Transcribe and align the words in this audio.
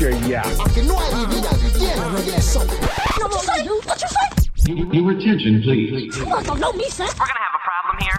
your 0.00 0.12
yeah. 0.12 0.48
You 0.74 0.84
know 0.84 0.96
I 0.96 1.10
live 1.12 1.30
in 1.30 1.44
a 1.44 1.50
damn 1.78 2.14
regular 2.14 2.40
song. 2.40 2.66
No, 2.66 2.74
what 3.28 3.34
you 3.34 3.40
say? 3.40 3.68
What 3.68 4.00
you 4.00 4.08
say? 4.08 4.26
Your 4.96 5.10
attention, 5.10 5.60
please. 5.62 6.16
You 6.16 6.24
must 6.26 6.46
don't 6.46 6.58
know 6.58 6.72
me, 6.72 6.88
son. 6.88 7.06
We're 7.06 7.26
gonna 7.26 7.40
have 7.40 7.54
a 7.54 7.58
problem 7.68 7.98
here. 8.00 8.18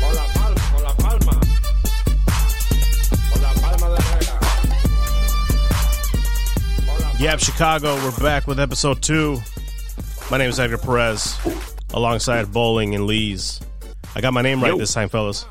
Hola, 0.00 0.26
Palma. 0.32 0.60
Hola, 0.72 0.94
Palma. 0.94 1.34
Hola, 3.28 3.50
Palma 3.60 3.86
de 3.94 4.02
Vega. 4.02 4.36
Yep, 7.22 7.38
Chicago. 7.40 7.96
We're 7.96 8.18
back 8.22 8.46
with 8.46 8.58
episode 8.58 9.02
two. 9.02 9.38
My 10.30 10.38
name 10.38 10.48
is 10.48 10.58
Edgar 10.58 10.78
Perez, 10.78 11.36
alongside 11.92 12.50
Bowling 12.52 12.94
and 12.94 13.06
Lees. 13.06 13.60
I 14.16 14.22
got 14.22 14.32
my 14.32 14.40
name 14.40 14.62
right 14.62 14.72
Yo. 14.72 14.78
this 14.78 14.94
time, 14.94 15.10
fellas. 15.10 15.44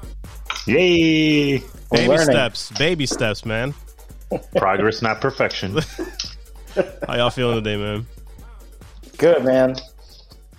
Yay! 0.65 1.59
Baby 1.91 2.07
learning. 2.07 2.25
steps, 2.25 2.71
baby 2.71 3.05
steps, 3.05 3.45
man. 3.45 3.75
Progress, 4.55 5.01
not 5.01 5.21
perfection. 5.21 5.77
How 7.07 7.15
y'all 7.15 7.29
feeling 7.29 7.55
today, 7.55 7.77
man? 7.77 8.05
Good 9.17 9.43
man. 9.43 9.75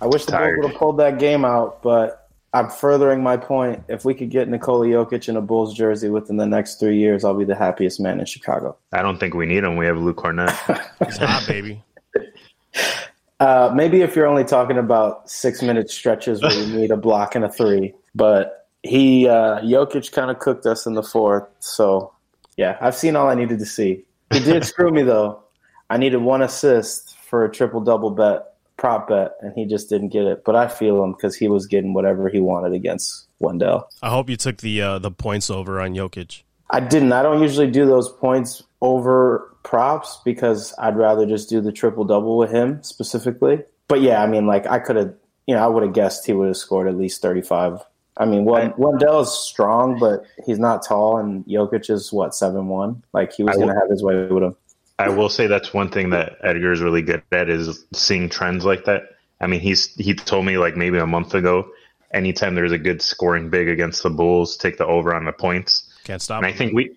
I 0.01 0.07
wish 0.07 0.25
the 0.25 0.33
Tired. 0.33 0.55
Bulls 0.55 0.65
would 0.65 0.71
have 0.71 0.79
pulled 0.79 0.97
that 0.99 1.19
game 1.19 1.43
out, 1.45 1.81
but 1.81 2.29
I'm 2.53 2.69
furthering 2.69 3.23
my 3.23 3.37
point. 3.37 3.83
If 3.87 4.05
we 4.05 4.13
could 4.13 4.29
get 4.29 4.47
Nikola 4.47 4.85
Jokic 4.85 5.27
in 5.27 5.35
a 5.35 5.41
Bulls 5.41 5.73
jersey 5.73 6.09
within 6.09 6.37
the 6.37 6.45
next 6.45 6.79
three 6.79 6.97
years, 6.97 7.23
I'll 7.23 7.37
be 7.37 7.45
the 7.45 7.55
happiest 7.55 7.99
man 7.99 8.19
in 8.19 8.25
Chicago. 8.25 8.77
I 8.91 9.01
don't 9.01 9.17
think 9.19 9.33
we 9.33 9.45
need 9.45 9.63
him. 9.63 9.75
We 9.75 9.85
have 9.85 9.97
Luke 9.97 10.17
Kornet. 10.17 10.49
It's 11.01 11.17
hot, 11.17 11.45
baby. 11.47 11.81
Uh, 13.39 13.73
maybe 13.75 14.01
if 14.01 14.15
you're 14.15 14.27
only 14.27 14.45
talking 14.45 14.77
about 14.77 15.29
six 15.29 15.61
minute 15.61 15.89
stretches 15.89 16.41
where 16.41 16.53
you 16.53 16.65
need 16.77 16.91
a 16.91 16.95
block 16.95 17.35
and 17.35 17.43
a 17.43 17.49
three, 17.49 17.93
but 18.15 18.69
he 18.83 19.27
uh, 19.27 19.59
Jokic 19.59 20.13
kind 20.13 20.31
of 20.31 20.39
cooked 20.39 20.65
us 20.65 20.85
in 20.85 20.93
the 20.93 21.03
fourth. 21.03 21.45
So 21.59 22.13
yeah, 22.57 22.77
I've 22.81 22.95
seen 22.95 23.15
all 23.15 23.27
I 23.27 23.35
needed 23.35 23.59
to 23.59 23.65
see. 23.65 24.03
He 24.31 24.39
did 24.39 24.65
screw 24.65 24.91
me 24.91 25.03
though. 25.03 25.43
I 25.89 25.97
needed 25.97 26.17
one 26.17 26.41
assist 26.41 27.15
for 27.17 27.45
a 27.45 27.51
triple 27.51 27.81
double 27.81 28.11
bet 28.11 28.53
prop 28.77 29.07
bet, 29.07 29.33
and 29.41 29.53
he 29.55 29.65
just 29.65 29.89
didn't 29.89 30.09
get 30.09 30.25
it. 30.25 30.43
But 30.43 30.55
I 30.55 30.67
feel 30.67 31.03
him 31.03 31.13
because 31.13 31.35
he 31.35 31.47
was 31.47 31.67
getting 31.67 31.93
whatever 31.93 32.29
he 32.29 32.39
wanted 32.39 32.73
against 32.73 33.27
Wendell. 33.39 33.87
I 34.01 34.09
hope 34.09 34.29
you 34.29 34.37
took 34.37 34.57
the 34.57 34.81
uh, 34.81 34.99
the 34.99 35.11
points 35.11 35.49
over 35.49 35.79
on 35.79 35.93
Jokic. 35.93 36.43
I 36.69 36.79
didn't. 36.79 37.13
I 37.13 37.21
don't 37.21 37.41
usually 37.41 37.69
do 37.69 37.85
those 37.85 38.11
points 38.11 38.63
over 38.81 39.55
props 39.63 40.19
because 40.25 40.73
I'd 40.79 40.97
rather 40.97 41.25
just 41.25 41.49
do 41.49 41.61
the 41.61 41.71
triple 41.71 42.03
double 42.03 42.37
with 42.37 42.51
him 42.51 42.83
specifically. 42.83 43.59
But 43.87 44.01
yeah, 44.01 44.21
I 44.21 44.27
mean, 44.27 44.47
like 44.47 44.67
I 44.67 44.79
could 44.79 44.95
have, 44.95 45.13
you 45.47 45.55
know, 45.55 45.63
I 45.63 45.67
would 45.67 45.83
have 45.83 45.93
guessed 45.93 46.25
he 46.25 46.33
would 46.33 46.47
have 46.47 46.57
scored 46.57 46.87
at 46.87 46.97
least 46.97 47.21
thirty 47.21 47.41
five. 47.41 47.79
I 48.17 48.25
mean, 48.25 48.45
Wend- 48.45 48.75
Wendell 48.77 49.21
is 49.21 49.31
strong, 49.31 49.99
but 49.99 50.23
he's 50.45 50.59
not 50.59 50.85
tall, 50.85 51.17
and 51.17 51.43
Jokic 51.45 51.89
is 51.89 52.13
what 52.13 52.35
seven 52.35 52.67
one. 52.67 53.03
Like 53.13 53.33
he 53.33 53.43
was 53.43 53.55
going 53.55 53.69
to 53.69 53.75
have 53.75 53.89
his 53.89 54.03
way 54.03 54.27
with 54.27 54.43
him. 54.43 54.55
I 54.99 55.09
will 55.09 55.29
say 55.29 55.47
that's 55.47 55.73
one 55.73 55.89
thing 55.89 56.11
that 56.11 56.37
Edgar 56.43 56.71
is 56.71 56.81
really 56.81 57.01
good 57.01 57.23
at 57.31 57.49
is 57.49 57.83
seeing 57.93 58.29
trends 58.29 58.63
like 58.63 58.85
that. 58.85 59.03
I 59.41 59.47
mean, 59.47 59.59
he's 59.59 59.93
he 59.95 60.13
told 60.13 60.45
me 60.45 60.57
like 60.57 60.77
maybe 60.77 60.97
a 60.97 61.07
month 61.07 61.33
ago, 61.33 61.67
anytime 62.11 62.55
there's 62.55 62.71
a 62.71 62.77
good 62.77 63.01
scoring 63.01 63.49
big 63.49 63.67
against 63.67 64.03
the 64.03 64.09
Bulls, 64.09 64.55
take 64.55 64.77
the 64.77 64.85
over 64.85 65.13
on 65.13 65.25
the 65.25 65.33
points. 65.33 65.91
Can't 66.03 66.21
stop. 66.21 66.43
And 66.43 66.45
I 66.45 66.55
think 66.55 66.73
we 66.73 66.95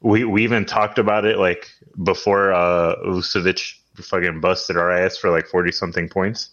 we 0.00 0.24
we 0.24 0.42
even 0.42 0.64
talked 0.64 0.98
about 0.98 1.24
it 1.24 1.38
like 1.38 1.70
before 2.02 2.52
uh 2.52 2.96
Vucevic 3.06 3.74
fucking 3.94 4.40
busted 4.40 4.76
our 4.76 4.90
ass 4.90 5.16
for 5.16 5.30
like 5.30 5.46
forty 5.46 5.72
something 5.72 6.08
points. 6.08 6.50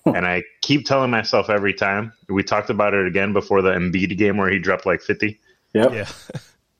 and 0.06 0.26
I 0.26 0.42
keep 0.62 0.86
telling 0.86 1.10
myself 1.10 1.50
every 1.50 1.74
time 1.74 2.12
we 2.28 2.42
talked 2.42 2.70
about 2.70 2.94
it 2.94 3.06
again 3.06 3.32
before 3.32 3.62
the 3.62 3.70
Embiid 3.70 4.16
game 4.16 4.36
where 4.36 4.50
he 4.50 4.58
dropped 4.58 4.86
like 4.86 5.02
fifty, 5.02 5.40
Yep. 5.74 5.92
yeah. 5.92 6.08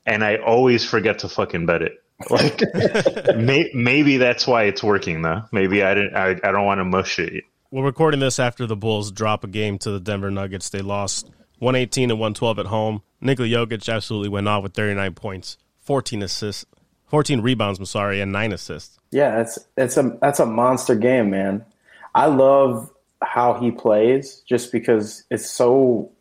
and 0.05 0.23
I 0.23 0.37
always 0.37 0.83
forget 0.85 1.19
to 1.19 1.29
fucking 1.29 1.65
bet 1.65 1.81
it. 1.81 2.03
Like 2.29 2.61
may, 3.35 3.71
maybe 3.73 4.17
that's 4.17 4.45
why 4.45 4.63
it's 4.63 4.83
working 4.83 5.21
though. 5.21 5.43
Maybe 5.51 5.83
I 5.83 5.93
didn't. 5.93 6.15
I, 6.15 6.31
I 6.43 6.51
don't 6.51 6.65
want 6.65 6.79
to 6.79 6.85
mush 6.85 7.19
it. 7.19 7.43
We're 7.71 7.85
recording 7.85 8.19
this 8.19 8.37
after 8.37 8.65
the 8.67 8.75
Bulls 8.75 9.11
drop 9.11 9.43
a 9.43 9.47
game 9.47 9.77
to 9.79 9.91
the 9.91 9.99
Denver 9.99 10.29
Nuggets. 10.29 10.69
They 10.69 10.81
lost 10.81 11.29
118 11.59 12.09
to 12.09 12.15
112 12.15 12.59
at 12.59 12.65
home. 12.67 13.01
Nikola 13.21 13.47
Jokic 13.47 13.87
absolutely 13.91 14.29
went 14.29 14.47
off 14.47 14.63
with 14.63 14.73
39 14.73 15.13
points, 15.13 15.57
14 15.81 16.21
assists, 16.23 16.65
14 17.07 17.41
rebounds, 17.41 17.79
I'm 17.79 17.85
sorry, 17.85 18.19
and 18.19 18.31
9 18.31 18.51
assists. 18.53 18.99
Yeah, 19.11 19.41
it's 19.41 19.57
it's 19.77 19.95
a 19.97 20.17
that's 20.21 20.39
a 20.39 20.45
monster 20.45 20.95
game, 20.95 21.29
man. 21.29 21.65
I 22.13 22.25
love 22.27 22.89
how 23.21 23.53
he 23.53 23.71
plays 23.71 24.41
just 24.47 24.71
because 24.71 25.23
it's 25.29 25.49
so 25.49 26.11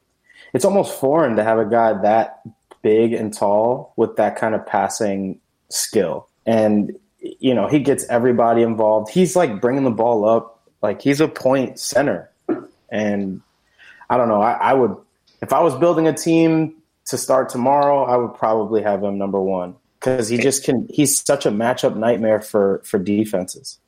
it's 0.52 0.64
almost 0.64 0.98
foreign 0.98 1.36
to 1.36 1.44
have 1.44 1.58
a 1.58 1.64
guy 1.64 1.92
that 2.02 2.40
big 2.82 3.12
and 3.12 3.32
tall 3.32 3.92
with 3.96 4.16
that 4.16 4.36
kind 4.36 4.54
of 4.54 4.66
passing 4.66 5.40
skill. 5.68 6.28
And 6.46 6.98
you 7.18 7.54
know, 7.54 7.68
he 7.68 7.80
gets 7.80 8.04
everybody 8.08 8.62
involved. 8.62 9.10
He's 9.10 9.36
like 9.36 9.60
bringing 9.60 9.84
the 9.84 9.90
ball 9.90 10.28
up 10.28 10.60
like 10.82 11.02
he's 11.02 11.20
a 11.20 11.28
point 11.28 11.78
center. 11.78 12.30
And 12.90 13.42
I 14.08 14.16
don't 14.16 14.28
know, 14.28 14.40
I, 14.40 14.52
I 14.52 14.74
would 14.74 14.96
if 15.42 15.52
I 15.52 15.60
was 15.60 15.74
building 15.76 16.06
a 16.06 16.12
team 16.12 16.74
to 17.06 17.16
start 17.16 17.48
tomorrow, 17.48 18.04
I 18.04 18.16
would 18.16 18.34
probably 18.34 18.82
have 18.82 19.02
him 19.02 19.18
number 19.18 19.40
1 19.40 19.74
cuz 20.00 20.28
he 20.28 20.38
just 20.38 20.64
can 20.64 20.88
he's 20.90 21.22
such 21.22 21.44
a 21.46 21.50
matchup 21.50 21.96
nightmare 21.96 22.40
for 22.40 22.80
for 22.84 22.98
defenses. 22.98 23.78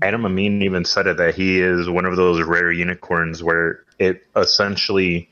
Adam 0.00 0.24
Amin 0.24 0.62
even 0.62 0.84
said 0.84 1.06
it 1.06 1.16
that 1.18 1.34
he 1.34 1.60
is 1.60 1.88
one 1.88 2.04
of 2.06 2.16
those 2.16 2.42
rare 2.42 2.72
unicorns 2.72 3.42
where 3.42 3.84
it 3.98 4.24
essentially 4.36 5.28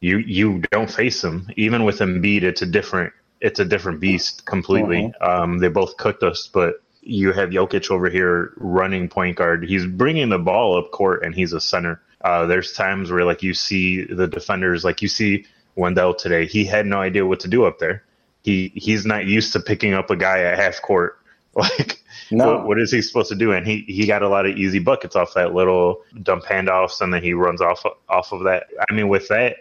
you 0.00 0.18
you 0.18 0.62
don't 0.70 0.90
face 0.90 1.22
him. 1.22 1.48
Even 1.56 1.84
with 1.84 1.98
Embiid, 1.98 2.42
it's 2.42 2.62
a 2.62 2.66
different 2.66 3.12
it's 3.40 3.60
a 3.60 3.64
different 3.64 4.00
beast 4.00 4.46
completely. 4.46 5.12
Um, 5.20 5.58
they 5.58 5.68
both 5.68 5.96
cooked 5.96 6.22
us, 6.22 6.48
but 6.52 6.82
you 7.02 7.32
have 7.32 7.50
Jokic 7.50 7.90
over 7.90 8.08
here 8.08 8.52
running 8.56 9.08
point 9.08 9.36
guard. 9.36 9.64
He's 9.64 9.86
bringing 9.86 10.28
the 10.28 10.38
ball 10.38 10.78
up 10.78 10.90
court, 10.90 11.24
and 11.24 11.34
he's 11.34 11.52
a 11.52 11.60
center. 11.60 12.00
Uh, 12.22 12.46
there's 12.46 12.72
times 12.72 13.10
where 13.10 13.24
like 13.24 13.42
you 13.42 13.54
see 13.54 14.04
the 14.04 14.26
defenders, 14.26 14.84
like 14.84 15.02
you 15.02 15.08
see 15.08 15.46
Wendell 15.76 16.14
today. 16.14 16.46
He 16.46 16.64
had 16.64 16.86
no 16.86 16.98
idea 17.00 17.26
what 17.26 17.40
to 17.40 17.48
do 17.48 17.64
up 17.64 17.78
there. 17.78 18.02
He 18.42 18.72
he's 18.74 19.06
not 19.06 19.26
used 19.26 19.52
to 19.52 19.60
picking 19.60 19.94
up 19.94 20.10
a 20.10 20.16
guy 20.16 20.40
at 20.40 20.58
half 20.58 20.82
court. 20.82 21.18
Like 21.78 22.02
No. 22.30 22.46
what, 22.56 22.66
what 22.66 22.80
is 22.80 22.90
he 22.90 23.00
supposed 23.00 23.28
to 23.30 23.36
do? 23.36 23.52
And 23.52 23.66
he, 23.66 23.84
he 23.86 24.04
got 24.06 24.22
a 24.22 24.28
lot 24.28 24.46
of 24.46 24.56
easy 24.56 24.80
buckets 24.80 25.14
off 25.14 25.32
that 25.34 25.54
little 25.54 26.02
dump 26.22 26.44
handoffs, 26.44 27.00
and 27.00 27.14
then 27.14 27.22
he 27.22 27.32
runs 27.32 27.60
off 27.60 27.84
off 28.08 28.32
of 28.32 28.42
that. 28.44 28.66
I 28.90 28.92
mean, 28.92 29.08
with 29.08 29.28
that, 29.28 29.56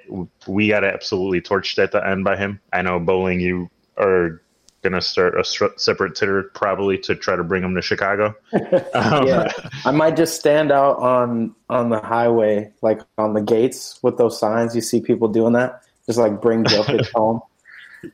we 0.47 0.69
got 0.69 0.84
absolutely 0.84 1.41
torched 1.41 1.78
at 1.81 1.91
the 1.91 2.05
end 2.05 2.23
by 2.23 2.35
him. 2.38 2.59
I 2.73 2.81
know 2.81 3.00
bowling, 3.00 3.39
you 3.39 3.69
are 3.97 4.41
gonna 4.81 5.01
start 5.01 5.39
a 5.39 5.44
str- 5.44 5.78
separate 5.78 6.16
titter 6.16 6.44
probably 6.53 6.97
to 7.00 7.16
try 7.16 7.35
to 7.35 7.44
bring 7.44 7.63
him 7.63 7.75
to 7.75 7.81
Chicago. 7.81 8.35
Um, 8.53 8.61
yeah, 9.28 9.51
I 9.85 9.91
might 9.91 10.16
just 10.17 10.39
stand 10.39 10.72
out 10.72 10.97
on 10.97 11.55
on 11.69 11.89
the 11.89 12.00
highway, 12.00 12.72
like 12.81 13.01
on 13.17 13.34
the 13.34 13.41
gates 13.41 14.00
with 14.03 14.17
those 14.17 14.39
signs. 14.39 14.75
You 14.75 14.81
see 14.81 15.01
people 15.01 15.28
doing 15.28 15.53
that, 15.53 15.81
just 16.07 16.19
like 16.19 16.41
bring 16.41 16.63
Jokic 16.66 17.09
home. 17.13 17.41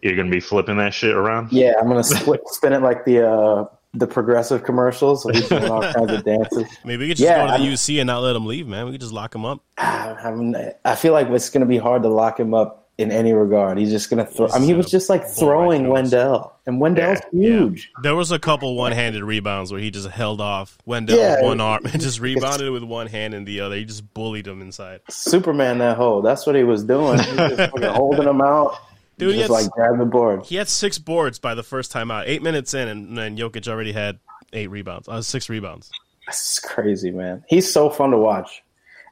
You're 0.01 0.15
gonna 0.15 0.29
be 0.31 0.39
flipping 0.39 0.77
that 0.77 0.93
shit 0.93 1.15
around. 1.15 1.51
Yeah, 1.51 1.73
I'm 1.79 1.87
gonna 1.87 2.03
split, 2.03 2.41
spin 2.47 2.73
it 2.73 2.81
like 2.81 3.05
the 3.05 3.29
uh, 3.29 3.65
the 3.93 4.07
progressive 4.07 4.63
commercials. 4.63 5.23
So 5.23 5.29
he's 5.29 5.49
doing 5.49 5.65
all 5.65 5.81
kinds 5.81 6.11
of 6.11 6.23
dances. 6.23 6.65
Maybe 6.85 7.03
we 7.03 7.07
could 7.09 7.17
just 7.17 7.25
Yeah, 7.29 7.45
go 7.47 7.57
to 7.57 7.61
the 7.63 7.67
I'm- 7.67 7.73
UC 7.73 7.99
and 7.99 8.07
not 8.07 8.19
let 8.21 8.35
him 8.35 8.45
leave, 8.45 8.67
man. 8.67 8.85
We 8.85 8.91
could 8.93 9.01
just 9.01 9.13
lock 9.13 9.35
him 9.35 9.45
up. 9.45 9.59
I, 9.77 10.31
mean, 10.31 10.55
I 10.85 10.95
feel 10.95 11.13
like 11.13 11.27
it's 11.29 11.49
gonna 11.49 11.65
be 11.65 11.77
hard 11.77 12.03
to 12.03 12.09
lock 12.09 12.39
him 12.39 12.53
up 12.53 12.77
in 12.97 13.09
any 13.11 13.33
regard. 13.33 13.77
He's 13.79 13.89
just 13.89 14.09
gonna 14.09 14.25
throw. 14.25 14.47
I 14.49 14.59
mean, 14.59 14.67
he 14.67 14.73
was 14.75 14.89
just 14.89 15.09
like 15.09 15.25
throwing 15.27 15.87
Wendell, 15.89 16.53
and 16.67 16.79
Wendell's 16.79 17.19
huge. 17.31 17.91
There 18.03 18.15
was 18.15 18.31
a 18.31 18.37
couple 18.37 18.75
one-handed 18.75 19.23
rebounds 19.23 19.71
where 19.71 19.81
he 19.81 19.89
just 19.89 20.07
held 20.09 20.39
off 20.39 20.77
Wendell 20.85 21.17
Yeah. 21.17 21.37
with 21.37 21.45
one 21.45 21.61
arm 21.61 21.81
and 21.85 21.99
just 21.99 22.19
rebounded 22.21 22.69
with 22.71 22.83
one 22.83 23.07
hand 23.07 23.33
and 23.33 23.47
the 23.47 23.61
other. 23.61 23.75
He 23.75 23.85
just 23.85 24.13
bullied 24.13 24.45
him 24.45 24.61
inside. 24.61 25.01
Superman 25.09 25.79
that 25.79 25.97
hole. 25.97 26.21
That's 26.21 26.45
what 26.45 26.55
he 26.55 26.63
was 26.63 26.83
doing. 26.83 27.17
He 27.19 27.35
was 27.35 27.57
just 27.57 27.85
holding 27.95 28.27
him 28.27 28.41
out. 28.41 28.77
Dude, 29.21 29.35
he 29.35 29.41
just 29.41 29.53
had, 29.53 29.63
like 29.63 29.71
grab 29.71 29.99
the 29.99 30.05
board. 30.05 30.43
he 30.45 30.55
had 30.55 30.67
six 30.67 30.97
boards 30.97 31.37
by 31.37 31.53
the 31.53 31.63
first 31.63 31.91
time 31.91 32.09
out. 32.09 32.27
Eight 32.27 32.41
minutes 32.41 32.73
in, 32.73 32.87
and 32.87 33.17
then 33.17 33.37
Jokic 33.37 33.67
already 33.67 33.91
had 33.91 34.19
eight 34.51 34.71
rebounds. 34.71 35.07
Uh, 35.07 35.21
six 35.21 35.47
rebounds. 35.47 35.91
This 36.25 36.53
is 36.53 36.59
crazy, 36.59 37.11
man. 37.11 37.43
He's 37.47 37.71
so 37.71 37.89
fun 37.89 38.09
to 38.11 38.17
watch. 38.17 38.63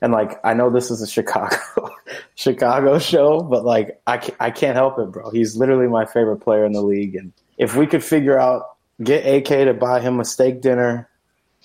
And 0.01 0.11
like, 0.11 0.39
I 0.43 0.53
know 0.53 0.69
this 0.69 0.89
is 0.89 1.01
a 1.01 1.07
Chicago 1.07 1.57
Chicago 2.35 2.97
show, 2.99 3.41
but 3.41 3.65
like, 3.65 4.01
I 4.07 4.17
can't, 4.17 4.37
I 4.39 4.49
can't 4.49 4.75
help 4.75 4.97
it, 4.97 5.11
bro. 5.11 5.29
He's 5.29 5.55
literally 5.55 5.87
my 5.87 6.05
favorite 6.05 6.37
player 6.37 6.65
in 6.65 6.71
the 6.71 6.81
league. 6.81 7.15
And 7.15 7.31
if 7.57 7.75
we 7.75 7.85
could 7.85 8.03
figure 8.03 8.39
out, 8.39 8.77
get 9.03 9.25
AK 9.25 9.65
to 9.65 9.73
buy 9.73 9.99
him 9.99 10.19
a 10.19 10.25
steak 10.25 10.61
dinner 10.61 11.07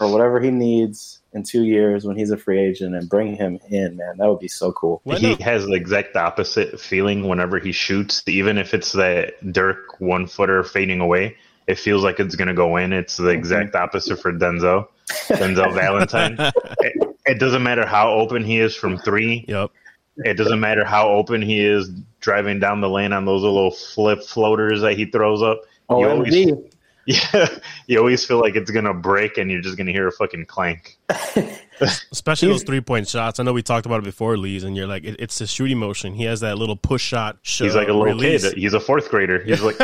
or 0.01 0.13
whatever 0.13 0.41
he 0.41 0.51
needs 0.51 1.21
in 1.35 1.43
two 1.43 1.65
years 1.65 2.05
when 2.05 2.17
he's 2.17 2.31
a 2.31 2.37
free 2.37 2.61
agent 2.61 2.95
and 2.95 3.09
bring 3.09 3.35
him 3.35 3.59
in, 3.69 3.97
man, 3.97 4.17
that 4.19 4.29
would 4.29 4.39
be 4.39 4.49
so 4.49 4.73
cool. 4.73 5.03
Wendell, 5.05 5.37
He 5.37 5.43
has 5.43 5.67
the 5.67 5.75
exact 5.75 6.17
opposite 6.17 6.81
feeling 6.81 7.29
whenever 7.29 7.59
he 7.59 7.73
shoots. 7.73 8.23
Even 8.27 8.57
if 8.57 8.73
it's 8.73 8.93
that 8.93 9.35
Dirk 9.53 10.01
one 10.01 10.27
footer 10.27 10.63
fading 10.63 11.01
away, 11.01 11.37
it 11.67 11.79
feels 11.79 12.05
like 12.05 12.21
it's 12.21 12.37
going 12.37 12.49
to 12.49 12.55
go 12.55 12.77
in. 12.77 12.93
It's 12.93 13.17
the 13.17 13.29
exact 13.29 13.75
mm-hmm. 13.75 13.83
opposite 13.83 14.21
for 14.21 14.33
Denzel. 14.33 14.87
Denzel 15.09 15.75
Valentine. 15.75 16.37
It, 16.79 17.17
it 17.27 17.39
doesn't 17.41 17.63
matter 17.63 17.85
how 17.85 18.13
open 18.13 18.45
he 18.45 18.61
is 18.61 18.77
from 18.77 18.97
three. 18.99 19.45
yep. 19.49 19.71
It 20.19 20.35
doesn't 20.35 20.61
matter 20.61 20.85
how 20.85 21.09
open 21.09 21.43
he 21.43 21.65
is 21.65 21.91
driving 22.21 22.61
down 22.61 22.81
the 22.81 22.89
lane 22.89 23.13
on 23.13 23.25
those 23.25 23.43
little 23.43 23.73
flip 23.73 24.23
floaters 24.23 24.83
that 24.83 24.97
he 24.97 25.07
throws 25.07 25.43
up. 25.43 25.63
Oh, 25.89 26.01
you 26.01 26.09
always, 26.09 26.35
OMG. 26.35 26.74
Yeah, 27.35 27.49
you 27.87 27.99
always 27.99 28.25
feel 28.25 28.41
like 28.41 28.57
it's 28.57 28.71
gonna 28.71 28.95
break, 28.95 29.37
and 29.37 29.51
you're 29.51 29.61
just 29.61 29.77
gonna 29.77 29.93
hear 29.93 30.09
a 30.09 30.13
fucking 30.13 30.47
clank. 30.47 30.99
Especially 31.81 32.49
those 32.49 32.63
three 32.63 32.81
point 32.81 33.09
shots. 33.09 33.39
I 33.39 33.43
know 33.43 33.53
we 33.53 33.63
talked 33.63 33.85
about 33.85 33.99
it 33.99 34.05
before, 34.05 34.39
Lee's, 34.39 34.65
and 34.65 34.75
you're 34.77 34.87
like, 34.87 35.05
it, 35.05 35.17
it's 35.19 35.39
the 35.39 35.47
shooting 35.47 35.79
motion. 35.79 36.15
He 36.15 36.25
has 36.25 36.41
that 36.41 36.57
little 36.57 36.77
push 36.77 37.03
shot. 37.03 37.39
He's 37.43 37.75
like 37.75 37.89
a 37.89 37.93
little 37.93 38.05
release. 38.05 38.49
kid. 38.49 38.57
He's 38.57 38.73
a 38.73 38.81
fourth 38.81 39.11
grader. 39.11 39.43
He's 39.43 39.61
like, 39.61 39.77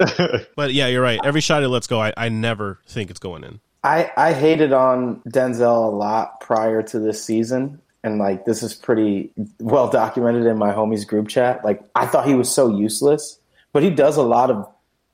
But 0.56 0.72
yeah, 0.72 0.86
you're 0.86 1.02
right. 1.02 1.20
Every 1.24 1.40
shot 1.40 1.62
he 1.62 1.66
lets 1.66 1.86
go, 1.86 2.00
I, 2.00 2.12
I 2.16 2.28
never 2.28 2.80
think 2.86 3.10
it's 3.10 3.20
going 3.20 3.44
in. 3.44 3.60
I, 3.82 4.10
I 4.16 4.32
hated 4.32 4.72
on 4.72 5.20
Denzel 5.28 5.92
a 5.92 5.94
lot 5.94 6.40
prior 6.40 6.82
to 6.84 6.98
this 6.98 7.24
season. 7.24 7.80
And 8.02 8.18
like 8.18 8.46
this 8.46 8.62
is 8.62 8.74
pretty 8.74 9.30
well 9.58 9.90
documented 9.90 10.46
in 10.46 10.56
my 10.56 10.72
homies 10.72 11.06
group 11.06 11.28
chat. 11.28 11.64
Like 11.64 11.82
I 11.94 12.06
thought 12.06 12.26
he 12.26 12.34
was 12.34 12.50
so 12.52 12.74
useless, 12.74 13.38
but 13.72 13.82
he 13.82 13.90
does 13.90 14.16
a 14.16 14.22
lot 14.22 14.50
of 14.50 14.66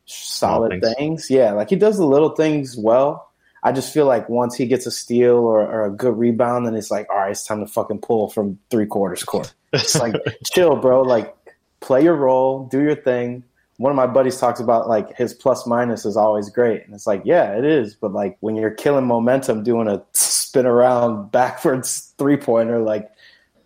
solid 0.07 0.81
things. 0.83 0.95
things. 0.97 1.31
Yeah, 1.31 1.53
like 1.53 1.71
he 1.71 1.77
does 1.77 1.97
the 1.99 2.07
little 2.07 2.31
things 2.31 2.77
well. 2.77 3.31
I 3.63 3.73
just 3.73 3.93
feel 3.93 4.07
like 4.07 4.29
once 4.29 4.55
he 4.55 4.67
gets 4.67 4.87
a 4.87 4.91
steal 4.93 5.37
or, 5.39 5.61
or 5.61 5.87
a 5.87 5.91
good 5.91 6.17
rebound, 6.17 6.67
then 6.67 6.75
it's 6.77 6.91
like, 6.91 7.09
all 7.11 7.17
right, 7.19 7.33
it's 7.33 7.45
time 7.45 7.61
to 7.61 7.67
fucking 7.67 7.99
pull 7.99 8.29
from 8.29 8.59
three 8.71 8.87
quarters 8.87 9.25
court. 9.25 9.53
It's 9.73 9.97
like, 9.97 10.15
chill, 10.45 10.77
bro. 10.77 11.03
Like, 11.03 11.35
play 11.81 12.05
your 12.05 12.15
role, 12.15 12.67
do 12.67 12.81
your 12.81 12.95
thing. 12.95 13.43
One 13.79 13.91
of 13.91 13.97
my 13.97 14.07
buddies 14.07 14.39
talks 14.39 14.61
about 14.61 14.89
like 14.89 15.17
his 15.17 15.35
plus 15.35 15.67
minus 15.67 16.07
is 16.07 16.17
always 16.17 16.49
great, 16.49 16.85
and 16.87 16.95
it's 16.95 17.07
like, 17.07 17.23
yeah, 17.25 17.59
it 17.59 17.65
is. 17.65 17.95
But 17.95 18.13
like 18.13 18.37
when 18.41 18.55
you're 18.57 18.71
killing 18.71 19.05
momentum 19.05 19.65
doing 19.65 19.89
a 19.89 20.03
spin 20.13 20.65
around 20.65 21.31
backwards 21.33 22.15
three 22.19 22.37
pointer, 22.39 22.79
like 22.79 23.11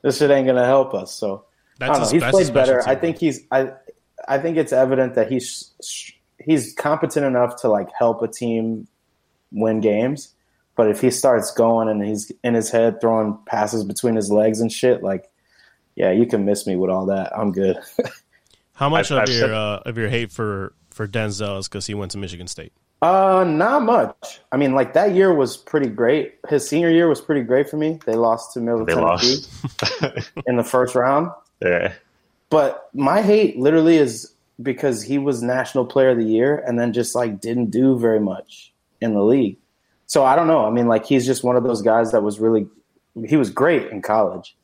this 0.03 0.19
shit 0.19 0.31
ain't 0.31 0.47
gonna 0.47 0.65
help 0.67 0.95
us. 0.95 1.13
So 1.15 1.45
I 1.81 1.87
That's 1.87 1.99
don't 1.99 2.01
know. 2.01 2.09
a- 2.09 2.25
He's 2.25 2.31
played 2.33 2.55
better. 2.55 2.81
special 2.81 2.97
I 2.97 3.01
think 3.01 3.19
he's. 3.19 3.41
I. 3.53 3.73
I 4.29 4.39
think 4.39 4.57
it's 4.57 4.73
evident 4.73 5.15
that 5.15 5.31
he's 5.31 5.73
he's 6.41 6.75
competent 6.75 7.25
enough 7.27 7.57
to 7.63 7.69
like 7.69 7.89
help 7.99 8.23
a 8.23 8.29
team 8.29 8.87
win 9.53 9.81
games. 9.81 10.35
But 10.77 10.89
if 10.89 11.01
he 11.01 11.11
starts 11.11 11.51
going 11.53 11.89
and 11.89 12.03
he's 12.03 12.33
in 12.43 12.55
his 12.55 12.71
head 12.71 13.01
throwing 13.01 13.37
passes 13.47 13.85
between 13.85 14.15
his 14.17 14.31
legs 14.31 14.61
and 14.61 14.73
shit, 14.73 15.03
like, 15.03 15.29
yeah, 15.97 16.11
you 16.11 16.25
can 16.27 16.45
miss 16.47 16.67
me 16.67 16.77
with 16.77 16.91
all 16.91 17.07
that. 17.07 17.37
I'm 17.37 17.53
good. 17.53 17.79
How 18.75 18.89
much 18.89 19.11
I've- 19.11 19.15
of 19.17 19.23
I've 19.23 19.29
your 19.29 19.41
said- 19.41 19.51
uh, 19.51 19.81
of 19.85 19.99
your 19.99 20.09
hate 20.09 20.33
for 20.33 20.73
for 20.91 21.07
Denzel 21.07 21.59
is 21.59 21.69
because 21.69 21.87
he 21.87 21.95
went 21.95 22.13
to 22.13 22.19
Michigan 22.19 22.47
State? 22.47 22.73
uh, 23.03 23.45
not 23.47 23.83
much. 23.83 24.41
I 24.53 24.57
mean, 24.59 24.75
like 24.75 24.93
that 24.95 25.15
year 25.15 25.33
was 25.35 25.57
pretty 25.57 25.89
great. 25.89 26.35
His 26.49 26.69
senior 26.69 26.91
year 26.91 27.09
was 27.09 27.21
pretty 27.21 27.43
great 27.43 27.69
for 27.69 27.77
me. 27.79 27.99
They 28.07 28.15
lost 28.15 28.53
to 28.55 28.61
Middle 28.61 28.85
they 28.85 28.95
Tennessee 28.95 29.47
lost. 30.03 30.31
in 30.47 30.57
the 30.57 30.65
first 30.65 30.95
round. 30.95 31.31
yeah. 31.63 31.93
But 32.51 32.89
my 32.95 33.23
hate 33.23 33.59
literally 33.59 33.97
is 33.97 34.33
because 34.62 35.03
he 35.03 35.19
was 35.19 35.43
national 35.43 35.87
player 35.87 36.11
of 36.11 36.19
the 36.19 36.25
year 36.25 36.57
and 36.67 36.79
then 36.79 36.93
just 36.93 37.15
like 37.15 37.41
didn't 37.41 37.71
do 37.71 37.99
very 37.99 38.21
much 38.21 38.73
in 39.01 39.15
the 39.15 39.23
league. 39.23 39.59
So 40.07 40.25
I 40.25 40.37
don't 40.37 40.49
know. 40.49 40.65
I 40.67 40.71
mean, 40.71 40.89
like 40.89 41.07
he's 41.07 41.27
just 41.27 41.45
one 41.45 41.57
of 41.57 41.62
those 41.62 41.83
guys 41.83 42.12
that 42.12 42.23
was 42.23 42.41
really 42.41 42.67
he 43.27 43.37
was 43.37 43.51
great 43.51 43.91
in 43.91 44.03
college. 44.03 44.57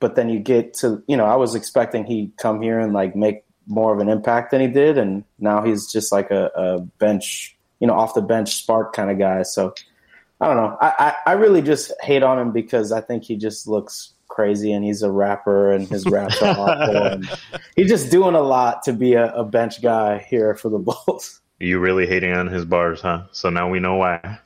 But 0.00 0.14
then 0.14 0.28
you 0.28 0.38
get 0.38 0.74
to 0.74 1.02
you 1.06 1.16
know, 1.16 1.24
I 1.24 1.36
was 1.36 1.54
expecting 1.54 2.04
he'd 2.04 2.36
come 2.36 2.62
here 2.62 2.78
and 2.78 2.92
like 2.92 3.14
make 3.14 3.44
more 3.66 3.92
of 3.92 4.00
an 4.00 4.08
impact 4.08 4.50
than 4.50 4.60
he 4.62 4.66
did 4.66 4.96
and 4.96 5.24
now 5.38 5.62
he's 5.62 5.92
just 5.92 6.10
like 6.10 6.30
a, 6.30 6.50
a 6.56 6.80
bench 6.98 7.54
you 7.80 7.86
know, 7.86 7.94
off 7.94 8.14
the 8.14 8.22
bench 8.22 8.56
spark 8.56 8.92
kind 8.92 9.10
of 9.10 9.18
guy. 9.18 9.42
So 9.42 9.74
I 10.40 10.46
don't 10.46 10.56
know. 10.56 10.76
I, 10.80 10.92
I, 10.98 11.30
I 11.30 11.32
really 11.32 11.62
just 11.62 11.92
hate 12.02 12.22
on 12.22 12.38
him 12.38 12.52
because 12.52 12.92
I 12.92 13.00
think 13.00 13.24
he 13.24 13.36
just 13.36 13.66
looks 13.66 14.14
crazy 14.38 14.70
and 14.70 14.84
he's 14.84 15.02
a 15.02 15.10
rapper 15.10 15.72
and 15.72 15.88
his 15.88 16.06
raps 16.06 16.40
are 16.40 16.56
awful. 16.56 16.96
And 16.96 17.28
he's 17.74 17.88
just 17.88 18.08
doing 18.08 18.36
a 18.36 18.40
lot 18.40 18.84
to 18.84 18.92
be 18.92 19.14
a, 19.14 19.34
a 19.34 19.42
bench 19.44 19.82
guy 19.82 20.18
here 20.30 20.54
for 20.54 20.68
the 20.68 20.78
Bulls. 20.78 21.40
You 21.58 21.80
really 21.80 22.06
hating 22.06 22.32
on 22.34 22.46
his 22.46 22.64
bars, 22.64 23.00
huh? 23.00 23.24
So 23.32 23.50
now 23.50 23.68
we 23.68 23.80
know 23.80 23.96
why. 23.96 24.38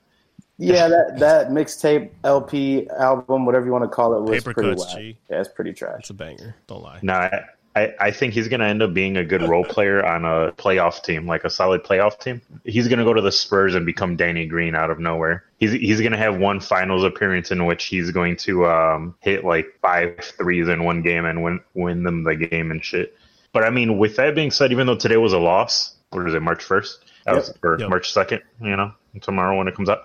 Yeah, 0.56 0.88
that 0.88 1.18
that 1.18 1.48
mixtape, 1.50 2.08
LP, 2.24 2.88
album, 2.88 3.44
whatever 3.44 3.66
you 3.66 3.72
want 3.72 3.84
to 3.84 3.88
call 3.88 4.16
it, 4.16 4.22
was 4.22 4.42
Paper 4.42 4.54
pretty 4.54 4.70
cuts, 4.70 4.86
whack. 4.86 4.96
G. 4.96 5.18
Yeah, 5.28 5.40
it's 5.40 5.50
pretty 5.50 5.74
trash. 5.74 6.00
It's 6.00 6.10
a 6.10 6.14
banger. 6.14 6.54
Don't 6.68 6.82
lie. 6.82 7.00
No, 7.02 7.12
I, 7.12 7.44
I, 7.74 7.94
I 7.98 8.10
think 8.10 8.34
he's 8.34 8.48
going 8.48 8.60
to 8.60 8.66
end 8.66 8.82
up 8.82 8.92
being 8.92 9.16
a 9.16 9.24
good 9.24 9.42
role 9.42 9.64
player 9.64 10.04
on 10.04 10.24
a 10.24 10.52
playoff 10.52 11.02
team, 11.02 11.26
like 11.26 11.44
a 11.44 11.50
solid 11.50 11.82
playoff 11.82 12.18
team. 12.18 12.42
He's 12.64 12.88
going 12.88 12.98
to 12.98 13.04
go 13.04 13.14
to 13.14 13.22
the 13.22 13.32
Spurs 13.32 13.74
and 13.74 13.86
become 13.86 14.16
Danny 14.16 14.46
Green 14.46 14.74
out 14.74 14.90
of 14.90 14.98
nowhere. 14.98 15.44
He's 15.56 15.72
he's 15.72 16.00
going 16.00 16.12
to 16.12 16.18
have 16.18 16.36
one 16.36 16.60
finals 16.60 17.02
appearance 17.02 17.50
in 17.50 17.64
which 17.64 17.84
he's 17.84 18.10
going 18.10 18.36
to 18.38 18.66
um, 18.66 19.14
hit 19.20 19.44
like 19.44 19.66
five 19.80 20.18
threes 20.18 20.68
in 20.68 20.84
one 20.84 21.00
game 21.02 21.24
and 21.24 21.42
win 21.42 21.60
win 21.74 22.02
them 22.02 22.24
the 22.24 22.36
game 22.36 22.70
and 22.70 22.84
shit. 22.84 23.16
But 23.52 23.64
I 23.64 23.70
mean, 23.70 23.96
with 23.96 24.16
that 24.16 24.34
being 24.34 24.50
said, 24.50 24.72
even 24.72 24.86
though 24.86 24.96
today 24.96 25.16
was 25.16 25.32
a 25.32 25.38
loss, 25.38 25.94
what 26.10 26.26
is 26.26 26.34
it, 26.34 26.42
March 26.42 26.62
first? 26.62 27.04
That 27.24 27.36
was, 27.36 27.54
or 27.62 27.78
Yep. 27.78 27.88
March 27.88 28.12
second? 28.12 28.42
You 28.60 28.76
know, 28.76 28.92
tomorrow 29.22 29.56
when 29.56 29.68
it 29.68 29.74
comes 29.74 29.88
out. 29.88 30.04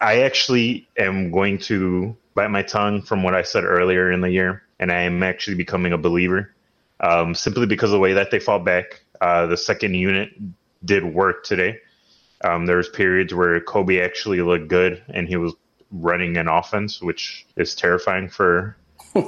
I 0.00 0.20
actually 0.20 0.88
am 0.96 1.32
going 1.32 1.58
to 1.58 2.16
bite 2.34 2.52
my 2.52 2.62
tongue 2.62 3.02
from 3.02 3.24
what 3.24 3.34
I 3.34 3.42
said 3.42 3.64
earlier 3.64 4.12
in 4.12 4.20
the 4.20 4.30
year, 4.30 4.62
and 4.78 4.92
I 4.92 5.00
am 5.02 5.24
actually 5.24 5.56
becoming 5.56 5.92
a 5.92 5.98
believer 5.98 6.54
um, 7.00 7.34
simply 7.34 7.66
because 7.66 7.90
of 7.90 7.94
the 7.94 7.98
way 7.98 8.14
that 8.14 8.30
they 8.30 8.38
fought 8.38 8.64
back. 8.64 9.02
Uh, 9.20 9.46
the 9.46 9.56
second 9.56 9.94
unit 9.94 10.30
did 10.84 11.04
work 11.04 11.44
today. 11.44 11.78
Um, 12.44 12.66
there 12.66 12.76
was 12.76 12.88
periods 12.88 13.34
where 13.34 13.60
Coby 13.60 14.04
actually 14.04 14.40
looked 14.42 14.68
good, 14.68 15.02
and 15.08 15.28
he 15.28 15.36
was 15.36 15.54
running 15.90 16.36
an 16.36 16.48
offense, 16.48 17.02
which 17.02 17.46
is 17.56 17.74
terrifying 17.74 18.28
for 18.28 18.76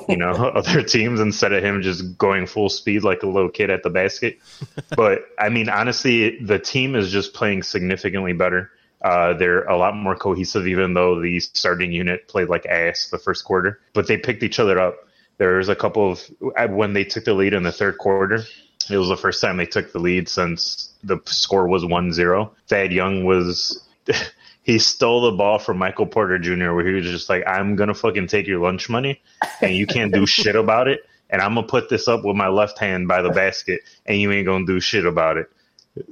you 0.09 0.17
know 0.17 0.31
other 0.55 0.83
teams 0.83 1.21
instead 1.21 1.53
of 1.53 1.65
him 1.65 1.83
just 1.83 2.17
going 2.19 2.47
full 2.47 2.69
speed 2.69 3.03
like 3.03 3.23
a 3.23 3.27
little 3.27 3.49
kid 3.49 3.71
at 3.71 3.83
the 3.83 3.91
basket. 3.91 4.39
but 4.97 5.25
I 5.39 5.49
mean, 5.49 5.69
honestly, 5.69 6.39
the 6.43 6.59
team 6.59 6.95
is 6.95 7.11
just 7.11 7.35
playing 7.35 7.63
significantly 7.63 8.33
better. 8.33 8.71
Uh, 9.03 9.33
they're 9.33 9.65
a 9.65 9.79
lot 9.79 9.97
more 9.97 10.15
cohesive, 10.15 10.67
even 10.67 10.93
though 10.93 11.21
the 11.21 11.41
starting 11.41 11.91
unit 11.91 12.29
played 12.29 12.49
like 12.49 12.67
ass 12.67 13.09
the 13.11 13.19
first 13.19 13.45
quarter. 13.45 13.81
But 13.95 14.07
they 14.07 14.19
picked 14.19 14.43
each 14.43 14.61
other 14.61 14.79
up. 14.79 14.97
There's 15.41 15.71
a 15.71 15.75
couple 15.75 16.13
of 16.13 16.71
when 16.71 16.93
they 16.93 17.05
took 17.05 17.25
the 17.25 17.33
lead 17.33 17.55
in 17.55 17.63
the 17.63 17.73
third 17.73 17.97
quarter. 17.97 18.45
It 18.91 18.99
was 18.99 19.09
the 19.09 19.17
first 19.17 19.41
time 19.41 19.57
they 19.57 19.65
took 19.65 19.91
the 19.91 19.99
lead 19.99 20.29
since 20.29 20.93
the 21.03 21.19
score 21.25 21.67
was 21.67 21.83
1-0. 21.83 22.51
Thad 22.69 22.93
Young 22.93 23.25
was 23.25 23.83
he 24.63 24.79
stole 24.79 25.23
the 25.23 25.37
ball 25.39 25.59
from 25.59 25.79
Michael 25.79 26.05
Porter 26.05 26.39
Jr. 26.39 26.75
where 26.75 26.87
he 26.87 26.93
was 26.93 27.07
just 27.07 27.31
like, 27.31 27.43
"I'm 27.47 27.75
gonna 27.75 27.95
fucking 27.95 28.27
take 28.27 28.47
your 28.47 28.61
lunch 28.61 28.91
money, 28.91 29.23
and 29.63 29.75
you 29.75 29.87
can't 29.87 30.13
do 30.13 30.27
shit 30.27 30.57
about 30.57 30.89
it, 30.89 31.01
and 31.31 31.41
I'm 31.41 31.55
gonna 31.55 31.67
put 31.67 31.89
this 31.89 32.07
up 32.07 32.23
with 32.23 32.37
my 32.37 32.49
left 32.49 32.79
hand 32.79 33.09
by 33.09 33.23
the 33.23 33.31
basket, 33.31 33.81
and 34.05 34.21
you 34.21 34.31
ain't 34.33 34.47
gonna 34.47 34.67
do 34.67 34.79
shit 34.79 35.07
about 35.07 35.39
it." 35.39 35.51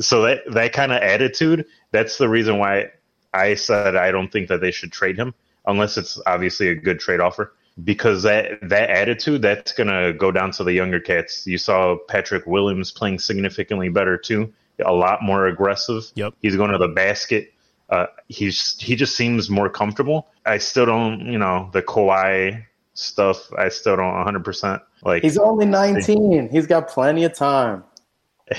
So 0.00 0.23
that 0.23 0.50
that 0.52 0.73
kind 0.73 0.91
of 0.91 1.02
attitude, 1.02 1.67
that's 1.91 2.17
the 2.17 2.31
reason 2.31 2.57
why 2.57 2.93
I 3.35 3.57
said 3.57 3.95
I 3.95 4.11
don't 4.11 4.33
think 4.33 4.49
that 4.49 4.62
they 4.62 4.71
should 4.71 4.91
trade 4.91 5.19
him 5.19 5.35
unless 5.67 5.99
it's 5.99 6.19
obviously 6.26 6.69
a 6.69 6.75
good 6.75 6.99
trade 6.99 7.21
offer. 7.21 7.52
Because 7.82 8.25
that 8.25 8.58
that 8.68 8.90
attitude, 8.90 9.42
that's 9.42 9.73
gonna 9.73 10.12
go 10.12 10.32
down 10.32 10.50
to 10.52 10.64
the 10.64 10.73
younger 10.73 10.99
cats. 11.00 11.47
You 11.47 11.58
saw 11.58 11.97
Patrick 12.08 12.47
Williams 12.47 12.90
playing 12.90 13.20
significantly 13.20 13.88
better 13.88 14.16
too, 14.18 14.52
a 14.85 14.92
lot 14.92 15.23
more 15.23 15.47
aggressive. 15.47 16.11
Yep. 16.14 16.35
He's 16.42 16.56
going 16.56 16.73
to 16.73 16.78
the 16.78 16.88
basket. 16.88 17.52
Uh, 17.88 18.06
he's 18.28 18.78
he 18.80 18.97
just 18.97 19.16
seems 19.16 19.49
more 19.49 19.70
comfortable. 19.70 20.28
I 20.44 20.58
still 20.58 20.87
don't, 20.87 21.26
you 21.26 21.38
know, 21.38 21.70
the 21.73 21.82
Kawhi 21.82 22.64
stuff. 22.94 23.52
I 23.56 23.68
still 23.68 23.97
don't 23.97 24.14
100 24.14 24.44
percent 24.44 24.82
like. 25.02 25.23
He's 25.23 25.38
only 25.38 25.66
19. 25.66 26.50
He's 26.50 26.66
got 26.66 26.88
plenty 26.88 27.25
of 27.25 27.35
time. 27.35 27.85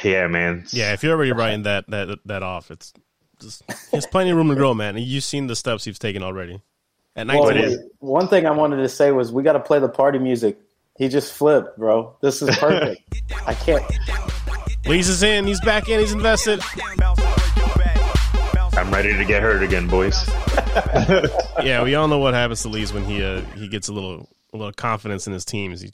yeah, 0.04 0.28
man. 0.28 0.66
Yeah, 0.70 0.94
if 0.94 1.04
you're 1.04 1.14
already 1.14 1.32
writing 1.32 1.64
that 1.64 1.86
that 1.90 2.20
that 2.26 2.42
off, 2.42 2.72
it's 2.72 2.94
just 3.40 3.64
there's 3.92 4.06
plenty 4.08 4.32
of 4.32 4.38
room 4.38 4.50
to 4.50 4.56
grow, 4.56 4.74
man. 4.74 4.98
You've 4.98 5.24
seen 5.24 5.48
the 5.48 5.56
steps 5.56 5.86
he's 5.86 6.00
taken 6.00 6.24
already. 6.24 6.62
At 7.16 7.28
Well, 7.28 7.52
19, 7.52 7.90
one 8.00 8.28
thing 8.28 8.46
I 8.46 8.52
wanted 8.52 8.78
to 8.78 8.90
say 8.90 9.12
was 9.12 9.32
we 9.32 9.44
got 9.44 9.54
to 9.54 9.60
play 9.60 9.80
the 9.80 9.90
party 9.90 10.20
music. 10.20 10.60
He 10.98 11.08
just 11.08 11.34
flipped, 11.34 11.78
bro. 11.78 12.16
This 12.22 12.42
is 12.42 12.56
perfect. 12.58 13.02
I 13.46 13.54
can't. 13.54 13.84
Lee's 14.86 15.10
is 15.10 15.24
in. 15.24 15.48
He's 15.48 15.62
back 15.62 15.90
in. 15.90 16.00
He's 16.00 16.12
invested. 16.12 16.62
I'm 18.74 18.92
ready 18.92 19.16
to 19.16 19.26
get 19.26 19.42
hurt 19.42 19.64
again, 19.64 19.88
boys. 19.88 20.30
Yeah, 21.64 21.84
we 21.84 21.96
all 21.96 22.08
know 22.08 22.20
what 22.20 22.34
happens 22.34 22.62
to 22.62 22.70
Lee's 22.70 22.94
when 22.94 23.04
he 23.04 23.22
uh, 23.24 23.42
he 23.58 23.68
gets 23.68 23.90
a 23.90 23.94
little 23.94 24.30
a 24.54 24.58
little 24.58 24.72
confidence 24.72 25.28
in 25.28 25.34
his 25.34 25.44
teams. 25.44 25.82
He 25.82 25.92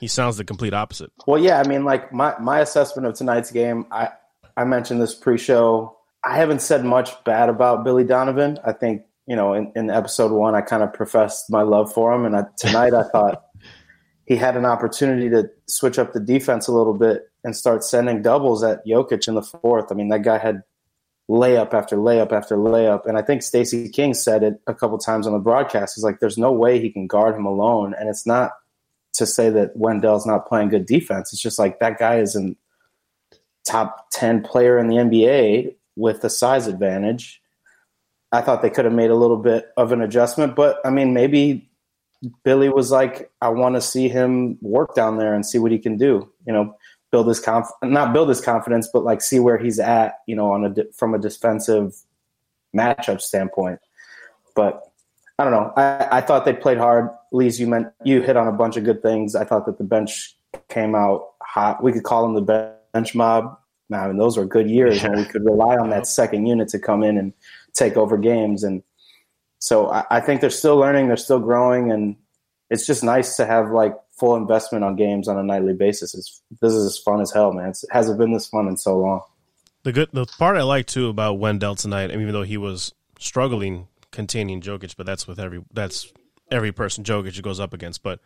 he 0.00 0.08
sounds 0.08 0.36
the 0.36 0.44
complete 0.44 0.74
opposite. 0.74 1.12
Well, 1.26 1.40
yeah, 1.40 1.60
I 1.60 1.68
mean, 1.68 1.84
like 1.84 2.12
my 2.12 2.34
my 2.40 2.60
assessment 2.60 3.06
of 3.06 3.14
tonight's 3.14 3.52
game, 3.52 3.86
I 3.92 4.08
I 4.56 4.64
mentioned 4.64 5.00
this 5.00 5.14
pre-show. 5.14 5.96
I 6.24 6.36
haven't 6.36 6.62
said 6.62 6.84
much 6.84 7.22
bad 7.24 7.48
about 7.48 7.84
Billy 7.84 8.02
Donovan. 8.02 8.58
I 8.64 8.72
think 8.72 9.02
you 9.26 9.36
know, 9.36 9.54
in, 9.54 9.72
in 9.74 9.90
episode 9.90 10.32
one, 10.32 10.54
I 10.54 10.60
kind 10.60 10.82
of 10.82 10.92
professed 10.92 11.50
my 11.50 11.62
love 11.62 11.92
for 11.92 12.12
him, 12.12 12.24
and 12.24 12.36
I, 12.36 12.44
tonight 12.58 12.94
I 12.94 13.02
thought 13.04 13.44
he 14.24 14.36
had 14.36 14.56
an 14.56 14.64
opportunity 14.64 15.28
to 15.30 15.50
switch 15.66 15.98
up 15.98 16.12
the 16.12 16.20
defense 16.20 16.68
a 16.68 16.72
little 16.72 16.94
bit 16.94 17.30
and 17.44 17.56
start 17.56 17.84
sending 17.84 18.22
doubles 18.22 18.62
at 18.62 18.84
Jokic 18.86 19.28
in 19.28 19.34
the 19.34 19.42
fourth. 19.42 19.90
I 19.90 19.94
mean, 19.94 20.08
that 20.08 20.22
guy 20.22 20.38
had 20.38 20.62
layup 21.28 21.74
after 21.74 21.96
layup 21.96 22.32
after 22.32 22.56
layup, 22.56 23.06
and 23.06 23.18
I 23.18 23.22
think 23.22 23.42
Stacey 23.42 23.88
King 23.88 24.14
said 24.14 24.42
it 24.42 24.60
a 24.66 24.74
couple 24.74 24.98
times 24.98 25.26
on 25.26 25.32
the 25.32 25.38
broadcast. 25.38 25.94
He's 25.96 26.04
like, 26.04 26.20
"There's 26.20 26.38
no 26.38 26.52
way 26.52 26.80
he 26.80 26.90
can 26.90 27.06
guard 27.06 27.34
him 27.34 27.46
alone," 27.46 27.94
and 27.98 28.08
it's 28.08 28.26
not 28.26 28.52
to 29.14 29.26
say 29.26 29.50
that 29.50 29.76
Wendell's 29.76 30.26
not 30.26 30.46
playing 30.46 30.68
good 30.68 30.86
defense. 30.86 31.32
It's 31.32 31.42
just 31.42 31.58
like 31.58 31.80
that 31.80 31.98
guy 31.98 32.18
is 32.18 32.36
a 32.36 32.54
top 33.64 34.08
ten 34.12 34.42
player 34.42 34.78
in 34.78 34.88
the 34.88 34.96
NBA 34.96 35.74
with 35.96 36.20
the 36.20 36.30
size 36.30 36.66
advantage. 36.66 37.40
I 38.36 38.42
thought 38.42 38.60
they 38.60 38.70
could 38.70 38.84
have 38.84 38.92
made 38.92 39.10
a 39.10 39.14
little 39.14 39.38
bit 39.38 39.72
of 39.78 39.92
an 39.92 40.02
adjustment, 40.02 40.54
but 40.54 40.78
I 40.84 40.90
mean, 40.90 41.14
maybe 41.14 41.70
Billy 42.44 42.68
was 42.68 42.90
like, 42.90 43.30
I 43.40 43.48
want 43.48 43.76
to 43.76 43.80
see 43.80 44.08
him 44.08 44.58
work 44.60 44.94
down 44.94 45.16
there 45.16 45.34
and 45.34 45.44
see 45.44 45.58
what 45.58 45.72
he 45.72 45.78
can 45.78 45.96
do. 45.96 46.30
You 46.46 46.52
know, 46.52 46.76
build 47.10 47.28
his 47.28 47.40
conf 47.40 47.66
not 47.82 48.12
build 48.12 48.28
his 48.28 48.42
confidence, 48.42 48.90
but 48.92 49.04
like 49.04 49.22
see 49.22 49.38
where 49.38 49.56
he's 49.56 49.78
at. 49.78 50.18
You 50.26 50.36
know, 50.36 50.52
on 50.52 50.64
a 50.66 50.74
from 50.92 51.14
a 51.14 51.18
defensive 51.18 51.96
matchup 52.76 53.22
standpoint. 53.22 53.80
But 54.54 54.82
I 55.38 55.44
don't 55.44 55.52
know. 55.52 55.72
I, 55.76 56.18
I 56.18 56.20
thought 56.20 56.44
they 56.44 56.52
played 56.52 56.78
hard. 56.78 57.08
Lees, 57.32 57.58
you 57.58 57.66
meant 57.66 57.88
you 58.04 58.20
hit 58.20 58.36
on 58.36 58.48
a 58.48 58.52
bunch 58.52 58.76
of 58.76 58.84
good 58.84 59.02
things. 59.02 59.34
I 59.34 59.44
thought 59.44 59.64
that 59.64 59.78
the 59.78 59.84
bench 59.84 60.36
came 60.68 60.94
out 60.94 61.32
hot. 61.40 61.82
We 61.82 61.92
could 61.92 62.04
call 62.04 62.22
them 62.22 62.34
the 62.34 62.74
bench 62.92 63.14
mob. 63.14 63.58
I 63.92 64.08
mean, 64.08 64.16
those 64.18 64.36
were 64.36 64.46
good 64.46 64.68
years 64.68 65.02
when 65.02 65.12
we 65.16 65.24
could 65.24 65.44
rely 65.44 65.76
on 65.76 65.90
that 65.90 66.06
second 66.06 66.46
unit 66.46 66.68
to 66.68 66.78
come 66.78 67.02
in 67.02 67.16
and 67.16 67.32
take 67.76 67.96
over 67.96 68.16
games. 68.16 68.64
And 68.64 68.82
so 69.58 69.90
I, 69.90 70.04
I 70.10 70.20
think 70.20 70.40
they're 70.40 70.50
still 70.50 70.76
learning, 70.76 71.08
they're 71.08 71.16
still 71.16 71.38
growing, 71.38 71.92
and 71.92 72.16
it's 72.70 72.86
just 72.86 73.04
nice 73.04 73.36
to 73.36 73.46
have 73.46 73.70
like 73.70 73.94
full 74.18 74.36
investment 74.36 74.84
on 74.84 74.96
games 74.96 75.28
on 75.28 75.38
a 75.38 75.42
nightly 75.42 75.74
basis. 75.74 76.14
It's, 76.14 76.42
this 76.60 76.72
is 76.72 76.86
as 76.86 76.98
fun 76.98 77.20
as 77.20 77.32
hell, 77.32 77.52
man. 77.52 77.68
It's, 77.68 77.84
it 77.84 77.90
hasn't 77.92 78.18
been 78.18 78.32
this 78.32 78.48
fun 78.48 78.68
in 78.68 78.76
so 78.76 78.98
long. 78.98 79.20
The 79.82 79.92
good 79.92 80.08
the 80.12 80.26
part 80.26 80.56
I 80.56 80.62
like 80.62 80.86
too 80.86 81.08
about 81.08 81.38
Wendell 81.38 81.76
tonight, 81.76 82.10
even 82.10 82.32
though 82.32 82.42
he 82.42 82.56
was 82.56 82.92
struggling 83.20 83.86
containing 84.10 84.60
Jokic, 84.60 84.96
but 84.96 85.06
that's 85.06 85.28
with 85.28 85.38
every 85.38 85.62
that's 85.72 86.12
every 86.50 86.72
person 86.72 87.04
Jokic 87.04 87.40
goes 87.40 87.60
up 87.60 87.72
against. 87.72 88.02
But 88.02 88.18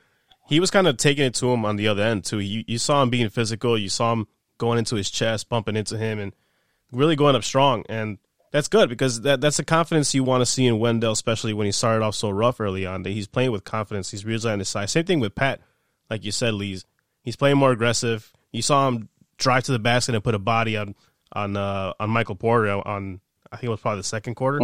he 0.48 0.58
was 0.58 0.70
kind 0.70 0.86
of 0.86 0.96
taking 0.96 1.26
it 1.26 1.34
to 1.34 1.52
him 1.52 1.66
on 1.66 1.76
the 1.76 1.88
other 1.88 2.02
end 2.02 2.24
too. 2.24 2.38
You 2.38 2.64
you 2.66 2.78
saw 2.78 3.02
him 3.02 3.10
being 3.10 3.28
physical, 3.28 3.76
you 3.76 3.90
saw 3.90 4.12
him 4.12 4.26
going 4.56 4.78
into 4.78 4.96
his 4.96 5.10
chest, 5.10 5.50
bumping 5.50 5.76
into 5.76 5.98
him, 5.98 6.18
and 6.18 6.32
really 6.92 7.16
going 7.16 7.36
up 7.36 7.44
strong. 7.44 7.84
And 7.90 8.18
that's 8.50 8.68
good 8.68 8.88
because 8.88 9.22
that 9.22 9.40
that's 9.40 9.58
the 9.58 9.64
confidence 9.64 10.14
you 10.14 10.24
want 10.24 10.40
to 10.40 10.46
see 10.46 10.66
in 10.66 10.78
Wendell, 10.78 11.12
especially 11.12 11.52
when 11.52 11.66
he 11.66 11.72
started 11.72 12.04
off 12.04 12.14
so 12.14 12.30
rough 12.30 12.60
early 12.60 12.86
on. 12.86 13.02
That 13.02 13.10
he's 13.10 13.26
playing 13.26 13.52
with 13.52 13.64
confidence. 13.64 14.10
He's 14.10 14.24
realizing 14.24 14.58
his 14.58 14.68
size. 14.68 14.90
Same 14.90 15.04
thing 15.04 15.20
with 15.20 15.34
Pat, 15.34 15.60
like 16.08 16.24
you 16.24 16.32
said, 16.32 16.54
Lee's. 16.54 16.84
He's 17.22 17.36
playing 17.36 17.58
more 17.58 17.70
aggressive. 17.70 18.32
You 18.52 18.62
saw 18.62 18.88
him 18.88 19.08
drive 19.36 19.64
to 19.64 19.72
the 19.72 19.78
basket 19.78 20.14
and 20.14 20.24
put 20.24 20.34
a 20.34 20.38
body 20.38 20.76
on 20.76 20.94
on 21.32 21.56
uh, 21.56 21.92
on 22.00 22.10
Michael 22.10 22.34
Porter 22.34 22.70
on 22.86 23.20
I 23.52 23.56
think 23.56 23.64
it 23.64 23.70
was 23.70 23.80
probably 23.80 24.00
the 24.00 24.04
second 24.04 24.34
quarter. 24.34 24.58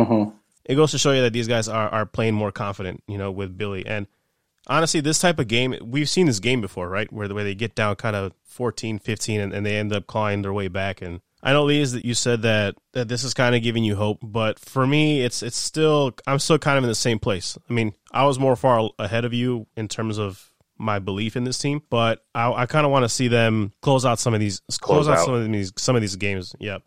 It 0.65 0.75
goes 0.75 0.91
to 0.93 0.99
show 0.99 1.13
you 1.13 1.23
that 1.23 1.33
these 1.33 1.49
guys 1.49 1.69
are 1.69 1.89
are 1.89 2.07
playing 2.07 2.35
more 2.35 2.53
confident, 2.53 3.03
you 3.07 3.19
know, 3.19 3.31
with 3.31 3.57
Billy. 3.57 3.87
And 3.87 4.07
honestly, 4.67 5.01
this 5.01 5.19
type 5.19 5.39
of 5.39 5.49
game, 5.49 5.77
we've 5.83 6.09
seen 6.09 6.27
this 6.27 6.41
game 6.41 6.61
before, 6.61 6.89
right? 6.89 7.13
Where 7.13 7.29
the 7.29 7.35
way 7.35 7.45
they 7.45 7.55
get 7.55 7.75
down 7.75 7.97
kind 7.97 8.17
of 8.17 8.33
14, 8.45 8.99
15, 8.99 9.41
and, 9.41 9.53
and 9.53 9.65
they 9.65 9.77
end 9.77 9.93
up 9.93 10.07
clawing 10.07 10.43
their 10.43 10.53
way 10.53 10.69
back. 10.69 11.03
And 11.03 11.21
I 11.43 11.53
know, 11.53 11.65
Lee's, 11.65 11.93
that 11.93 12.05
you 12.05 12.15
said 12.15 12.43
that 12.43 12.75
that 12.93 13.09
this 13.09 13.23
is 13.23 13.35
kind 13.35 13.55
of 13.55 13.63
giving 13.63 13.85
you 13.85 13.95
hope, 13.97 14.19
but 14.23 14.59
for 14.59 14.87
me, 14.87 15.23
it's 15.23 15.43
it's 15.43 15.57
still 15.57 16.13
I'm 16.27 16.39
still 16.39 16.59
kind 16.59 16.79
of 16.79 16.85
in 16.85 16.89
the 16.89 16.95
same 16.95 17.19
place. 17.19 17.57
I 17.69 17.73
mean, 17.73 17.93
I 18.13 18.25
was 18.25 18.39
more 18.39 18.57
far 18.57 18.91
ahead 18.99 19.25
of 19.25 19.33
you 19.33 19.67
in 19.77 19.87
terms 19.89 20.19
of 20.19 20.51
my 20.79 20.99
belief 20.99 21.37
in 21.37 21.45
this 21.45 21.59
team, 21.59 21.83
but 21.89 22.25
I, 22.35 22.51
I 22.53 22.67
kind 22.67 22.85
of 22.85 22.93
want 22.93 23.05
to 23.05 23.09
see 23.09 23.29
them 23.29 23.73
close 23.81 24.05
out 24.05 24.19
some 24.19 24.35
of 24.35 24.41
these 24.41 24.61
close, 24.81 25.07
Close 25.07 25.09
out, 25.09 25.19
out. 25.19 25.25
some 25.27 25.35
of 25.35 25.53
these 25.53 25.73
some 25.77 25.95
of 25.95 26.03
these 26.03 26.17
games. 26.17 26.55
Yep, 26.59 26.83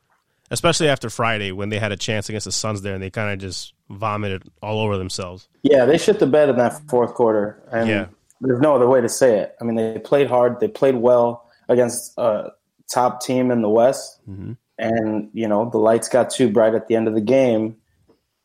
especially 0.51 0.89
after 0.89 1.09
Friday 1.09 1.51
when 1.51 1.69
they 1.69 1.79
had 1.79 1.91
a 1.91 1.97
chance 1.97 2.27
against 2.29 2.45
the 2.45 2.51
Suns 2.51 2.81
there 2.81 2.93
and 2.95 3.01
they 3.03 3.09
kind 3.11 3.31
of 3.31 3.39
just 3.39 3.73
vomited 3.89 4.43
all 4.61 4.79
over 4.81 4.97
themselves. 4.97 5.47
Yeah, 5.63 5.85
they 5.85 5.97
shit 5.97 6.19
the 6.19 6.27
bed 6.27 6.49
in 6.49 6.57
that 6.57 6.81
fourth 6.89 7.13
quarter. 7.13 7.63
And 7.71 7.87
Yeah. 7.87 8.05
there's 8.41 8.59
no 8.59 8.75
other 8.75 8.87
way 8.87 8.99
to 9.01 9.09
say 9.09 9.39
it. 9.39 9.55
I 9.61 9.63
mean, 9.63 9.75
they 9.75 9.99
played 9.99 10.27
hard. 10.27 10.59
They 10.59 10.67
played 10.67 10.95
well 10.95 11.45
against 11.67 12.13
a 12.17 12.51
top 12.91 13.21
team 13.21 13.51
in 13.51 13.61
the 13.61 13.69
West. 13.69 14.19
Mm-hmm. 14.29 14.53
And, 14.77 15.29
you 15.33 15.47
know, 15.47 15.69
the 15.69 15.77
lights 15.77 16.07
got 16.07 16.29
too 16.29 16.49
bright 16.49 16.73
at 16.73 16.87
the 16.87 16.95
end 16.95 17.07
of 17.07 17.13
the 17.13 17.21
game. 17.21 17.75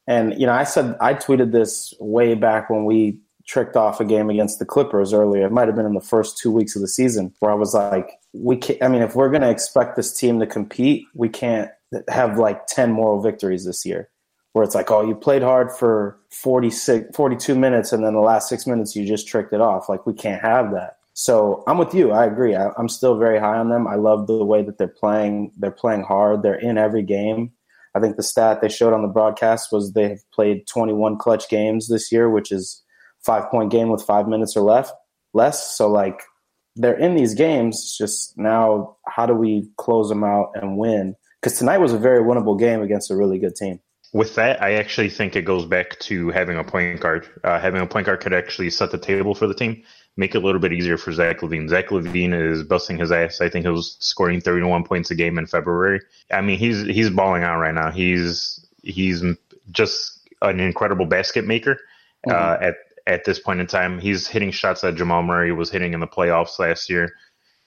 And, 0.06 0.38
you 0.38 0.46
know, 0.46 0.52
I 0.52 0.64
said, 0.64 0.96
I 1.00 1.14
tweeted 1.14 1.52
this 1.52 1.94
way 2.00 2.34
back 2.34 2.68
when 2.68 2.84
we 2.84 3.18
tricked 3.46 3.76
off 3.76 4.00
a 4.00 4.04
game 4.04 4.30
against 4.30 4.58
the 4.58 4.64
Clippers 4.64 5.12
earlier. 5.12 5.46
It 5.46 5.52
might 5.52 5.68
have 5.68 5.76
been 5.76 5.86
in 5.86 5.94
the 5.94 6.00
first 6.00 6.38
two 6.38 6.50
weeks 6.50 6.74
of 6.74 6.82
the 6.82 6.88
season 6.88 7.32
where 7.40 7.52
I 7.52 7.54
was 7.54 7.74
like, 7.74 8.10
we 8.32 8.56
can't, 8.56 8.82
I 8.82 8.88
mean, 8.88 9.02
if 9.02 9.14
we're 9.14 9.30
going 9.30 9.42
to 9.42 9.50
expect 9.50 9.96
this 9.96 10.16
team 10.16 10.40
to 10.40 10.46
compete, 10.46 11.06
we 11.14 11.28
can't 11.28 11.70
have 12.08 12.38
like 12.38 12.66
10 12.66 12.90
moral 12.90 13.20
victories 13.22 13.64
this 13.64 13.84
year 13.84 14.08
where 14.52 14.64
it's 14.64 14.74
like, 14.74 14.90
oh, 14.90 15.06
you 15.06 15.14
played 15.14 15.42
hard 15.42 15.70
for 15.72 16.18
46, 16.30 17.14
42 17.14 17.54
minutes, 17.56 17.92
and 17.92 18.04
then 18.04 18.14
the 18.14 18.20
last 18.20 18.48
six 18.48 18.66
minutes 18.66 18.94
you 18.94 19.04
just 19.04 19.26
tricked 19.26 19.52
it 19.52 19.60
off. 19.60 19.88
Like, 19.88 20.06
we 20.06 20.14
can't 20.14 20.40
have 20.40 20.72
that. 20.72 20.98
So 21.14 21.62
I'm 21.66 21.78
with 21.78 21.94
you. 21.94 22.10
I 22.12 22.26
agree. 22.26 22.54
I, 22.54 22.70
I'm 22.76 22.88
still 22.88 23.16
very 23.16 23.38
high 23.38 23.56
on 23.56 23.70
them. 23.70 23.86
I 23.86 23.94
love 23.94 24.26
the 24.26 24.44
way 24.44 24.62
that 24.62 24.78
they're 24.78 24.88
playing. 24.88 25.52
They're 25.56 25.70
playing 25.70 26.02
hard. 26.02 26.42
They're 26.42 26.54
in 26.58 26.76
every 26.76 27.02
game. 27.02 27.52
I 27.94 28.00
think 28.00 28.16
the 28.16 28.22
stat 28.22 28.60
they 28.60 28.68
showed 28.68 28.92
on 28.92 29.02
the 29.02 29.08
broadcast 29.08 29.68
was 29.70 29.92
they 29.92 30.08
have 30.08 30.30
played 30.32 30.66
21 30.66 31.16
clutch 31.18 31.48
games 31.48 31.88
this 31.88 32.10
year, 32.10 32.28
which 32.28 32.50
is 32.50 32.82
five 33.24 33.48
point 33.50 33.70
game 33.70 33.88
with 33.88 34.02
five 34.02 34.26
minutes 34.26 34.56
or 34.56 34.62
left 34.62 34.92
less. 35.34 35.76
So 35.76 35.88
like 35.88 36.22
they're 36.76 36.98
in 36.98 37.14
these 37.14 37.34
games. 37.34 37.96
Just 37.98 38.38
now, 38.38 38.96
how 39.06 39.26
do 39.26 39.34
we 39.34 39.68
close 39.76 40.08
them 40.08 40.24
out 40.24 40.52
and 40.54 40.78
win? 40.78 41.14
Because 41.40 41.58
tonight 41.58 41.78
was 41.78 41.92
a 41.92 41.98
very 41.98 42.22
winnable 42.22 42.58
game 42.58 42.80
against 42.80 43.10
a 43.10 43.16
really 43.16 43.38
good 43.38 43.54
team. 43.54 43.80
With 44.12 44.36
that, 44.36 44.62
I 44.62 44.74
actually 44.74 45.10
think 45.10 45.34
it 45.34 45.42
goes 45.42 45.66
back 45.66 45.98
to 46.00 46.30
having 46.30 46.56
a 46.56 46.64
point 46.64 47.00
guard. 47.00 47.28
Uh, 47.42 47.58
having 47.58 47.82
a 47.82 47.86
point 47.86 48.06
guard 48.06 48.20
could 48.20 48.32
actually 48.32 48.70
set 48.70 48.92
the 48.92 48.98
table 48.98 49.34
for 49.34 49.48
the 49.48 49.54
team, 49.54 49.82
make 50.16 50.34
it 50.34 50.42
a 50.42 50.46
little 50.46 50.60
bit 50.60 50.72
easier 50.72 50.96
for 50.96 51.12
Zach 51.12 51.40
LaVine. 51.40 51.68
Zach 51.68 51.88
LaVine 51.88 52.52
is 52.52 52.62
busting 52.62 52.98
his 52.98 53.10
ass. 53.10 53.40
I 53.40 53.48
think 53.48 53.64
he 53.64 53.70
was 53.70 53.96
scoring 54.00 54.40
31 54.40 54.84
points 54.84 55.10
a 55.10 55.14
game 55.14 55.38
in 55.38 55.46
February. 55.46 56.00
I 56.30 56.40
mean, 56.40 56.58
he's 56.58 56.84
he's 56.86 57.10
balling 57.10 57.42
out 57.42 57.58
right 57.58 57.74
now. 57.74 57.90
He's 57.90 58.64
he's 58.82 59.24
just 59.70 60.20
an 60.42 60.60
incredible 60.60 61.06
basket 61.06 61.46
maker 61.46 61.78
uh, 62.30 62.58
at 62.60 62.74
at 63.06 63.24
this 63.24 63.38
point 63.38 63.60
in 63.60 63.66
time. 63.66 63.98
He's 63.98 64.26
hitting 64.26 64.50
shots 64.50 64.82
that 64.82 64.94
Jamal 64.94 65.22
Murray 65.22 65.52
was 65.52 65.70
hitting 65.70 65.94
in 65.94 66.00
the 66.00 66.06
playoffs 66.06 66.58
last 66.58 66.88
year. 66.88 67.12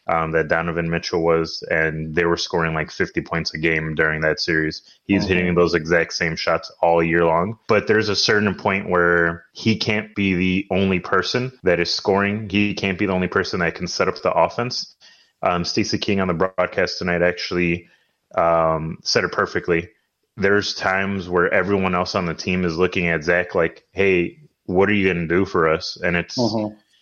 Um, 0.10 0.32
that 0.32 0.48
Donovan 0.48 0.90
Mitchell 0.90 1.22
was, 1.22 1.62
and 1.70 2.16
they 2.16 2.24
were 2.24 2.38
scoring 2.38 2.74
like 2.74 2.92
50 2.92 3.20
points 3.22 3.54
a 3.54 3.58
game 3.58 3.94
during 3.94 4.22
that 4.22 4.40
series. 4.40 4.82
He's 5.04 5.26
hitting 5.28 5.54
those 5.54 5.74
exact 5.74 6.14
same 6.14 6.38
shots 6.38 6.72
all 6.82 7.04
year 7.04 7.26
long. 7.26 7.60
But 7.68 7.88
there's 7.88 8.08
a 8.08 8.16
certain 8.16 8.56
point 8.56 8.90
where 8.90 9.44
he 9.52 9.76
can't 9.76 10.16
be 10.16 10.34
the 10.34 10.68
only 10.72 11.00
person 11.00 11.52
that 11.64 11.82
is 11.82 11.94
scoring. 11.94 12.48
He 12.50 12.74
can't 12.74 12.98
be 12.98 13.06
the 13.06 13.12
only 13.12 13.28
person 13.28 13.60
that 13.60 13.76
can 13.76 13.88
set 13.88 14.08
up 14.08 14.22
the 14.22 14.32
offense. 14.32 14.96
Um, 15.42 15.66
Stacey 15.66 15.98
King 15.98 16.22
on 16.22 16.30
the 16.30 16.34
broadcast 16.34 17.00
tonight 17.00 17.22
actually 17.22 17.88
um, 18.36 19.00
said 19.04 19.24
it 19.24 19.32
perfectly. 19.32 19.90
There's 20.36 20.74
times 20.74 21.28
where 21.28 21.54
everyone 21.54 21.96
else 21.96 22.16
on 22.16 22.26
the 22.26 22.34
team 22.34 22.64
is 22.64 22.78
looking 22.78 23.08
at 23.08 23.24
Zach 23.24 23.56
like, 23.56 23.86
"Hey, 23.92 24.40
what 24.66 24.90
are 24.90 24.94
you 24.94 25.12
going 25.12 25.28
to 25.28 25.36
do 25.36 25.46
for 25.46 25.68
us?" 25.68 25.98
And 26.02 26.16
it's 26.16 26.38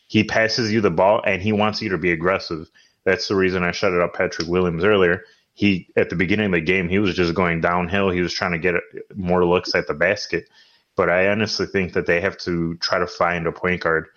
he 0.07 0.24
passes 0.24 0.71
you 0.71 0.81
the 0.81 0.91
ball 0.91 1.21
and 1.25 1.41
he 1.41 1.51
wants 1.51 1.81
you 1.81 1.89
to 1.89 1.97
be 1.97 2.12
aggressive. 2.12 2.69
That's 3.05 3.27
the 3.27 3.35
reason 3.35 3.63
I 3.63 3.71
shouted 3.71 4.01
out 4.01 4.13
Patrick 4.13 4.47
Williams 4.47 4.83
earlier. 4.83 5.24
He 5.53 5.88
at 5.95 6.09
the 6.09 6.15
beginning 6.15 6.47
of 6.47 6.51
the 6.51 6.62
game 6.62 6.89
he 6.89 7.00
was 7.00 7.15
just 7.15 7.33
going 7.33 7.62
downhill. 7.62 8.09
He 8.09 8.21
was 8.21 8.33
trying 8.33 8.51
to 8.51 8.59
get 8.59 8.75
more 9.15 9.45
looks 9.45 9.74
at 9.74 9.88
the 9.88 9.93
basket. 9.93 10.50
But 10.97 11.09
I 11.09 11.27
honestly 11.27 11.65
think 11.65 11.93
that 11.93 12.05
they 12.07 12.21
have 12.21 12.38
to 12.39 12.75
try 12.77 13.00
to 13.00 13.07
find 13.07 13.47
a 13.47 13.51
point 13.51 13.81
guard 13.81 14.07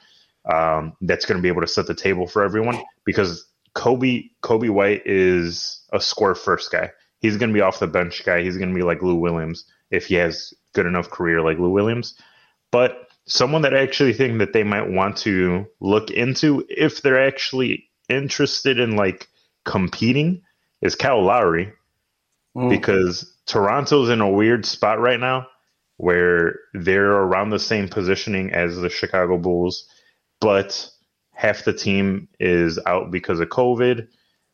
um, 0.51 0.95
that's 1.01 1.27
going 1.27 1.39
to 1.39 1.43
be 1.43 1.49
able 1.49 1.61
to 1.61 1.67
set 1.67 1.87
the 1.87 1.95
table 1.95 2.27
for 2.27 2.43
everyone 2.43 2.81
because 3.05 3.47
Coby 3.75 4.31
Coby 4.43 4.71
White 4.71 5.03
is 5.07 5.83
a 5.93 6.01
score 6.01 6.35
first 6.35 6.73
guy. 6.73 6.91
He's 7.21 7.37
going 7.37 7.51
to 7.51 7.55
be 7.55 7.61
off 7.61 7.81
the 7.81 7.87
bench 7.87 8.25
guy. 8.25 8.43
He's 8.43 8.57
going 8.57 8.71
to 8.71 8.75
be 8.75 8.83
like 8.83 9.03
Lou 9.03 9.17
Williams 9.17 9.65
if 9.91 10.07
he 10.07 10.15
has 10.17 10.55
good 10.73 10.87
enough 10.87 11.11
career 11.11 11.43
like 11.43 11.59
Lou 11.59 11.71
Williams. 11.71 12.15
But 12.71 13.09
someone 13.27 13.63
that 13.63 13.75
I 13.75 13.81
actually 13.81 14.13
think 14.13 14.39
that 14.39 14.53
they 14.53 14.65
might 14.65 14.91
want 14.91 15.17
to 15.19 15.67
look 15.81 16.11
into 16.11 16.65
if 16.69 17.03
they're 17.03 17.27
actually 17.27 17.88
interested 18.09 18.79
in 18.79 18.97
like 18.97 19.29
competing 19.65 20.43
is 20.83 20.95
Kyle 20.95 21.23
Lowry 21.23 21.73
because 22.69 23.35
Toronto's 23.47 24.09
in 24.09 24.21
a 24.21 24.31
weird 24.31 24.67
spot 24.67 25.01
right 25.01 25.21
now 25.21 25.47
where 25.97 26.57
they're 26.75 27.11
around 27.11 27.51
the 27.51 27.59
same 27.59 27.89
positioning 27.89 28.53
as 28.53 28.77
the 28.77 28.89
Chicago 28.89 29.37
Bulls, 29.37 29.89
but 30.41 30.89
half 31.33 31.65
the 31.65 31.73
team 31.73 32.29
is 32.41 32.79
out 32.87 33.11
because 33.11 33.41
of 33.41 33.49
COVID. 33.49 34.09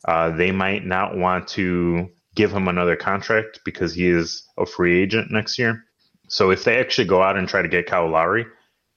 Uh, 0.07 0.31
they 0.31 0.51
might 0.51 0.85
not 0.85 1.17
want 1.17 1.47
to 1.49 2.09
give 2.35 2.51
him 2.51 2.67
another 2.67 2.95
contract 2.95 3.61
because 3.63 3.93
he 3.93 4.07
is 4.07 4.47
a 4.57 4.65
free 4.65 5.01
agent 5.01 5.31
next 5.31 5.57
year. 5.57 5.83
So 6.27 6.51
if 6.51 6.63
they 6.63 6.79
actually 6.79 7.07
go 7.07 7.21
out 7.21 7.37
and 7.37 7.47
try 7.47 7.61
to 7.61 7.67
get 7.67 7.87
Kyle 7.87 8.09
Lowry, 8.09 8.45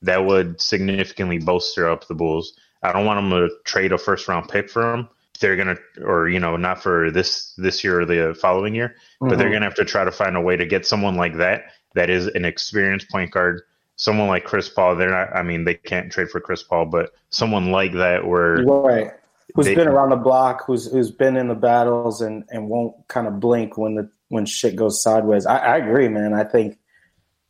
that 0.02 0.24
would 0.24 0.60
significantly 0.60 1.38
bolster 1.38 1.88
up 1.88 2.06
the 2.06 2.14
Bulls. 2.14 2.54
I 2.82 2.92
don't 2.92 3.06
want 3.06 3.18
them 3.18 3.30
to 3.30 3.54
trade 3.64 3.92
a 3.92 3.98
first 3.98 4.28
round 4.28 4.48
pick 4.48 4.70
for 4.70 4.94
him. 4.94 5.08
They're 5.40 5.56
gonna, 5.56 5.76
or 6.02 6.28
you 6.28 6.40
know, 6.40 6.56
not 6.56 6.82
for 6.82 7.10
this 7.10 7.54
this 7.56 7.84
year 7.84 8.00
or 8.00 8.04
the 8.04 8.36
following 8.40 8.74
year, 8.74 8.96
but 9.20 9.30
they're 9.30 9.46
mm-hmm. 9.46 9.54
gonna 9.54 9.66
have 9.66 9.74
to 9.76 9.84
try 9.84 10.04
to 10.04 10.10
find 10.10 10.36
a 10.36 10.40
way 10.40 10.56
to 10.56 10.66
get 10.66 10.86
someone 10.86 11.16
like 11.16 11.36
that 11.36 11.66
that 11.94 12.10
is 12.10 12.26
an 12.26 12.44
experienced 12.44 13.08
point 13.10 13.30
guard. 13.30 13.62
Someone 13.96 14.28
like 14.28 14.44
Chris 14.44 14.68
Paul. 14.68 14.96
They're 14.96 15.10
not. 15.10 15.34
I 15.34 15.42
mean, 15.42 15.64
they 15.64 15.74
can't 15.74 16.10
trade 16.10 16.30
for 16.30 16.40
Chris 16.40 16.62
Paul, 16.62 16.86
but 16.86 17.10
someone 17.30 17.72
like 17.72 17.92
that 17.92 18.26
where 18.26 18.62
Right. 18.64 19.12
Who's 19.54 19.66
They- 19.66 19.74
been 19.74 19.88
around 19.88 20.10
the 20.10 20.16
block, 20.16 20.64
who's 20.66 20.90
who's 20.90 21.10
been 21.10 21.36
in 21.36 21.48
the 21.48 21.54
battles 21.54 22.20
and, 22.20 22.44
and 22.50 22.68
won't 22.68 22.94
kind 23.08 23.26
of 23.26 23.40
blink 23.40 23.78
when 23.78 23.94
the 23.94 24.10
when 24.28 24.44
shit 24.44 24.76
goes 24.76 25.02
sideways. 25.02 25.46
I, 25.46 25.58
I 25.58 25.76
agree, 25.78 26.08
man. 26.08 26.34
I 26.34 26.44
think 26.44 26.78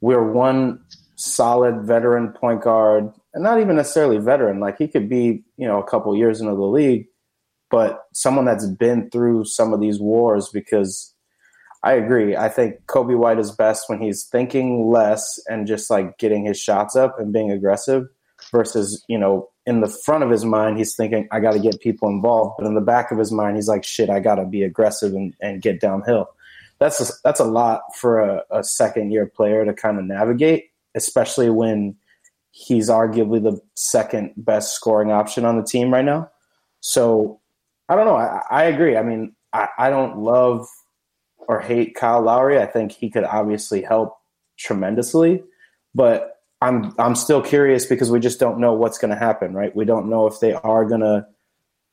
we're 0.00 0.30
one 0.30 0.80
solid 1.16 1.82
veteran 1.82 2.28
point 2.32 2.62
guard, 2.62 3.12
and 3.38 3.44
not 3.44 3.60
even 3.60 3.76
necessarily 3.76 4.18
veteran. 4.18 4.58
Like 4.58 4.78
he 4.78 4.88
could 4.88 5.08
be, 5.08 5.44
you 5.56 5.68
know, 5.68 5.78
a 5.78 5.88
couple 5.88 6.16
years 6.16 6.40
into 6.40 6.56
the 6.56 6.62
league, 6.62 7.06
but 7.70 8.02
someone 8.12 8.44
that's 8.44 8.66
been 8.66 9.08
through 9.10 9.44
some 9.44 9.72
of 9.72 9.80
these 9.80 10.00
wars. 10.00 10.48
Because 10.48 11.14
I 11.84 11.92
agree. 11.92 12.34
I 12.34 12.48
think 12.48 12.84
Coby 12.86 13.16
White 13.16 13.38
is 13.38 13.52
best 13.52 13.88
when 13.88 14.02
he's 14.02 14.24
thinking 14.24 14.90
less 14.90 15.38
and 15.48 15.68
just 15.68 15.88
like 15.88 16.18
getting 16.18 16.44
his 16.44 16.58
shots 16.58 16.96
up 16.96 17.20
and 17.20 17.32
being 17.32 17.52
aggressive, 17.52 18.08
versus 18.50 19.04
you 19.08 19.16
know 19.16 19.48
in 19.66 19.82
the 19.82 19.96
front 20.04 20.24
of 20.24 20.30
his 20.30 20.44
mind, 20.44 20.78
he's 20.78 20.96
thinking, 20.96 21.28
I 21.30 21.38
got 21.38 21.52
to 21.52 21.60
get 21.60 21.78
people 21.78 22.08
involved. 22.08 22.56
But 22.58 22.66
in 22.66 22.74
the 22.74 22.80
back 22.80 23.12
of 23.12 23.18
his 23.18 23.30
mind, 23.30 23.54
he's 23.54 23.68
like, 23.68 23.84
shit, 23.84 24.10
I 24.10 24.18
got 24.18 24.36
to 24.36 24.46
be 24.46 24.64
aggressive 24.64 25.12
and, 25.12 25.32
and 25.40 25.62
get 25.62 25.78
downhill. 25.78 26.28
That's 26.80 27.00
a, 27.00 27.12
that's 27.22 27.38
a 27.38 27.44
lot 27.44 27.82
for 27.94 28.18
a, 28.18 28.42
a 28.50 28.64
second 28.64 29.12
year 29.12 29.26
player 29.26 29.64
to 29.64 29.74
kind 29.74 29.98
of 29.98 30.04
navigate, 30.04 30.70
especially 30.96 31.50
when 31.50 31.96
he's 32.58 32.90
arguably 32.90 33.40
the 33.40 33.60
second 33.74 34.32
best 34.36 34.74
scoring 34.74 35.12
option 35.12 35.44
on 35.44 35.56
the 35.56 35.62
team 35.62 35.94
right 35.94 36.04
now. 36.04 36.28
So 36.80 37.40
I 37.88 37.94
don't 37.94 38.04
know. 38.04 38.16
I, 38.16 38.42
I 38.50 38.64
agree. 38.64 38.96
I 38.96 39.02
mean, 39.04 39.36
I, 39.52 39.68
I 39.78 39.90
don't 39.90 40.18
love 40.18 40.66
or 41.38 41.60
hate 41.60 41.94
Kyle 41.94 42.20
Lowry. 42.20 42.60
I 42.60 42.66
think 42.66 42.90
he 42.90 43.10
could 43.10 43.22
obviously 43.22 43.80
help 43.80 44.16
tremendously, 44.58 45.44
but 45.94 46.40
I'm 46.60 46.92
I'm 46.98 47.14
still 47.14 47.40
curious 47.40 47.86
because 47.86 48.10
we 48.10 48.18
just 48.18 48.40
don't 48.40 48.58
know 48.58 48.72
what's 48.72 48.98
going 48.98 49.12
to 49.12 49.16
happen, 49.16 49.54
right? 49.54 49.74
We 49.74 49.84
don't 49.84 50.10
know 50.10 50.26
if 50.26 50.40
they 50.40 50.52
are 50.52 50.84
going 50.84 51.02
to 51.02 51.26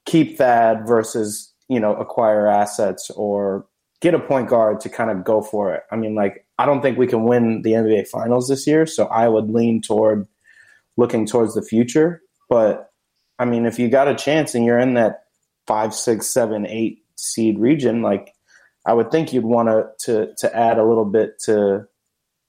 keep 0.08 0.36
Thad 0.36 0.88
versus 0.88 1.54
you 1.70 1.80
know 1.80 1.96
acquire 1.96 2.48
assets 2.48 3.12
or 3.12 3.68
get 4.02 4.16
a 4.16 4.20
point 4.20 4.50
guard 4.50 4.80
to 4.82 4.90
kind 4.90 5.12
of 5.12 5.24
go 5.24 5.44
for 5.44 5.76
it. 5.76 5.84
I 5.92 5.96
mean, 5.96 6.16
like 6.16 6.48
I 6.58 6.66
don't 6.66 6.82
think 6.82 6.98
we 6.98 7.06
can 7.06 7.24
win 7.24 7.62
the 7.62 7.74
NBA 7.74 8.08
Finals 8.08 8.50
this 8.50 8.66
year, 8.66 8.88
so 8.88 9.06
I 9.06 9.30
would 9.30 9.52
lean 9.52 9.80
toward 9.84 10.28
looking 10.98 11.25
towards 11.25 11.56
the 11.56 11.62
future. 11.62 12.22
But 12.50 12.90
I 13.40 13.46
mean, 13.46 13.66
if 13.66 13.80
you 13.80 13.90
got 13.90 14.08
a 14.08 14.16
chance 14.16 14.56
and 14.56 14.66
you're 14.66 14.80
in 14.80 14.94
that 14.96 15.24
five, 15.68 15.94
six, 15.94 16.28
seven, 16.28 16.66
eight 16.68 17.00
seed 17.16 17.60
region, 17.60 18.02
like 18.02 18.34
I 18.86 18.94
would 18.94 19.12
think 19.12 19.34
you'd 19.34 19.46
want 19.46 19.70
to 19.70 19.88
to 20.06 20.34
to 20.38 20.56
add 20.56 20.78
a 20.78 20.86
little 20.86 21.06
bit 21.06 21.40
to 21.46 21.88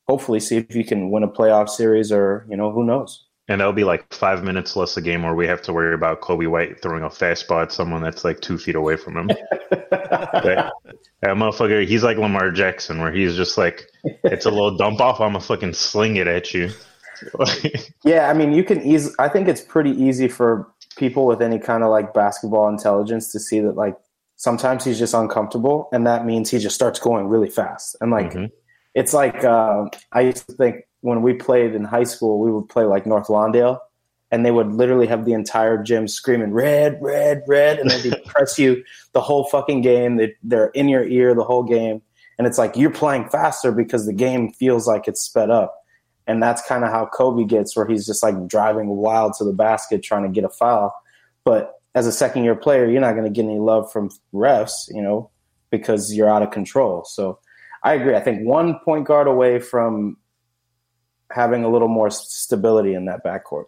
hopefully 0.06 0.40
see 0.40 0.56
if 0.56 0.74
you 0.74 0.84
can 0.84 1.10
win 1.10 1.22
a 1.22 1.28
playoff 1.28 1.68
series 1.68 2.12
or 2.12 2.46
you 2.48 2.56
know 2.56 2.70
who 2.70 2.84
knows. 2.84 3.24
And 3.48 3.60
that'll 3.60 3.72
be 3.72 3.84
like 3.84 4.12
five 4.12 4.42
minutes 4.42 4.74
less 4.74 4.96
a 4.96 5.00
game 5.00 5.22
where 5.22 5.34
we 5.34 5.46
have 5.46 5.62
to 5.62 5.72
worry 5.72 5.94
about 5.94 6.20
Coby 6.20 6.50
White 6.50 6.82
throwing 6.82 7.04
a 7.04 7.08
fastball 7.08 7.62
at 7.62 7.70
someone 7.70 8.02
that's 8.02 8.24
like 8.24 8.40
two 8.40 8.58
feet 8.58 8.74
away 8.74 8.96
from 8.96 9.16
him. 9.16 9.26
that, 9.70 10.72
that 11.20 11.36
motherfucker, 11.36 11.86
he's 11.86 12.02
like 12.02 12.16
Lamar 12.16 12.50
Jackson, 12.50 13.00
where 13.00 13.12
he's 13.12 13.36
just 13.36 13.56
like, 13.56 13.86
it's 14.24 14.46
a 14.46 14.50
little 14.50 14.76
dump 14.76 15.00
off, 15.00 15.20
I'm 15.20 15.28
gonna 15.28 15.40
fucking 15.40 15.74
sling 15.74 16.16
it 16.16 16.26
at 16.26 16.52
you. 16.54 16.70
yeah, 18.04 18.28
I 18.28 18.32
mean, 18.34 18.52
you 18.52 18.64
can 18.64 18.82
easily. 18.82 19.14
I 19.18 19.28
think 19.28 19.48
it's 19.48 19.60
pretty 19.60 19.90
easy 19.90 20.28
for 20.28 20.68
people 20.96 21.26
with 21.26 21.42
any 21.42 21.58
kind 21.58 21.82
of 21.82 21.90
like 21.90 22.14
basketball 22.14 22.68
intelligence 22.68 23.30
to 23.32 23.40
see 23.40 23.60
that 23.60 23.76
like 23.76 23.96
sometimes 24.36 24.84
he's 24.84 24.98
just 24.98 25.14
uncomfortable, 25.14 25.88
and 25.92 26.06
that 26.06 26.26
means 26.26 26.50
he 26.50 26.58
just 26.58 26.74
starts 26.74 26.98
going 26.98 27.28
really 27.28 27.50
fast. 27.50 27.96
And 28.00 28.10
like, 28.10 28.32
Mhm. 28.32 28.50
it's 28.94 29.12
like 29.14 29.44
uh, 29.44 29.86
I 30.12 30.20
used 30.22 30.46
to 30.48 30.54
think 30.54 30.84
when 31.00 31.22
we 31.22 31.34
played 31.34 31.74
in 31.74 31.84
high 31.84 32.04
school, 32.04 32.38
we 32.40 32.50
would 32.50 32.68
play 32.68 32.84
like 32.84 33.06
North 33.06 33.28
Lawndale, 33.28 33.78
and 34.30 34.44
they 34.44 34.50
would 34.50 34.72
literally 34.72 35.06
have 35.06 35.24
the 35.24 35.32
entire 35.32 35.82
gym 35.82 36.08
screaming 36.08 36.52
red, 36.52 36.98
red, 37.00 37.42
red, 37.46 37.78
and 37.78 37.90
then 37.90 38.02
they 38.10 38.16
press 38.26 38.58
you 38.58 38.82
the 39.12 39.20
whole 39.20 39.44
fucking 39.44 39.82
game. 39.82 40.16
They, 40.16 40.34
they're 40.42 40.68
in 40.68 40.88
your 40.88 41.04
ear 41.04 41.34
the 41.34 41.44
whole 41.44 41.62
game, 41.62 42.02
and 42.38 42.46
it's 42.46 42.58
like 42.58 42.76
you're 42.76 42.90
playing 42.90 43.28
faster 43.28 43.70
because 43.72 44.06
the 44.06 44.12
game 44.12 44.52
feels 44.52 44.86
like 44.86 45.06
it's 45.08 45.20
sped 45.20 45.50
up. 45.50 45.82
And 46.26 46.42
that's 46.42 46.60
kind 46.66 46.84
of 46.84 46.90
how 46.90 47.08
Coby 47.12 47.46
gets, 47.46 47.76
where 47.76 47.86
he's 47.86 48.06
just 48.06 48.22
like 48.22 48.48
driving 48.48 48.88
wild 48.88 49.34
to 49.38 49.44
the 49.44 49.52
basket 49.52 50.02
trying 50.02 50.24
to 50.24 50.28
get 50.28 50.44
a 50.44 50.48
foul. 50.48 50.94
But 51.44 51.74
as 51.94 52.06
a 52.06 52.12
second 52.12 52.44
year 52.44 52.56
player, 52.56 52.86
you're 52.86 53.00
not 53.00 53.12
going 53.12 53.24
to 53.24 53.30
get 53.30 53.44
any 53.44 53.58
love 53.58 53.90
from 53.92 54.10
refs, 54.34 54.88
you 54.88 55.00
know, 55.00 55.30
because 55.70 56.12
you're 56.14 56.28
out 56.28 56.42
of 56.42 56.50
control. 56.50 57.04
So 57.04 57.38
I 57.82 57.94
agree. 57.94 58.14
I 58.14 58.20
think 58.20 58.46
one 58.46 58.80
point 58.84 59.06
guard 59.06 59.28
away 59.28 59.60
from 59.60 60.16
having 61.30 61.64
a 61.64 61.68
little 61.68 61.88
more 61.88 62.10
stability 62.10 62.94
in 62.94 63.06
that 63.06 63.24
backcourt. 63.24 63.66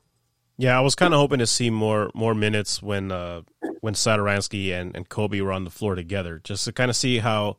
Yeah, 0.57 0.77
I 0.77 0.81
was 0.81 0.97
kind 0.97 1.15
of 1.15 1.21
hoping 1.21 1.39
to 1.39 1.47
see 1.47 1.71
more 1.71 2.11
more 2.15 2.35
minutes 2.35 2.83
when 2.83 3.13
uh, 3.13 3.43
when 3.81 3.95
Satoransky 3.95 4.73
and, 4.73 4.95
and 4.97 5.09
Coby 5.09 5.41
were 5.41 5.53
on 5.53 5.63
the 5.63 5.71
floor 5.71 5.95
together, 5.95 6.41
just 6.43 6.65
to 6.65 6.73
kind 6.73 6.91
of 6.91 6.97
see 6.97 7.19
how 7.19 7.59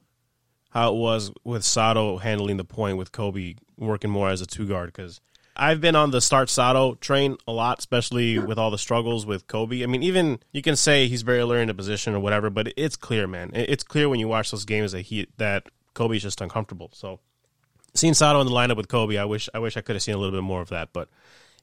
how 0.69 0.93
it 0.93 0.97
was 0.97 1.31
with 1.43 1.63
Sato 1.63 2.17
handling 2.17 2.57
the 2.57 2.63
point 2.63 2.97
with 2.97 3.11
Coby 3.11 3.57
working 3.77 4.09
more 4.09 4.29
as 4.29 4.41
a 4.41 4.45
two 4.45 4.67
guard. 4.67 4.91
Because 4.93 5.19
I've 5.55 5.81
been 5.81 5.95
on 5.95 6.11
the 6.11 6.21
start 6.21 6.49
Sato 6.49 6.95
train 6.95 7.37
a 7.47 7.51
lot, 7.51 7.79
especially 7.79 8.39
with 8.39 8.57
all 8.57 8.71
the 8.71 8.77
struggles 8.77 9.25
with 9.25 9.47
Coby. 9.47 9.83
I 9.83 9.87
mean, 9.87 10.03
even 10.03 10.39
you 10.51 10.61
can 10.61 10.75
say 10.75 11.07
he's 11.07 11.21
very 11.21 11.39
alert 11.39 11.61
in 11.61 11.67
the 11.67 11.73
position 11.73 12.13
or 12.13 12.19
whatever, 12.19 12.49
but 12.49 12.71
it's 12.77 12.95
clear, 12.95 13.27
man. 13.27 13.51
It's 13.53 13.83
clear 13.83 14.07
when 14.07 14.19
you 14.19 14.27
watch 14.27 14.51
those 14.51 14.65
games 14.65 14.91
that 14.93 15.01
he 15.01 15.27
that 15.37 15.67
Coby's 15.95 16.23
just 16.23 16.41
uncomfortable. 16.41 16.91
So 16.93 17.19
seeing 17.93 18.13
Sato 18.13 18.39
in 18.39 18.47
the 18.47 18.53
lineup 18.53 18.77
with 18.77 18.87
Coby, 18.87 19.19
I 19.19 19.25
wish 19.25 19.49
I 19.53 19.59
wish 19.59 19.75
I 19.75 19.81
could 19.81 19.95
have 19.95 20.03
seen 20.03 20.15
a 20.15 20.17
little 20.17 20.37
bit 20.37 20.43
more 20.43 20.61
of 20.61 20.69
that. 20.69 20.89
But 20.93 21.09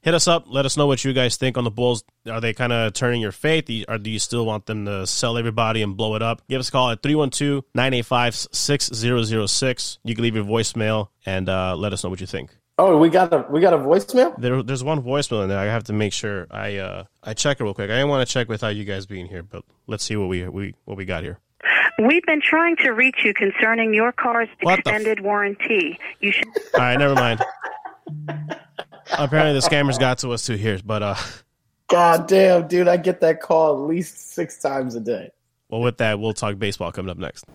hit 0.01 0.13
us 0.13 0.27
up. 0.27 0.45
Let 0.47 0.65
us 0.65 0.77
know 0.77 0.87
what 0.87 1.03
you 1.03 1.13
guys 1.13 1.37
think 1.37 1.57
on 1.57 1.63
the 1.63 1.71
Bulls. 1.71 2.03
Are 2.29 2.39
they 2.41 2.53
kind 2.53 2.71
of 2.73 2.93
turning 2.93 3.21
your 3.21 3.31
faith? 3.31 3.65
Do 3.65 3.73
you- 3.73 3.85
Or 3.87 3.97
do 3.97 4.09
you 4.09 4.19
still 4.19 4.45
want 4.45 4.65
them 4.65 4.85
to 4.85 5.05
sell 5.07 5.37
everybody 5.37 5.81
and 5.81 5.95
blow 5.97 6.15
it 6.15 6.21
up? 6.21 6.41
Give 6.49 6.59
us 6.59 6.69
a 6.69 6.71
call 6.71 6.89
at 6.91 7.01
312 7.03 7.63
985 7.73 8.35
6006. 8.35 9.99
You 10.03 10.15
can 10.15 10.23
leave 10.23 10.35
your 10.35 10.45
voicemail 10.45 11.09
and 11.25 11.49
uh, 11.49 11.75
let 11.75 11.93
us 11.93 12.03
know 12.03 12.09
what 12.09 12.21
you 12.21 12.27
think. 12.27 12.51
Oh, 12.79 12.95
we 12.97 13.09
got 13.09 13.33
a 13.33 13.43
we 13.49 13.59
got 13.59 13.73
a 13.73 13.77
voicemail. 13.79 14.39
There, 14.39 14.61
there's 14.61 14.83
one 14.83 15.01
voicemail 15.01 15.41
in 15.41 15.49
there. 15.49 15.57
I 15.57 15.65
have 15.65 15.85
to 15.85 15.93
make 15.93 16.13
sure 16.13 16.45
I 16.51 16.77
uh, 16.77 17.03
I 17.23 17.33
check 17.33 17.59
it 17.59 17.63
real 17.63 17.73
quick. 17.73 17.89
I 17.89 17.93
didn't 17.95 18.09
want 18.09 18.27
to 18.27 18.31
check 18.31 18.47
without 18.49 18.75
you 18.75 18.85
guys 18.85 19.07
being 19.07 19.25
here, 19.25 19.41
but 19.41 19.63
let's 19.87 20.03
see 20.03 20.15
what 20.15 20.27
we 20.29 20.47
we 20.47 20.75
what 20.85 20.95
we 20.95 21.03
got 21.03 21.23
here. 21.23 21.39
We've 21.97 22.23
been 22.27 22.41
trying 22.41 22.75
to 22.77 22.91
reach 22.91 23.17
you 23.23 23.33
concerning 23.33 23.95
your 23.95 24.11
car's 24.11 24.47
What 24.61 24.83
the 24.83 24.91
f- 24.91 24.95
extended 24.97 25.23
warranty. 25.25 25.97
You 26.19 26.31
should 26.31 26.47
All 26.75 26.81
right, 26.81 26.99
never 26.99 27.15
mind. 27.15 27.41
Apparently 29.11 29.53
the 29.53 29.67
scammers 29.67 29.99
got 29.99 30.19
to 30.19 30.31
us 30.31 30.45
too 30.45 30.55
here, 30.55 30.79
but 30.83 31.03
uh, 31.03 31.15
God 31.87 32.27
damn, 32.27 32.67
dude, 32.67 32.87
I 32.87 32.97
get 32.97 33.21
that 33.21 33.41
call 33.41 33.83
at 33.83 33.89
least 33.89 34.33
six 34.33 34.57
times 34.57 34.95
a 34.95 34.99
day. 34.99 35.31
well, 35.69 35.81
with 35.81 35.97
that, 35.97 36.19
we'll 36.19 36.33
talk 36.33 36.59
baseball 36.59 36.91
coming 36.91 37.09
up 37.09 37.17
next. 37.17 37.45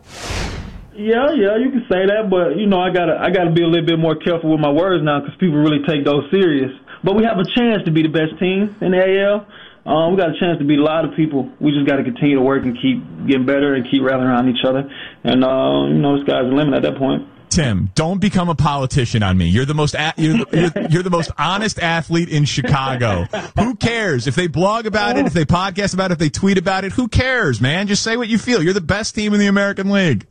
Yeah, 0.94 1.32
yeah, 1.32 1.56
you 1.56 1.70
can 1.70 1.86
say 1.90 2.04
that, 2.04 2.28
but 2.28 2.56
you 2.56 2.66
know, 2.66 2.80
I 2.80 2.92
gotta, 2.92 3.16
I 3.18 3.30
gotta 3.30 3.50
be 3.50 3.62
a 3.62 3.66
little 3.66 3.86
bit 3.86 3.98
more 3.98 4.14
careful 4.16 4.50
with 4.50 4.60
my 4.60 4.70
words 4.70 5.02
now 5.02 5.20
because 5.20 5.36
people 5.40 5.56
really 5.56 5.80
take 5.86 6.04
those 6.04 6.24
serious. 6.30 6.70
But 7.02 7.16
we 7.16 7.24
have 7.24 7.38
a 7.38 7.44
chance 7.44 7.82
to 7.84 7.90
be 7.90 8.02
the 8.02 8.12
best 8.12 8.38
team 8.38 8.76
in 8.80 8.92
the 8.92 9.00
AL. 9.00 9.46
Um, 9.84 10.12
we 10.12 10.20
got 10.20 10.30
a 10.30 10.38
chance 10.38 10.58
to 10.58 10.64
beat 10.64 10.78
a 10.78 10.84
lot 10.84 11.04
of 11.04 11.16
people. 11.16 11.50
We 11.58 11.72
just 11.72 11.86
got 11.88 11.96
to 11.96 12.04
continue 12.04 12.36
to 12.36 12.42
work 12.42 12.62
and 12.62 12.78
keep 12.80 13.02
getting 13.26 13.46
better 13.46 13.74
and 13.74 13.88
keep 13.90 14.02
rallying 14.02 14.28
around 14.28 14.48
each 14.48 14.64
other. 14.64 14.86
And 15.24 15.42
uh, 15.42 15.90
you 15.90 15.98
know, 15.98 16.18
the 16.18 16.24
sky's 16.24 16.46
the 16.46 16.54
limit 16.54 16.74
at 16.74 16.82
that 16.82 16.98
point. 16.98 17.26
Tim, 17.52 17.90
don't 17.94 18.18
become 18.18 18.48
a 18.48 18.54
politician 18.54 19.22
on 19.22 19.36
me. 19.36 19.46
You're 19.46 19.66
the 19.66 19.74
most 19.74 19.94
a- 19.94 20.14
you're, 20.16 20.38
the, 20.38 20.72
you're, 20.74 20.88
you're 20.88 21.02
the 21.02 21.10
most 21.10 21.30
honest 21.36 21.78
athlete 21.78 22.30
in 22.30 22.46
Chicago. 22.46 23.24
Who 23.58 23.76
cares 23.76 24.26
if 24.26 24.34
they 24.34 24.46
blog 24.46 24.86
about 24.86 25.18
it, 25.18 25.26
if 25.26 25.34
they 25.34 25.44
podcast 25.44 25.92
about 25.92 26.10
it, 26.10 26.14
if 26.14 26.18
they 26.18 26.30
tweet 26.30 26.56
about 26.56 26.84
it? 26.84 26.92
Who 26.92 27.08
cares, 27.08 27.60
man? 27.60 27.88
Just 27.88 28.02
say 28.02 28.16
what 28.16 28.28
you 28.28 28.38
feel. 28.38 28.62
You're 28.62 28.72
the 28.72 28.80
best 28.80 29.14
team 29.14 29.34
in 29.34 29.38
the 29.38 29.48
American 29.48 29.90
League. 29.90 30.26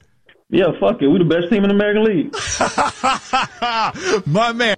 Yeah, 0.50 0.72
fuck 0.80 1.00
it. 1.02 1.08
We're 1.08 1.20
the 1.20 1.26
best 1.26 1.50
team 1.52 1.64
in 1.64 1.70
the 1.70 1.76
American 1.76 2.06
League. 2.06 2.34
My 4.26 4.52
man. 4.52 4.76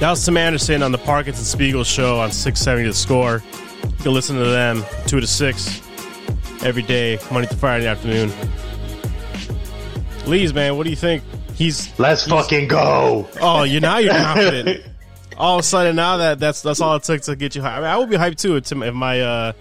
That 0.00 0.10
was 0.10 0.24
Tim 0.24 0.36
Anderson 0.36 0.82
on 0.84 0.92
the 0.92 0.98
Parkins 0.98 1.38
and 1.38 1.46
Spiegel 1.46 1.82
show 1.82 2.20
on 2.20 2.30
670 2.30 2.88
The 2.88 2.94
Score. 2.94 3.42
You 3.98 4.04
can 4.04 4.12
listen 4.14 4.36
to 4.36 4.44
them 4.44 4.84
2 5.06 5.20
to 5.20 5.26
6 5.26 5.82
every 6.62 6.82
day, 6.82 7.18
Monday 7.32 7.48
to 7.48 7.56
Friday 7.56 7.86
afternoon. 7.86 8.30
Lees, 10.26 10.54
man, 10.54 10.76
what 10.76 10.84
do 10.84 10.90
you 10.90 10.96
think? 10.96 11.22
He's 11.54 11.98
Let's 11.98 12.24
fucking 12.26 12.68
go. 12.68 13.28
oh, 13.40 13.64
you 13.64 13.80
now 13.80 13.98
you're 13.98 14.14
confident. 14.22 14.84
all 15.36 15.56
of 15.56 15.60
a 15.60 15.62
sudden, 15.64 15.96
now 15.96 16.18
that 16.18 16.38
that's 16.38 16.62
that's 16.62 16.80
all 16.80 16.94
it 16.94 17.02
took 17.02 17.22
to 17.22 17.34
get 17.34 17.56
you 17.56 17.62
hyped. 17.62 17.72
I, 17.72 17.76
mean, 17.78 17.86
I 17.86 17.96
would 17.98 18.08
be 18.10 18.16
hyped 18.16 18.36
too 18.36 18.56
if 18.56 18.94
my 18.94 19.20
uh, 19.20 19.52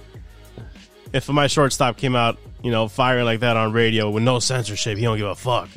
if 1.14 1.28
my 1.30 1.48
shortstop 1.48 1.98
came 1.98 2.16
out, 2.16 2.38
you 2.62 2.70
know, 2.70 2.88
firing 2.88 3.26
like 3.26 3.40
that 3.40 3.58
on 3.58 3.74
radio 3.74 4.12
with 4.12 4.22
no 4.24 4.38
censorship. 4.38 4.98
He 4.98 5.06
don't 5.06 5.18
give 5.18 5.26
a 5.28 5.36
fuck. 5.36 5.70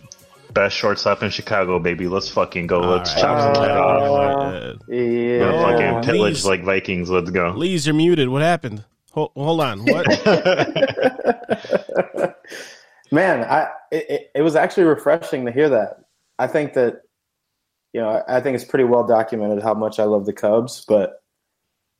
Best 0.52 0.76
shortstop 0.76 1.22
in 1.22 1.30
Chicago, 1.30 1.78
baby. 1.78 2.08
Let's 2.08 2.28
fucking 2.28 2.66
go. 2.66 2.80
Let's 2.80 3.14
All 3.14 3.20
chop 3.22 3.36
right. 3.38 3.54
some 3.54 3.64
head 3.64 3.76
off. 3.76 4.54
Uh, 4.54 4.74
Yeah, 4.88 5.40
We're 5.40 5.62
fucking 5.62 6.02
pillage 6.02 6.34
Lee's- 6.34 6.44
like 6.44 6.64
Vikings. 6.64 7.08
Let's 7.10 7.30
go. 7.30 7.52
Lees, 7.56 7.86
you're 7.86 7.94
muted. 7.94 8.28
What 8.28 8.42
happened? 8.42 8.84
Hold, 9.12 9.30
hold 9.36 9.60
on. 9.60 9.80
What? 9.84 10.06
man, 13.12 13.44
I 13.44 13.68
it, 13.90 14.06
it, 14.10 14.30
it 14.36 14.42
was 14.42 14.56
actually 14.56 14.84
refreshing 14.84 15.46
to 15.46 15.52
hear 15.52 15.68
that. 15.70 16.04
I 16.38 16.46
think 16.46 16.74
that 16.74 17.02
you 17.92 18.00
know 18.00 18.08
I, 18.08 18.38
I 18.38 18.40
think 18.40 18.54
it's 18.54 18.64
pretty 18.64 18.84
well 18.84 19.06
documented 19.06 19.62
how 19.62 19.74
much 19.74 19.98
I 19.98 20.04
love 20.04 20.26
the 20.26 20.32
Cubs, 20.32 20.84
but 20.86 21.22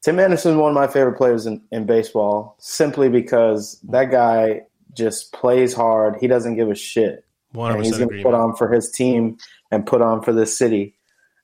Tim 0.02 0.18
Anderson 0.18 0.52
is 0.52 0.56
one 0.56 0.70
of 0.70 0.74
my 0.74 0.86
favorite 0.86 1.16
players 1.16 1.46
in, 1.46 1.62
in 1.72 1.84
baseball 1.84 2.56
simply 2.58 3.08
because 3.08 3.78
that 3.90 4.10
guy 4.10 4.62
just 4.94 5.32
plays 5.32 5.74
hard. 5.74 6.16
He 6.20 6.26
doesn't 6.26 6.56
give 6.56 6.70
a 6.70 6.74
shit. 6.74 7.24
One 7.52 7.72
And 7.72 7.84
he's 7.84 7.98
going 7.98 8.10
to 8.10 8.22
put 8.22 8.34
on 8.34 8.54
for 8.54 8.72
his 8.72 8.90
team 8.90 9.36
and 9.70 9.86
put 9.86 10.02
on 10.02 10.22
for 10.22 10.32
this 10.32 10.56
city. 10.56 10.94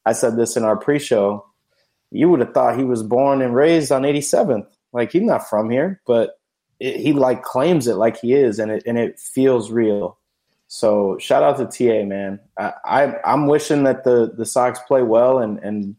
I 0.05 0.13
said 0.13 0.37
this 0.37 0.57
in 0.57 0.65
our 0.65 0.77
pre 0.77 0.99
show. 0.99 1.47
You 2.13 2.31
would 2.31 2.41
have 2.41 2.55
thought 2.55 2.79
he 2.79 2.85
was 2.85 3.03
born 3.03 3.43
and 3.43 3.55
raised 3.55 3.91
on 3.91 4.03
87th. 4.03 4.67
Like, 4.93 5.13
he's 5.13 5.23
not 5.23 5.49
from 5.49 5.69
here, 5.69 6.01
but 6.07 6.39
it, 6.79 6.97
he 6.97 7.13
like 7.13 7.43
claims 7.43 7.89
it 7.89 7.97
like 7.97 8.19
he 8.19 8.35
is, 8.35 8.59
and 8.59 8.71
it, 8.71 8.85
and 8.87 8.99
it 8.99 9.19
feels 9.19 9.71
real. 9.71 10.19
So 10.69 11.17
shout 11.19 11.43
out 11.43 11.59
to 11.59 11.67
TA, 11.67 12.05
man. 12.05 12.41
I, 12.59 12.73
I 12.85 13.33
I'm 13.33 13.47
wishing 13.47 13.85
that 13.85 14.05
the 14.05 14.33
the 14.37 14.47
Sox 14.47 14.79
play 14.87 15.03
well 15.03 15.39
and 15.39 15.59
and 15.61 15.97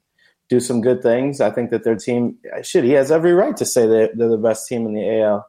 do 0.49 0.59
some 0.59 0.81
good 0.81 1.01
things. 1.01 1.41
I 1.41 1.51
think 1.51 1.69
that 1.71 1.83
their 1.83 1.95
team 1.95 2.37
shit. 2.63 2.83
He 2.83 2.91
has 2.91 3.11
every 3.11 3.33
right 3.33 3.55
to 3.57 3.65
say 3.65 3.87
that 3.87 4.17
they're 4.17 4.29
the 4.29 4.37
best 4.37 4.67
team 4.67 4.85
in 4.85 4.93
the 4.93 5.21
AL. 5.21 5.47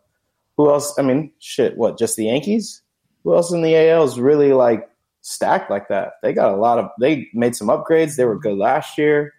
Who 0.56 0.70
else? 0.70 0.96
I 0.98 1.02
mean, 1.02 1.32
shit. 1.38 1.76
What? 1.76 1.98
Just 1.98 2.16
the 2.16 2.26
Yankees? 2.26 2.82
Who 3.28 3.34
else 3.34 3.52
in 3.52 3.60
the 3.60 3.76
AL 3.76 4.04
is 4.04 4.18
really 4.18 4.54
like 4.54 4.88
stacked 5.20 5.70
like 5.70 5.88
that? 5.88 6.12
They 6.22 6.32
got 6.32 6.54
a 6.54 6.56
lot 6.56 6.78
of. 6.78 6.88
They 6.98 7.28
made 7.34 7.54
some 7.54 7.68
upgrades. 7.68 8.16
They 8.16 8.24
were 8.24 8.38
good 8.38 8.52
mm-hmm. 8.52 8.62
last 8.62 8.96
year. 8.96 9.34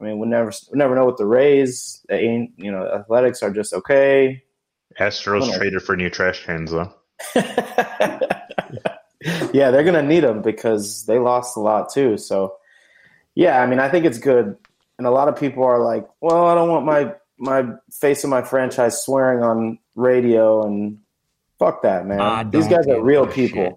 I 0.00 0.04
mean, 0.04 0.18
we 0.18 0.26
never 0.26 0.50
we 0.72 0.76
never 0.76 0.96
know 0.96 1.04
what 1.04 1.18
the 1.18 1.24
Rays. 1.24 2.04
They 2.08 2.18
ain't 2.18 2.50
you 2.56 2.72
know 2.72 2.84
Athletics 2.92 3.40
are 3.44 3.52
just 3.52 3.72
okay. 3.72 4.42
Astros 4.98 5.56
traded 5.56 5.82
for 5.82 5.94
new 5.94 6.10
trash 6.10 6.44
cans 6.44 6.72
though. 6.72 6.92
yeah, 9.52 9.70
they're 9.70 9.84
gonna 9.84 10.02
need 10.02 10.24
them 10.24 10.42
because 10.42 11.06
they 11.06 11.20
lost 11.20 11.56
a 11.56 11.60
lot 11.60 11.92
too. 11.92 12.18
So, 12.18 12.56
yeah, 13.36 13.62
I 13.62 13.68
mean, 13.68 13.78
I 13.78 13.88
think 13.88 14.04
it's 14.04 14.18
good. 14.18 14.56
And 14.98 15.06
a 15.06 15.12
lot 15.12 15.28
of 15.28 15.38
people 15.38 15.62
are 15.62 15.80
like, 15.80 16.08
"Well, 16.20 16.46
I 16.46 16.56
don't 16.56 16.70
want 16.70 16.86
my 16.86 17.14
my 17.38 17.72
face 17.92 18.24
of 18.24 18.30
my 18.30 18.42
franchise 18.42 19.00
swearing 19.00 19.44
on 19.44 19.78
radio." 19.94 20.66
And 20.66 20.98
fuck 21.58 21.82
that, 21.82 22.06
man. 22.06 22.50
These 22.50 22.68
guys 22.68 22.86
are 22.88 23.00
real 23.02 23.26
people. 23.26 23.64
shit. 23.64 23.74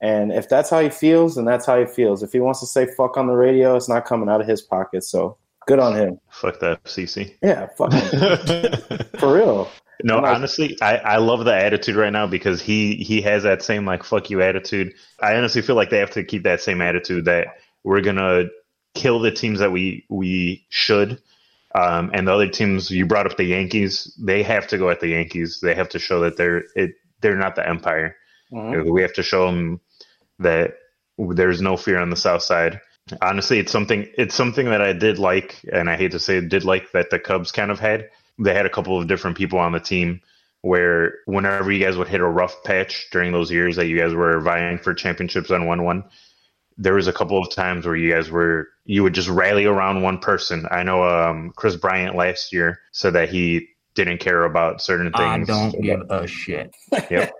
And 0.00 0.32
if 0.32 0.48
that's 0.48 0.68
how 0.68 0.80
he 0.80 0.90
feels, 0.90 1.36
then 1.36 1.44
that's 1.44 1.64
how 1.64 1.78
he 1.80 1.86
feels. 1.86 2.22
If 2.22 2.32
he 2.32 2.40
wants 2.40 2.60
to 2.60 2.66
say 2.66 2.86
"fuck" 2.96 3.16
on 3.16 3.26
the 3.26 3.32
radio, 3.34 3.74
it's 3.76 3.88
not 3.88 4.04
coming 4.04 4.28
out 4.28 4.40
of 4.40 4.46
his 4.46 4.60
pocket. 4.60 5.02
So 5.04 5.38
good 5.66 5.78
on 5.78 5.94
him. 5.96 6.18
Fuck 6.30 6.60
the 6.60 6.78
FCC. 6.84 7.34
Yeah, 7.42 7.68
fuck 7.78 7.92
him. 7.92 9.06
for 9.18 9.34
real. 9.34 9.70
No, 10.02 10.18
like- 10.18 10.36
honestly, 10.36 10.76
I, 10.82 10.96
I 10.98 11.16
love 11.18 11.44
the 11.44 11.54
attitude 11.54 11.96
right 11.96 12.12
now 12.12 12.26
because 12.26 12.60
he 12.60 12.96
he 12.96 13.22
has 13.22 13.44
that 13.44 13.62
same 13.62 13.86
like 13.86 14.02
fuck 14.02 14.28
you 14.28 14.42
attitude. 14.42 14.92
I 15.20 15.36
honestly 15.36 15.62
feel 15.62 15.76
like 15.76 15.88
they 15.90 15.98
have 16.00 16.10
to 16.12 16.24
keep 16.24 16.42
that 16.42 16.60
same 16.60 16.82
attitude 16.82 17.24
that 17.24 17.46
we're 17.84 18.02
gonna 18.02 18.46
kill 18.94 19.20
the 19.20 19.30
teams 19.30 19.60
that 19.60 19.72
we 19.72 20.04
we 20.10 20.66
should. 20.68 21.22
Um, 21.74 22.10
and 22.12 22.28
the 22.28 22.32
other 22.32 22.48
teams 22.48 22.90
you 22.90 23.06
brought 23.06 23.26
up 23.26 23.36
the 23.36 23.44
Yankees, 23.44 24.14
they 24.22 24.42
have 24.42 24.66
to 24.68 24.78
go 24.78 24.90
at 24.90 25.00
the 25.00 25.08
Yankees. 25.08 25.60
They 25.60 25.74
have 25.74 25.88
to 25.90 25.98
show 25.98 26.20
that 26.20 26.36
they're 26.36 26.64
it 26.76 26.94
they're 27.24 27.36
not 27.36 27.56
the 27.56 27.66
empire. 27.66 28.16
Mhm. 28.52 28.90
We 28.90 29.00
have 29.00 29.14
to 29.14 29.22
show 29.22 29.46
them 29.46 29.80
that 30.38 30.74
there's 31.18 31.62
no 31.62 31.76
fear 31.76 31.98
on 31.98 32.10
the 32.10 32.16
South 32.16 32.42
Side. 32.42 32.80
Honestly, 33.22 33.58
it's 33.58 33.72
something 33.72 34.06
it's 34.18 34.34
something 34.34 34.66
that 34.66 34.82
I 34.82 34.92
did 34.92 35.18
like, 35.18 35.60
and 35.72 35.88
I 35.88 35.96
hate 35.96 36.12
to 36.12 36.18
say 36.18 36.36
it, 36.36 36.50
did 36.50 36.64
like 36.64 36.92
that 36.92 37.08
the 37.10 37.18
Cubs 37.18 37.50
kind 37.50 37.70
of 37.70 37.80
had. 37.80 38.10
They 38.38 38.52
had 38.52 38.66
a 38.66 38.70
couple 38.70 38.98
of 38.98 39.08
different 39.08 39.38
people 39.38 39.58
on 39.58 39.72
the 39.72 39.80
team 39.80 40.20
where 40.60 41.14
whenever 41.24 41.72
you 41.72 41.82
guys 41.82 41.96
would 41.96 42.08
hit 42.08 42.20
a 42.20 42.28
rough 42.28 42.62
patch 42.64 43.08
during 43.10 43.32
those 43.32 43.50
years 43.50 43.76
that 43.76 43.86
you 43.86 43.98
guys 43.98 44.14
were 44.14 44.40
vying 44.40 44.78
for 44.78 44.94
championships 44.94 45.50
on 45.50 45.66
one 45.66 45.84
one, 45.84 46.04
there 46.76 46.94
was 46.94 47.06
a 47.06 47.12
couple 47.12 47.38
of 47.38 47.50
times 47.50 47.86
where 47.86 47.96
you 47.96 48.12
guys 48.12 48.30
were 48.30 48.68
you 48.84 49.02
would 49.02 49.14
just 49.14 49.28
rally 49.28 49.64
around 49.64 50.02
one 50.02 50.18
person. 50.18 50.66
I 50.70 50.82
know 50.82 51.04
um, 51.04 51.52
Kris 51.56 51.76
Bryant 51.76 52.16
last 52.16 52.52
year 52.52 52.80
said 52.92 53.14
that 53.14 53.30
he 53.30 53.68
didn't 53.94 54.18
care 54.18 54.44
about 54.44 54.82
certain 54.82 55.12
things. 55.12 55.22
I 55.22 55.34
things. 55.36 55.48
don't 55.48 55.82
give 55.82 56.00
a 56.10 56.26
shit. 56.26 56.74
Yep. 57.10 57.32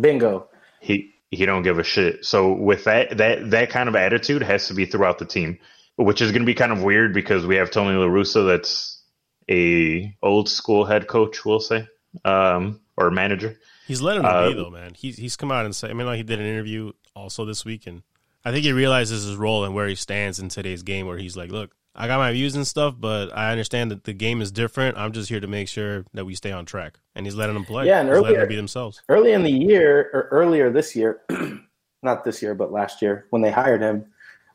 Bingo. 0.00 0.48
he 0.80 1.14
he 1.30 1.44
don't 1.46 1.62
give 1.62 1.78
a 1.78 1.84
shit. 1.84 2.24
So 2.24 2.52
with 2.52 2.84
that 2.84 3.16
that 3.18 3.50
that 3.50 3.70
kind 3.70 3.88
of 3.88 3.96
attitude 3.96 4.42
has 4.42 4.68
to 4.68 4.74
be 4.74 4.86
throughout 4.86 5.18
the 5.18 5.26
team, 5.26 5.58
which 5.96 6.20
is 6.22 6.30
going 6.32 6.42
to 6.42 6.46
be 6.46 6.54
kind 6.54 6.72
of 6.72 6.82
weird 6.82 7.12
because 7.14 7.46
we 7.46 7.56
have 7.56 7.70
Tony 7.70 7.96
La 7.96 8.06
Russa 8.06 8.46
that's 8.46 9.02
a 9.50 10.14
old 10.22 10.48
school 10.48 10.84
head 10.84 11.06
coach, 11.06 11.44
we'll 11.44 11.60
say, 11.60 11.86
um, 12.24 12.80
or 12.96 13.10
manager. 13.10 13.58
He's 13.86 14.02
letting 14.02 14.22
him 14.22 14.26
Uh, 14.30 14.48
be 14.48 14.54
though, 14.54 14.70
man. 14.70 14.92
He's 14.94 15.16
he's 15.16 15.36
come 15.36 15.50
out 15.52 15.64
and 15.64 15.74
said. 15.74 15.90
I 15.90 15.94
mean, 15.94 16.06
like 16.06 16.16
he 16.18 16.22
did 16.22 16.38
an 16.40 16.46
interview 16.46 16.92
also 17.14 17.44
this 17.44 17.64
week, 17.64 17.86
and 17.86 18.02
I 18.44 18.52
think 18.52 18.64
he 18.64 18.72
realizes 18.72 19.24
his 19.24 19.36
role 19.36 19.64
and 19.64 19.74
where 19.74 19.88
he 19.88 19.94
stands 19.94 20.38
in 20.38 20.48
today's 20.50 20.82
game. 20.82 21.06
Where 21.06 21.16
he's 21.18 21.36
like, 21.36 21.50
"Look, 21.50 21.74
I 22.00 22.06
got 22.06 22.18
my 22.18 22.32
views 22.32 22.54
and 22.54 22.66
stuff, 22.66 22.94
but 22.98 23.36
I 23.36 23.50
understand 23.50 23.90
that 23.90 24.04
the 24.04 24.12
game 24.12 24.40
is 24.40 24.52
different. 24.52 24.96
I'm 24.96 25.12
just 25.12 25.28
here 25.28 25.40
to 25.40 25.48
make 25.48 25.66
sure 25.68 26.04
that 26.14 26.24
we 26.24 26.34
stay 26.36 26.52
on 26.52 26.64
track." 26.64 27.00
And 27.14 27.26
he's 27.26 27.34
letting 27.34 27.54
them 27.54 27.64
play. 27.64 27.86
Yeah, 27.86 27.98
and 28.00 28.08
he's 28.08 28.14
letting 28.14 28.26
earlier- 28.28 28.40
them 28.40 28.48
be 28.48 28.56
themselves. 28.56 29.02
early 29.08 29.32
in 29.32 29.42
the 29.42 29.50
year 29.50 30.08
or 30.14 30.28
earlier 30.30 30.70
this 30.70 30.94
year 30.94 31.20
not 32.02 32.24
this 32.24 32.40
year 32.40 32.54
but 32.54 32.70
last 32.70 33.02
year 33.02 33.26
when 33.30 33.42
they 33.42 33.50
hired 33.50 33.82
him 33.82 34.06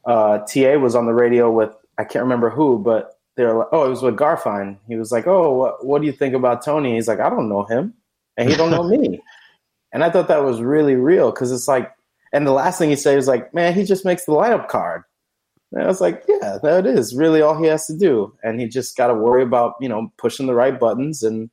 uh, 0.06 0.40
ta 0.40 0.78
was 0.78 0.96
on 0.96 1.06
the 1.06 1.14
radio 1.14 1.52
with 1.52 1.76
i 1.98 2.04
can't 2.06 2.24
remember 2.24 2.50
who 2.50 2.80
but 2.80 3.20
they 3.36 3.44
were 3.44 3.58
like 3.58 3.68
oh 3.74 3.86
it 3.86 3.90
was 3.90 4.02
with 4.02 4.16
Garfien 4.16 4.78
he 4.88 4.96
was 4.96 5.12
like 5.12 5.28
oh 5.28 5.52
what, 5.54 5.86
what 5.86 6.00
do 6.02 6.08
you 6.08 6.14
think 6.14 6.34
about 6.36 6.64
tony 6.64 6.94
he's 6.94 7.08
like 7.10 7.20
i 7.20 7.30
don't 7.30 7.50
know 7.50 7.64
him 7.66 7.94
and 8.38 8.50
he 8.50 8.56
don't 8.56 8.72
know 8.72 8.84
me 8.84 9.20
and 9.92 10.04
i 10.06 10.10
thought 10.10 10.30
that 10.30 10.44
was 10.44 10.62
really 10.62 10.96
real 10.96 11.32
because 11.32 11.52
it's 11.52 11.68
like 11.68 11.92
and 12.32 12.48
the 12.48 12.52
last 12.52 12.80
thing 12.80 12.90
he 12.90 12.96
said 12.96 13.16
was 13.18 13.28
like 13.28 13.54
man 13.54 13.74
he 13.74 13.84
just 13.84 14.06
makes 14.06 14.24
the 14.24 14.32
lineup 14.32 14.70
card 14.70 15.04
and 15.74 15.84
I 15.84 15.88
was 15.88 16.00
like, 16.00 16.24
yeah, 16.28 16.60
that 16.62 16.86
is 16.86 17.16
really 17.16 17.42
all 17.42 17.58
he 17.58 17.68
has 17.68 17.88
to 17.88 17.98
do. 17.98 18.36
And 18.44 18.60
he 18.60 18.68
just 18.68 18.96
got 18.96 19.08
to 19.08 19.16
worry 19.16 19.42
about, 19.42 19.74
you 19.82 19.90
know, 19.90 20.14
pushing 20.18 20.46
the 20.46 20.54
right 20.54 20.80
buttons. 20.80 21.24
And 21.24 21.50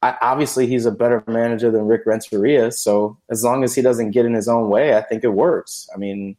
I, 0.00 0.16
obviously, 0.22 0.68
he's 0.68 0.86
a 0.86 0.92
better 0.92 1.24
manager 1.26 1.68
than 1.70 1.88
Rick 1.88 2.02
Renteria. 2.06 2.70
So 2.70 3.18
as 3.30 3.42
long 3.42 3.64
as 3.64 3.74
he 3.74 3.82
doesn't 3.82 4.12
get 4.12 4.26
in 4.26 4.34
his 4.34 4.46
own 4.46 4.70
way, 4.70 4.96
I 4.96 5.02
think 5.02 5.24
it 5.24 5.32
works. 5.32 5.88
I 5.92 5.98
mean, 5.98 6.36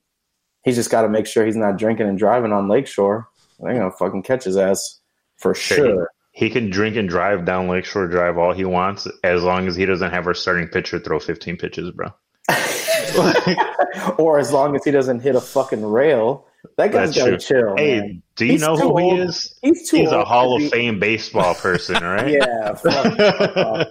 he's 0.64 0.76
just 0.76 0.92
got 0.92 1.02
to 1.02 1.10
make 1.10 1.28
sure 1.28 1.46
he's 1.46 1.58
not 1.58 1.78
drinking 1.78 2.08
and 2.08 2.18
driving 2.18 2.54
on 2.54 2.70
Lakeshore. 2.70 3.28
They're 3.60 3.74
going 3.74 3.92
to 3.92 3.98
fucking 3.98 4.24
catch 4.24 4.46
his 4.46 4.56
ass 4.56 5.02
for 5.36 5.54
sure. 5.54 6.10
He 6.32 6.50
can 6.50 6.70
drink 6.70 6.96
and 6.96 7.10
drive 7.10 7.44
down 7.44 7.68
Lakeshore 7.68 8.08
Drive 8.08 8.38
all 8.38 8.54
he 8.54 8.64
wants, 8.64 9.10
as 9.26 9.44
long 9.44 9.68
as 9.68 9.76
he 9.76 9.86
doesn't 9.86 10.12
have 10.12 10.26
our 10.26 10.34
starting 10.34 10.70
pitcher 10.70 11.00
throw 11.00 11.20
15 11.20 11.58
pitches, 11.58 11.92
bro. 11.92 12.14
or 14.18 14.40
as 14.40 14.54
long 14.54 14.74
as 14.74 14.86
he 14.86 14.92
doesn't 14.92 15.20
hit 15.20 15.36
a 15.36 15.42
fucking 15.42 15.86
rail. 15.86 16.46
That 16.78 16.92
guy's 16.92 17.16
got 17.16 17.28
to 17.28 17.38
chill. 17.38 17.76
Hey, 17.78 18.00
man. 18.00 18.24
do 18.36 18.46
you 18.46 18.54
He's 18.54 18.62
know 18.62 18.76
who 18.76 18.98
he 18.98 19.22
is? 19.22 19.58
He's 19.62 19.90
too 19.90 19.98
He's 19.98 20.12
a 20.12 20.26
Hall 20.26 20.56
of 20.56 20.60
be- 20.60 20.70
Fame 20.70 21.00
baseball 21.00 21.56
person, 21.56 21.96
right? 22.04 22.32
Yeah, 22.32 22.74
fuck, 22.74 23.18
fuck 23.18 23.58
off. 23.58 23.88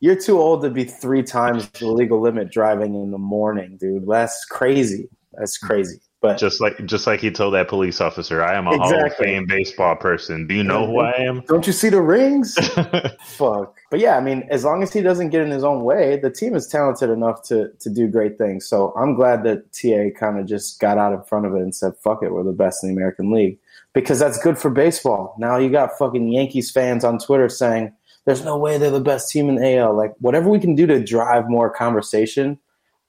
You're 0.00 0.16
too 0.20 0.38
old 0.38 0.62
to 0.62 0.70
be 0.70 0.84
three 0.84 1.22
times 1.22 1.68
the 1.70 1.86
legal 1.86 2.20
limit 2.20 2.50
driving 2.50 2.94
in 2.94 3.10
the 3.10 3.18
morning, 3.18 3.76
dude. 3.76 4.06
That's 4.08 4.44
crazy. 4.44 5.08
That's 5.32 5.58
crazy. 5.58 6.00
But 6.22 6.38
Just 6.38 6.60
like 6.60 6.86
just 6.86 7.08
like 7.08 7.18
he 7.18 7.32
told 7.32 7.52
that 7.54 7.66
police 7.66 8.00
officer, 8.00 8.44
I 8.44 8.54
am 8.54 8.68
a 8.68 8.78
Hall 8.78 9.06
of 9.06 9.12
Fame 9.16 9.44
baseball 9.44 9.96
person. 9.96 10.46
Do 10.46 10.54
you 10.54 10.62
know 10.62 10.86
who 10.86 11.00
I 11.00 11.10
am? 11.18 11.40
don't 11.48 11.66
you 11.66 11.72
see 11.72 11.88
the 11.88 12.00
rings? 12.00 12.54
Fuck. 13.24 13.76
But 13.90 13.98
yeah, 13.98 14.16
I 14.16 14.20
mean, 14.20 14.46
as 14.48 14.62
long 14.64 14.84
as 14.84 14.92
he 14.92 15.02
doesn't 15.02 15.30
get 15.30 15.42
in 15.42 15.50
his 15.50 15.64
own 15.64 15.82
way, 15.82 16.16
the 16.16 16.30
team 16.30 16.54
is 16.54 16.68
talented 16.68 17.10
enough 17.10 17.42
to 17.48 17.72
to 17.80 17.90
do 17.90 18.06
great 18.06 18.38
things. 18.38 18.68
So 18.68 18.92
I'm 18.96 19.16
glad 19.16 19.42
that 19.42 19.72
TA 19.72 20.16
kind 20.16 20.38
of 20.38 20.46
just 20.46 20.78
got 20.78 20.96
out 20.96 21.12
in 21.12 21.24
front 21.24 21.44
of 21.44 21.56
it 21.56 21.60
and 21.60 21.74
said, 21.74 21.94
"Fuck 21.96 22.22
it, 22.22 22.32
we're 22.32 22.44
the 22.44 22.52
best 22.52 22.84
in 22.84 22.90
the 22.90 22.94
American 22.94 23.32
League," 23.32 23.58
because 23.92 24.20
that's 24.20 24.38
good 24.38 24.56
for 24.56 24.70
baseball. 24.70 25.34
Now 25.38 25.56
you 25.56 25.70
got 25.70 25.98
fucking 25.98 26.28
Yankees 26.28 26.70
fans 26.70 27.02
on 27.02 27.18
Twitter 27.18 27.48
saying, 27.48 27.92
"There's 28.26 28.44
no 28.44 28.56
way 28.56 28.78
they're 28.78 28.92
the 28.92 29.00
best 29.00 29.28
team 29.28 29.48
in 29.48 29.56
the 29.56 29.76
AL." 29.76 29.96
Like 29.96 30.14
whatever 30.20 30.48
we 30.48 30.60
can 30.60 30.76
do 30.76 30.86
to 30.86 31.02
drive 31.02 31.48
more 31.48 31.68
conversation, 31.68 32.60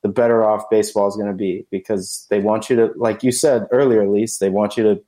the 0.03 0.09
better 0.09 0.43
off 0.43 0.69
baseball 0.69 1.07
is 1.07 1.15
going 1.15 1.29
to 1.29 1.33
be 1.33 1.65
because 1.71 2.27
they 2.29 2.39
want 2.39 2.69
you 2.69 2.75
to, 2.75 2.91
like 2.95 3.23
you 3.23 3.31
said 3.31 3.65
earlier, 3.71 4.03
at 4.03 4.09
least 4.09 4.39
they 4.39 4.49
want 4.49 4.77
you 4.77 4.83
to 4.83 5.01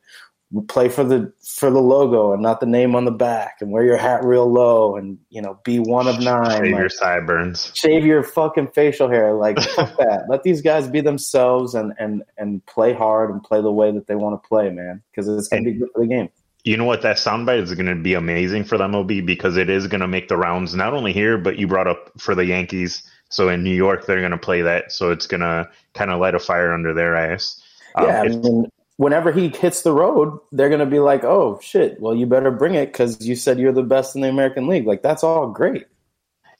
play 0.67 0.87
for 0.87 1.03
the 1.03 1.31
for 1.43 1.69
the 1.69 1.81
logo 1.81 2.31
and 2.31 2.41
not 2.41 2.59
the 2.59 2.65
name 2.65 2.95
on 2.95 3.03
the 3.03 3.11
back 3.11 3.57
and 3.59 3.71
wear 3.71 3.83
your 3.83 3.97
hat 3.97 4.23
real 4.23 4.49
low 4.49 4.95
and 4.95 5.17
you 5.29 5.41
know 5.41 5.59
be 5.63 5.79
one 5.79 6.07
of 6.07 6.19
nine 6.19 6.51
Shave 6.51 6.71
like, 6.71 6.79
your 6.79 6.89
sideburns. 6.89 7.71
shave 7.73 8.05
your 8.05 8.23
fucking 8.23 8.67
facial 8.67 9.09
hair 9.09 9.33
like 9.33 9.59
fuck 9.59 9.97
that 9.97 10.25
let 10.29 10.43
these 10.43 10.61
guys 10.61 10.87
be 10.87 11.01
themselves 11.01 11.73
and 11.73 11.93
and 11.97 12.23
and 12.37 12.65
play 12.67 12.93
hard 12.93 13.31
and 13.31 13.43
play 13.43 13.59
the 13.59 13.71
way 13.71 13.91
that 13.91 14.07
they 14.07 14.15
want 14.15 14.41
to 14.41 14.47
play 14.47 14.69
man 14.69 15.01
because 15.11 15.27
it's 15.27 15.47
gonna 15.47 15.63
be 15.63 15.73
good 15.73 15.89
for 15.93 16.01
the 16.01 16.07
game 16.07 16.29
You 16.63 16.77
know 16.77 16.85
what? 16.85 17.03
That 17.03 17.17
soundbite 17.17 17.61
is 17.61 17.75
going 17.75 17.85
to 17.85 17.95
be 17.95 18.15
amazing 18.15 18.63
for 18.63 18.75
the 18.79 18.85
MLB 18.85 19.23
because 19.23 19.55
it 19.55 19.69
is 19.69 19.85
going 19.85 20.01
to 20.01 20.07
make 20.07 20.29
the 20.29 20.35
rounds 20.35 20.73
not 20.73 20.95
only 20.95 21.13
here, 21.13 21.37
but 21.37 21.59
you 21.59 21.67
brought 21.67 21.87
up 21.87 22.19
for 22.19 22.33
the 22.33 22.43
Yankees. 22.43 23.03
So 23.29 23.49
in 23.49 23.63
New 23.63 23.75
York, 23.75 24.05
they're 24.05 24.19
going 24.19 24.31
to 24.31 24.37
play 24.37 24.61
that. 24.61 24.91
So 24.91 25.11
it's 25.11 25.27
going 25.27 25.41
to 25.41 25.69
kind 25.93 26.11
of 26.11 26.19
light 26.19 26.35
a 26.35 26.39
fire 26.39 26.73
under 26.73 26.93
their 26.93 27.15
ass. 27.15 27.61
Um, 27.95 28.07
yeah 28.07 28.21
I 28.21 28.27
mean, 28.27 28.69
whenever 28.97 29.31
he 29.31 29.49
hits 29.49 29.81
the 29.81 29.91
road 29.91 30.39
they're 30.53 30.69
gonna 30.69 30.85
be 30.85 30.99
like 30.99 31.25
oh 31.25 31.59
shit 31.61 31.99
well 31.99 32.15
you 32.15 32.25
better 32.25 32.51
bring 32.51 32.75
it 32.75 32.87
because 32.87 33.25
you 33.25 33.35
said 33.35 33.59
you're 33.59 33.73
the 33.73 33.83
best 33.83 34.15
in 34.15 34.21
the 34.21 34.29
american 34.29 34.67
league 34.67 34.85
like 34.85 35.01
that's 35.01 35.21
all 35.21 35.49
great 35.49 35.85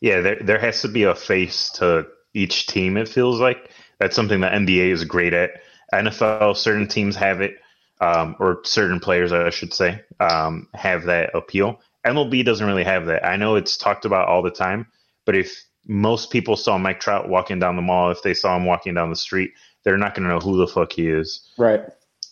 Yeah, 0.01 0.21
there 0.21 0.37
there 0.41 0.59
has 0.59 0.81
to 0.81 0.87
be 0.87 1.03
a 1.03 1.15
face 1.15 1.71
to 1.73 2.07
each 2.33 2.67
team. 2.67 2.97
It 2.97 3.07
feels 3.07 3.39
like 3.39 3.71
that's 3.99 4.15
something 4.15 4.41
that 4.41 4.53
NBA 4.53 4.91
is 4.91 5.03
great 5.03 5.33
at. 5.33 5.61
NFL, 5.93 6.57
certain 6.57 6.87
teams 6.87 7.15
have 7.15 7.41
it, 7.41 7.55
um, 8.01 8.35
or 8.39 8.59
certain 8.63 8.99
players, 8.99 9.31
I 9.31 9.49
should 9.49 9.73
say, 9.73 10.01
um, 10.19 10.67
have 10.73 11.05
that 11.05 11.33
appeal. 11.33 11.79
MLB 12.05 12.43
doesn't 12.43 12.67
really 12.67 12.83
have 12.83 13.05
that. 13.07 13.25
I 13.25 13.37
know 13.37 13.55
it's 13.55 13.77
talked 13.77 14.05
about 14.05 14.27
all 14.27 14.41
the 14.41 14.51
time, 14.51 14.87
but 15.25 15.35
if 15.35 15.63
most 15.87 16.31
people 16.31 16.55
saw 16.55 16.77
Mike 16.77 16.99
Trout 16.99 17.29
walking 17.29 17.59
down 17.59 17.75
the 17.75 17.81
mall, 17.81 18.11
if 18.11 18.21
they 18.21 18.33
saw 18.33 18.55
him 18.55 18.65
walking 18.65 18.93
down 18.93 19.09
the 19.09 19.15
street, 19.15 19.51
they're 19.83 19.97
not 19.97 20.15
going 20.15 20.27
to 20.27 20.29
know 20.29 20.39
who 20.39 20.57
the 20.57 20.67
fuck 20.67 20.91
he 20.93 21.07
is. 21.07 21.47
Right. 21.57 21.81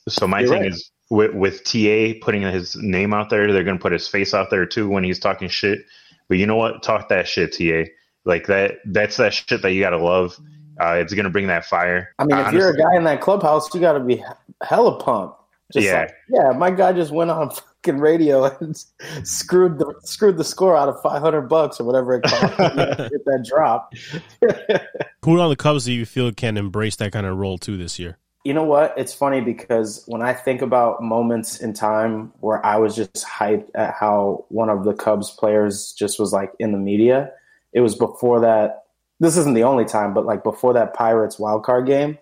So 0.10 0.28
my 0.28 0.42
You're 0.42 0.50
thing 0.50 0.62
right. 0.63 0.72
is 0.72 0.92
with, 1.10 1.34
with 1.34 1.63
TA 1.63 2.13
putting 2.22 2.42
his 2.42 2.76
name 2.76 3.13
out 3.13 3.30
there, 3.30 3.52
they're 3.54 3.63
going 3.63 3.78
to 3.78 3.82
put 3.82 3.92
his 3.92 4.08
face 4.08 4.34
out 4.34 4.50
there 4.50 4.66
too 4.66 4.89
when 4.89 5.04
he's 5.04 5.20
talking 5.20 5.48
shit. 5.48 5.80
But 6.28 6.38
you 6.38 6.48
know 6.48 6.56
what? 6.56 6.84
Talk 6.84 7.10
that 7.10 7.28
shit, 7.28 7.54
TA. 7.54 7.92
Like 8.26 8.48
that. 8.48 8.78
That's 8.86 9.18
that 9.18 9.34
shit 9.34 9.62
that 9.62 9.72
you 9.72 9.82
got 9.82 9.92
to 9.92 10.04
love. 10.04 10.38
Uh, 10.82 10.96
it's 10.96 11.13
going 11.13 11.26
to 11.26 11.30
bring 11.30 11.48
that 11.48 11.66
fire. 11.66 12.13
I 12.18 12.26
mean, 12.26 12.38
if 12.39 12.54
you're 12.54 12.72
a 12.72 12.78
guy 12.78 12.96
in 12.96 13.04
that 13.04 13.22
clubhouse, 13.22 13.74
you 13.76 13.80
got 13.80 13.94
to 13.94 14.00
be 14.00 14.24
hella 14.63 14.98
pumped. 15.00 15.39
Just 15.71 15.86
Yeah. 15.86 15.99
like, 16.02 16.15
yeah, 16.30 16.52
my 16.58 16.71
guy 16.71 16.93
just 16.93 17.12
went 17.12 17.32
on 17.32 17.49
fucking 17.84 17.99
radio 17.99 18.45
and 18.60 18.76
screwed 19.23 19.80
the 19.80 19.93
screwed 20.04 20.38
the 20.38 20.43
score 20.43 20.76
out 20.76 20.89
of 20.89 21.02
five 21.02 21.21
hundred 21.21 21.43
bucks 21.43 21.80
or 21.80 21.86
whatever 21.86 22.13
it 22.15 22.23
cost 22.23 22.41
to 22.58 23.10
get 23.12 23.26
that 23.26 23.45
drop. 23.49 23.93
Who 25.26 25.39
on 25.39 25.49
the 25.49 25.56
Cubs 25.56 25.86
do 25.86 25.93
you 25.93 26.06
feel 26.06 26.32
can 26.32 26.58
embrace 26.58 26.95
that 26.97 27.12
kind 27.12 27.26
of 27.26 27.38
role 27.38 27.58
too 27.58 27.78
this 27.78 27.97
year? 27.99 28.17
You 28.43 28.54
know 28.54 28.63
what? 28.65 28.93
It's 28.97 29.13
funny 29.13 29.39
because 29.39 30.04
when 30.08 30.21
I 30.21 30.34
think 30.34 30.62
about 30.62 31.02
moments 31.02 31.62
in 31.62 31.73
time 31.73 32.34
where 32.41 32.63
I 32.65 32.76
was 32.76 32.93
just 32.93 33.26
hyped 33.26 33.69
at 33.73 33.93
how 33.93 34.43
one 34.49 34.69
of 34.69 34.84
the 34.84 34.93
Cubs 34.93 35.32
players 35.32 35.93
just 35.93 36.19
was 36.19 36.34
like 36.34 36.52
in 36.60 36.73
the 36.73 36.78
media, 36.78 37.32
it 37.71 37.80
was 37.80 37.95
before 37.95 38.41
that. 38.41 38.84
This 39.21 39.38
isn't 39.38 39.54
the 39.54 39.63
only 39.63 39.86
time, 39.86 40.13
but 40.13 40.26
like 40.26 40.43
before 40.43 40.73
that 40.73 40.93
Pirates 40.93 41.39
wild 41.39 41.63
card 41.63 41.86
game, 41.86 42.17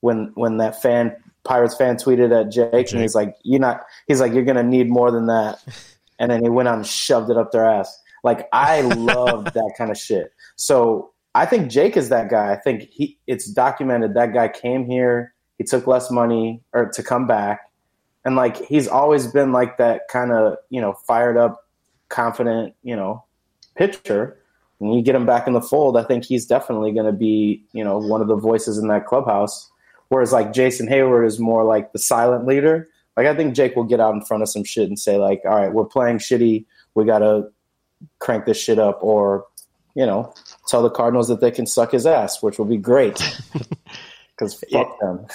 when 0.00 0.32
when 0.34 0.56
that 0.56 0.80
fan 0.80 1.14
Pirates 1.48 1.74
fan 1.74 1.96
tweeted 1.96 2.38
at 2.38 2.52
Jake, 2.52 2.92
and 2.92 3.00
he's 3.00 3.14
like, 3.14 3.34
"You're 3.42 3.58
not." 3.58 3.80
He's 4.06 4.20
like, 4.20 4.34
"You're 4.34 4.44
gonna 4.44 4.62
need 4.62 4.90
more 4.90 5.10
than 5.10 5.26
that," 5.26 5.58
and 6.18 6.30
then 6.30 6.42
he 6.42 6.50
went 6.50 6.68
on 6.68 6.76
and 6.76 6.86
shoved 6.86 7.30
it 7.30 7.38
up 7.38 7.52
their 7.52 7.64
ass. 7.64 8.00
Like 8.22 8.48
I 8.52 8.80
love 8.82 9.44
that 9.44 9.72
kind 9.78 9.90
of 9.90 9.96
shit. 9.96 10.32
So 10.56 11.10
I 11.34 11.46
think 11.46 11.70
Jake 11.70 11.96
is 11.96 12.10
that 12.10 12.28
guy. 12.28 12.52
I 12.52 12.56
think 12.56 12.90
he. 12.90 13.18
It's 13.26 13.46
documented 13.50 14.12
that 14.14 14.34
guy 14.34 14.48
came 14.48 14.84
here. 14.84 15.32
He 15.56 15.64
took 15.64 15.86
less 15.86 16.10
money 16.10 16.62
or 16.74 16.90
to 16.90 17.02
come 17.02 17.26
back, 17.26 17.60
and 18.26 18.36
like 18.36 18.56
he's 18.66 18.86
always 18.86 19.26
been 19.26 19.50
like 19.50 19.78
that 19.78 20.02
kind 20.10 20.32
of 20.32 20.58
you 20.68 20.82
know 20.82 20.92
fired 21.06 21.38
up, 21.38 21.66
confident 22.10 22.74
you 22.82 22.94
know 22.94 23.24
pitcher. 23.74 24.36
When 24.78 24.92
you 24.92 25.02
get 25.02 25.16
him 25.16 25.26
back 25.26 25.48
in 25.48 25.54
the 25.54 25.60
fold, 25.62 25.96
I 25.96 26.04
think 26.04 26.24
he's 26.24 26.46
definitely 26.46 26.92
going 26.92 27.06
to 27.06 27.12
be 27.12 27.64
you 27.72 27.82
know 27.82 27.96
one 27.96 28.20
of 28.20 28.28
the 28.28 28.36
voices 28.36 28.76
in 28.76 28.88
that 28.88 29.06
clubhouse. 29.06 29.70
Whereas 30.08 30.32
like 30.32 30.52
Jason 30.52 30.88
Heyward 30.88 31.26
is 31.26 31.38
more 31.38 31.64
like 31.64 31.92
the 31.92 31.98
silent 31.98 32.46
leader. 32.46 32.88
Like 33.16 33.26
I 33.26 33.34
think 33.34 33.54
Jake 33.54 33.76
will 33.76 33.84
get 33.84 34.00
out 34.00 34.14
in 34.14 34.24
front 34.24 34.42
of 34.42 34.48
some 34.48 34.64
shit 34.64 34.88
and 34.88 34.98
say 34.98 35.16
like, 35.16 35.42
all 35.44 35.56
right, 35.56 35.72
we're 35.72 35.84
playing 35.84 36.18
shitty. 36.18 36.64
We 36.94 37.04
got 37.04 37.18
to 37.18 37.48
crank 38.20 38.44
this 38.46 38.58
shit 38.60 38.78
up, 38.78 38.98
or 39.02 39.44
you 39.94 40.06
know, 40.06 40.32
tell 40.68 40.82
the 40.82 40.90
Cardinals 40.90 41.28
that 41.28 41.40
they 41.40 41.50
can 41.50 41.66
suck 41.66 41.92
his 41.92 42.06
ass, 42.06 42.42
which 42.42 42.58
will 42.58 42.64
be 42.66 42.76
great. 42.78 43.20
Because 44.38 44.62
fuck 44.72 45.00
them. 45.00 45.26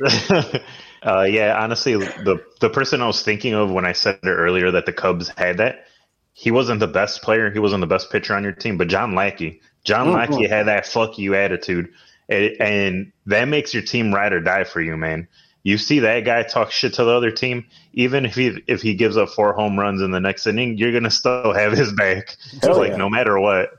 uh, 1.02 1.26
yeah, 1.28 1.62
honestly, 1.62 1.94
the 1.94 2.42
the 2.60 2.70
person 2.70 3.02
I 3.02 3.06
was 3.06 3.22
thinking 3.22 3.52
of 3.52 3.70
when 3.70 3.84
I 3.84 3.92
said 3.92 4.18
it 4.22 4.28
earlier 4.28 4.70
that 4.70 4.86
the 4.86 4.94
Cubs 4.94 5.28
had 5.36 5.58
that, 5.58 5.86
he 6.32 6.50
wasn't 6.50 6.80
the 6.80 6.86
best 6.86 7.20
player, 7.20 7.50
he 7.50 7.58
wasn't 7.58 7.82
the 7.82 7.86
best 7.86 8.10
pitcher 8.10 8.34
on 8.34 8.42
your 8.42 8.52
team, 8.52 8.78
but 8.78 8.88
John 8.88 9.14
Lackey, 9.14 9.60
John 9.84 10.06
Mhm. 10.06 10.14
Lackey 10.14 10.48
had 10.48 10.68
that 10.68 10.86
fuck 10.86 11.18
you 11.18 11.34
attitude, 11.34 11.90
and, 12.28 12.60
and 12.60 13.12
that 13.26 13.46
makes 13.46 13.72
your 13.72 13.82
team 13.82 14.14
ride 14.14 14.32
or 14.32 14.40
die 14.40 14.64
for 14.64 14.80
you, 14.80 14.96
man. 14.96 15.28
You 15.62 15.78
see 15.78 16.00
that 16.00 16.20
guy 16.20 16.44
talk 16.44 16.70
shit 16.70 16.94
to 16.94 17.04
the 17.04 17.10
other 17.10 17.32
team, 17.32 17.66
even 17.92 18.24
if 18.24 18.36
he 18.36 18.62
if 18.68 18.82
he 18.82 18.94
gives 18.94 19.16
up 19.16 19.30
four 19.30 19.52
home 19.52 19.78
runs 19.78 20.00
in 20.00 20.12
the 20.12 20.20
next 20.20 20.46
inning, 20.46 20.78
you're 20.78 20.92
gonna 20.92 21.10
still 21.10 21.52
have 21.52 21.72
his 21.72 21.92
back, 21.92 22.36
Hell 22.62 22.76
oh, 22.76 22.78
like 22.78 22.92
yeah. 22.92 22.96
no 22.96 23.10
matter 23.10 23.38
what. 23.38 23.70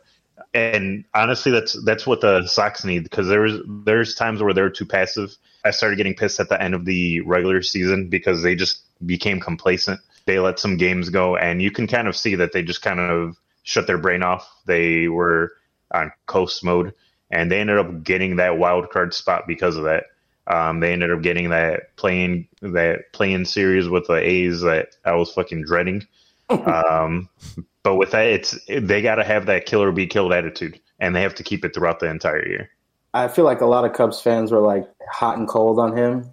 And 0.53 1.05
honestly, 1.13 1.51
that's 1.51 1.81
that's 1.85 2.05
what 2.05 2.19
the 2.19 2.45
Sox 2.45 2.83
need 2.83 3.03
because 3.03 3.27
there 3.27 3.39
was 3.39 3.61
there's 3.85 4.15
times 4.15 4.43
where 4.43 4.53
they're 4.53 4.69
too 4.69 4.85
passive. 4.85 5.33
I 5.63 5.71
started 5.71 5.95
getting 5.95 6.13
pissed 6.13 6.41
at 6.41 6.49
the 6.49 6.61
end 6.61 6.73
of 6.73 6.83
the 6.83 7.21
regular 7.21 7.61
season 7.61 8.09
because 8.09 8.43
they 8.43 8.55
just 8.55 8.81
became 9.05 9.39
complacent. 9.39 10.01
They 10.25 10.39
let 10.39 10.59
some 10.59 10.75
games 10.75 11.09
go, 11.09 11.37
and 11.37 11.61
you 11.61 11.71
can 11.71 11.87
kind 11.87 12.09
of 12.09 12.17
see 12.17 12.35
that 12.35 12.51
they 12.51 12.63
just 12.63 12.81
kind 12.81 12.99
of 12.99 13.37
shut 13.63 13.87
their 13.87 13.97
brain 13.97 14.23
off. 14.23 14.45
They 14.65 15.07
were 15.07 15.53
on 15.91 16.11
coast 16.25 16.65
mode, 16.65 16.93
and 17.31 17.51
they 17.51 17.59
ended 17.59 17.77
up 17.77 18.03
getting 18.03 18.37
that 18.37 18.57
wild 18.57 18.89
card 18.89 19.13
spot 19.13 19.43
because 19.47 19.75
of 19.75 19.83
that. 19.83 20.05
Um, 20.47 20.79
they 20.79 20.93
ended 20.93 21.11
up 21.11 21.21
getting 21.21 21.49
that 21.49 21.95
playing 21.97 22.47
that 22.61 23.11
playing 23.11 23.45
series 23.45 23.89
with 23.89 24.07
the 24.07 24.15
A's 24.15 24.61
that 24.61 24.95
I 25.05 25.13
was 25.15 25.31
fucking 25.33 25.63
dreading. 25.63 26.05
Um, 26.49 27.27
but 27.83 27.95
with 27.95 28.11
that, 28.11 28.25
it's 28.25 28.57
they 28.67 29.01
got 29.01 29.15
to 29.15 29.23
have 29.25 29.47
that 29.47 29.65
kill 29.65 29.83
or 29.83 29.91
be 29.91 30.07
killed 30.07 30.31
attitude, 30.31 30.79
and 30.97 31.13
they 31.13 31.21
have 31.21 31.35
to 31.35 31.43
keep 31.43 31.65
it 31.65 31.73
throughout 31.73 31.99
the 31.99 32.09
entire 32.09 32.47
year. 32.47 32.69
I 33.13 33.27
feel 33.27 33.45
like 33.45 33.61
a 33.61 33.65
lot 33.65 33.83
of 33.83 33.93
Cubs 33.93 34.21
fans 34.21 34.51
were 34.51 34.59
like 34.59 34.87
hot 35.09 35.37
and 35.37 35.47
cold 35.47 35.79
on 35.79 35.97
him 35.97 36.29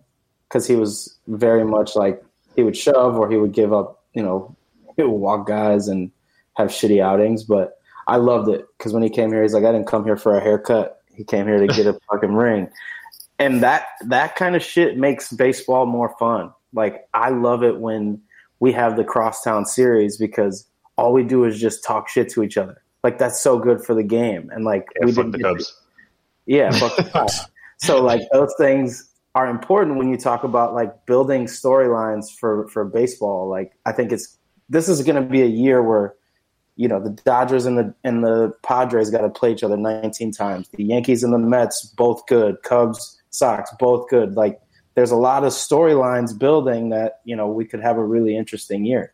because 0.49 0.67
he 0.67 0.77
was 0.77 1.17
very 1.27 1.65
much 1.65 1.97
like 1.97 2.23
he 2.57 2.63
would 2.63 2.77
shove 2.77 3.17
or 3.17 3.31
he 3.31 3.37
would 3.37 3.53
give 3.53 3.73
up, 3.73 4.05
you 4.15 4.23
know, 4.23 4.55
he 4.97 5.03
would 5.03 5.11
walk 5.11 5.47
guys 5.47 5.89
and 5.89 6.11
have 6.55 6.69
shitty 6.69 7.03
outings. 7.03 7.45
But 7.45 7.79
I 8.07 8.17
loved 8.17 8.49
it 8.49 8.67
because 8.79 8.93
when 8.93 9.03
he 9.03 9.11
came 9.11 9.31
here, 9.31 9.43
he's 9.43 9.55
like, 9.55 9.65
I 9.65 9.73
didn't 9.73 9.87
come 9.87 10.05
here 10.05 10.17
for 10.17 10.37
a 10.37 10.41
haircut. 10.41 11.01
He 11.15 11.25
came 11.25 11.47
here 11.47 11.59
to 11.59 11.67
get 11.67 11.87
a 11.87 11.99
fucking 12.11 12.35
ring. 12.35 12.69
And 13.39 13.63
that 13.63 13.87
that 14.07 14.37
kind 14.37 14.55
of 14.57 14.63
shit 14.63 14.97
makes 14.97 15.33
baseball 15.33 15.87
more 15.87 16.15
fun. 16.19 16.53
Like 16.73 17.09
I 17.15 17.31
love 17.31 17.63
it 17.63 17.79
when 17.79 18.21
we 18.61 18.73
have 18.73 18.97
the 18.97 19.05
crosstown 19.05 19.65
series 19.65 20.17
because 20.17 20.67
all 20.97 21.13
we 21.13 21.25
do 21.25 21.45
is 21.45 21.61
just 21.61 21.83
talk 21.85 22.09
shit 22.09 22.29
to 22.31 22.43
each 22.43 22.57
other. 22.57 22.83
Like 23.03 23.19
that's 23.19 23.41
so 23.41 23.59
good 23.59 23.85
for 23.85 23.95
the 23.95 24.03
game. 24.05 24.51
And 24.53 24.65
like 24.65 24.87
Yeah, 25.01 25.07
we 25.07 25.13
didn't 25.13 25.33
the 25.33 25.39
Cubs. 25.41 25.77
yeah, 26.47 26.71
fuck 26.71 26.97
the 26.97 27.11
Sox. 27.11 27.41
So 27.79 28.03
like 28.03 28.23
those 28.33 28.55
things 28.59 29.11
are 29.35 29.49
important 29.49 29.99
when 29.99 30.09
you 30.09 30.17
talk 30.17 30.45
about 30.45 30.75
like 30.75 31.07
building 31.07 31.47
storylines 31.47 32.31
for 32.31 32.69
for 32.69 32.85
baseball. 32.85 33.49
Like 33.49 33.73
I 33.85 33.93
think 33.93 34.13
it's 34.13 34.39
this 34.69 34.89
is 34.89 35.03
going 35.03 35.23
to 35.23 35.29
be 35.29 35.43
a 35.43 35.47
year 35.47 35.83
where 35.83 36.15
you 36.77 36.89
know 36.89 37.01
the 37.01 37.11
Dodgers 37.11 37.67
and 37.67 37.79
the 37.79 37.95
and 38.05 38.25
the 38.25 38.53
Padres 38.63 39.11
got 39.11 39.21
to 39.21 39.31
play 39.31 39.53
each 39.53 39.63
other 39.63 39.77
19 39.77 40.33
times. 40.33 40.69
The 40.75 40.85
Yankees 40.85 41.23
and 41.23 41.33
the 41.33 41.39
Mets 41.39 41.85
both 41.97 42.27
good. 42.27 42.63
Cubs, 42.63 43.21
Sox 43.31 43.71
both 43.79 44.09
good. 44.09 44.35
Like 44.35 44.61
there's 44.95 45.11
a 45.11 45.17
lot 45.17 45.45
of 45.45 45.53
storylines 45.53 46.37
building 46.39 46.91
that 46.91 47.21
you 47.25 47.37
know 47.37 47.49
we 47.49 47.65
could 47.65 47.81
have 47.81 47.97
a 47.97 48.05
really 48.05 48.37
interesting 48.37 48.85
year. 48.85 49.13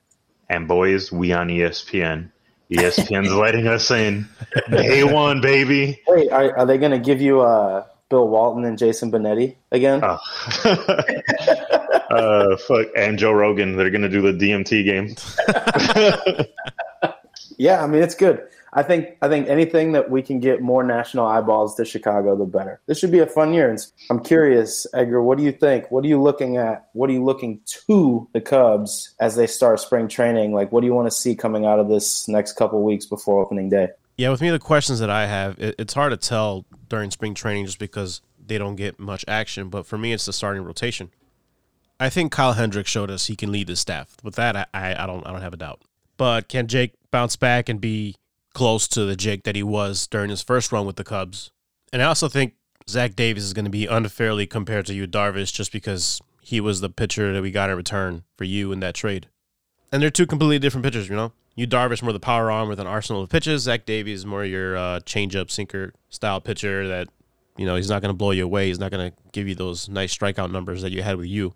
And 0.49 0.67
boys, 0.67 1.13
we 1.13 1.33
on 1.33 1.49
ESPN. 1.49 2.31
ESPN's 2.71 3.33
letting 3.35 3.67
us 3.67 3.91
in. 3.91 4.29
Day 4.71 5.05
one, 5.05 5.41
baby. 5.41 6.01
Wait, 6.09 6.31
are, 6.31 6.57
are 6.59 6.67
they 6.67 6.79
going 6.79 6.93
to 6.93 6.99
give 6.99 7.21
you 7.21 7.41
uh, 7.41 7.85
Bill 8.09 8.29
Walton 8.29 8.65
and 8.65 8.79
Jason 8.79 9.13
Benetti 9.13 9.57
again? 9.71 10.01
Oh. 10.03 10.19
uh, 12.11 12.57
fuck. 12.57 12.89
And 12.97 13.19
Joe 13.19 13.33
Rogan. 13.33 13.77
They're 13.77 13.91
going 13.91 14.03
to 14.03 14.09
do 14.09 14.21
the 14.21 14.33
DMT 14.33 14.85
game. 14.85 15.15
Yeah, 17.61 17.85
I 17.85 17.87
mean 17.87 18.03
it's 18.03 18.15
good. 18.15 18.43
I 18.73 18.83
think 18.83 19.19
I 19.21 19.29
think 19.29 19.47
anything 19.49 19.93
that 19.93 20.09
we 20.11 20.23
can 20.23 20.41
get 20.41 20.63
more 20.63 20.83
national 20.83 21.27
eyeballs 21.27 21.75
to 21.75 21.85
Chicago, 21.85 22.35
the 22.35 22.47
better. 22.47 22.81
This 22.87 22.99
should 22.99 23.11
be 23.11 23.19
a 23.19 23.27
fun 23.27 23.53
year. 23.53 23.69
And 23.69 23.79
I'm 24.09 24.21
curious, 24.21 24.87
Edgar, 24.95 25.23
what 25.23 25.37
do 25.37 25.45
you 25.45 25.53
think? 25.53 25.91
What 25.91 26.03
are 26.03 26.09
you 26.09 26.23
looking 26.23 26.57
at? 26.57 26.89
What 26.95 27.11
are 27.11 27.13
you 27.13 27.23
looking 27.23 27.61
to 27.87 28.27
the 28.33 28.41
Cubs 28.41 29.15
as 29.21 29.37
they 29.37 29.47
start 29.47 29.79
spring 29.79 30.09
training? 30.09 30.55
Like, 30.55 30.73
what 30.73 30.81
do 30.81 30.87
you 30.87 30.95
want 30.95 31.09
to 31.09 31.15
see 31.15 31.37
coming 31.37 31.67
out 31.67 31.79
of 31.79 31.91
this 31.91 32.27
next 32.29 32.55
couple 32.55 32.83
weeks 32.83 33.05
before 33.05 33.45
opening 33.45 33.69
day? 33.69 33.89
Yeah, 34.17 34.31
with 34.31 34.41
me, 34.41 34.49
the 34.49 34.59
questions 34.59 34.99
that 35.01 35.11
I 35.11 35.27
have, 35.27 35.59
it, 35.59 35.75
it's 35.79 35.93
hard 35.93 36.13
to 36.13 36.17
tell 36.17 36.65
during 36.89 37.11
spring 37.11 37.35
training 37.35 37.67
just 37.67 37.79
because 37.79 38.23
they 38.43 38.57
don't 38.57 38.77
get 38.77 38.99
much 38.99 39.23
action. 39.29 39.69
But 39.69 39.85
for 39.85 39.99
me, 39.99 40.15
it's 40.15 40.25
the 40.25 40.33
starting 40.33 40.63
rotation. 40.63 41.11
I 41.99 42.09
think 42.09 42.33
Kyle 42.33 42.55
Hendricks 42.55 42.91
showed 42.91 43.11
us 43.11 43.27
he 43.27 43.37
can 43.37 43.53
lead 43.53 43.67
the 43.67 43.77
staff. 43.77 44.17
With 44.23 44.37
that, 44.37 44.57
I, 44.73 44.95
I 44.95 45.07
don't 45.07 45.27
I 45.27 45.33
don't 45.33 45.43
have 45.43 45.53
a 45.53 45.59
doubt. 45.59 45.83
But 46.21 46.51
can 46.51 46.67
Jake 46.67 46.93
bounce 47.11 47.37
back 47.37 47.71
and 47.71 47.81
be 47.81 48.15
close 48.53 48.87
to 48.89 49.07
the 49.07 49.17
Jake 49.17 49.45
that 49.45 49.57
he 49.57 49.63
was 49.63 50.07
during 50.07 50.29
his 50.29 50.43
first 50.43 50.71
run 50.71 50.85
with 50.85 50.97
the 50.97 51.03
Cubs? 51.03 51.51
And 51.95 52.03
I 52.03 52.05
also 52.05 52.29
think 52.29 52.57
Zach 52.91 53.17
Davies 53.17 53.43
is 53.43 53.55
going 53.55 53.65
to 53.65 53.71
be 53.71 53.87
unfairly 53.87 54.47
compared 54.47 54.85
to 54.85 54.93
Yu 54.93 55.07
Darvish, 55.07 55.51
just 55.51 55.73
because 55.73 56.21
he 56.43 56.61
was 56.61 56.83
the 56.83 56.91
pitcher 56.91 57.33
that 57.33 57.41
we 57.41 57.51
got 57.51 57.71
in 57.71 57.77
return 57.79 58.25
for 58.37 58.45
you 58.45 58.71
in 58.71 58.81
that 58.81 58.95
trade. 58.95 59.29
And 59.91 60.03
they're 60.03 60.11
two 60.11 60.27
completely 60.27 60.59
different 60.59 60.85
pitchers, 60.85 61.09
you 61.09 61.17
know? 61.17 61.33
Yu 61.55 61.67
Darvish 61.67 62.03
more 62.03 62.13
the 62.13 62.21
power 62.21 62.51
arm 62.51 62.69
with 62.69 62.81
an 62.81 62.87
arsenal 62.87 63.23
of 63.23 63.31
pitches. 63.31 63.63
Zach 63.63 63.87
Davies 63.87 64.19
is 64.19 64.27
more 64.27 64.45
your 64.45 64.77
uh, 64.77 65.01
changeup 65.01 65.51
sinker 65.51 65.95
style 66.11 66.43
pitcher 66.43 66.87
that, 66.87 67.09
you 67.57 67.65
know, 67.65 67.77
he's 67.77 67.89
not 67.89 68.03
going 68.03 68.13
to 68.13 68.19
blow 68.19 68.33
you 68.33 68.45
away. 68.45 68.67
He's 68.67 68.79
not 68.79 68.91
going 68.91 69.11
to 69.11 69.17
give 69.33 69.49
you 69.49 69.55
those 69.55 69.89
nice 69.89 70.15
strikeout 70.15 70.53
numbers 70.53 70.83
that 70.83 70.93
you 70.93 71.01
had 71.01 71.17
with 71.17 71.29
you. 71.29 71.55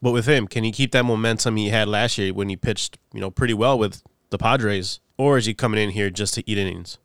But 0.00 0.12
with 0.12 0.26
him, 0.26 0.46
can 0.46 0.64
he 0.64 0.72
keep 0.72 0.92
that 0.92 1.04
momentum 1.04 1.56
he 1.56 1.70
had 1.70 1.88
last 1.88 2.18
year 2.18 2.32
when 2.32 2.48
he 2.48 2.56
pitched, 2.56 2.98
you 3.12 3.20
know, 3.20 3.30
pretty 3.30 3.54
well 3.54 3.78
with 3.78 4.02
the 4.30 4.38
Padres? 4.38 5.00
Or 5.16 5.36
is 5.38 5.46
he 5.46 5.54
coming 5.54 5.82
in 5.82 5.90
here 5.90 6.10
just 6.10 6.34
to 6.34 6.48
eat 6.48 6.58
innings? 6.58 6.98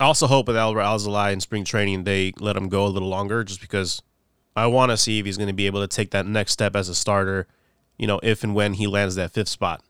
I 0.00 0.04
also 0.04 0.26
hope 0.26 0.48
with 0.48 0.56
Adbert 0.56 0.84
Alzolay 0.84 1.32
in 1.32 1.40
spring 1.40 1.64
training 1.64 2.02
they 2.02 2.32
let 2.40 2.56
him 2.56 2.68
go 2.68 2.84
a 2.84 2.88
little 2.88 3.08
longer 3.08 3.44
just 3.44 3.60
because 3.60 4.02
I 4.56 4.66
want 4.66 4.90
to 4.90 4.96
see 4.96 5.20
if 5.20 5.26
he's 5.26 5.36
going 5.36 5.48
to 5.48 5.54
be 5.54 5.66
able 5.66 5.80
to 5.80 5.86
take 5.86 6.10
that 6.10 6.26
next 6.26 6.52
step 6.52 6.74
as 6.74 6.88
a 6.88 6.94
starter, 6.94 7.46
you 7.96 8.06
know, 8.06 8.18
if 8.22 8.42
and 8.42 8.54
when 8.54 8.74
he 8.74 8.88
lands 8.88 9.14
that 9.14 9.30
fifth 9.30 9.48
spot. 9.48 9.82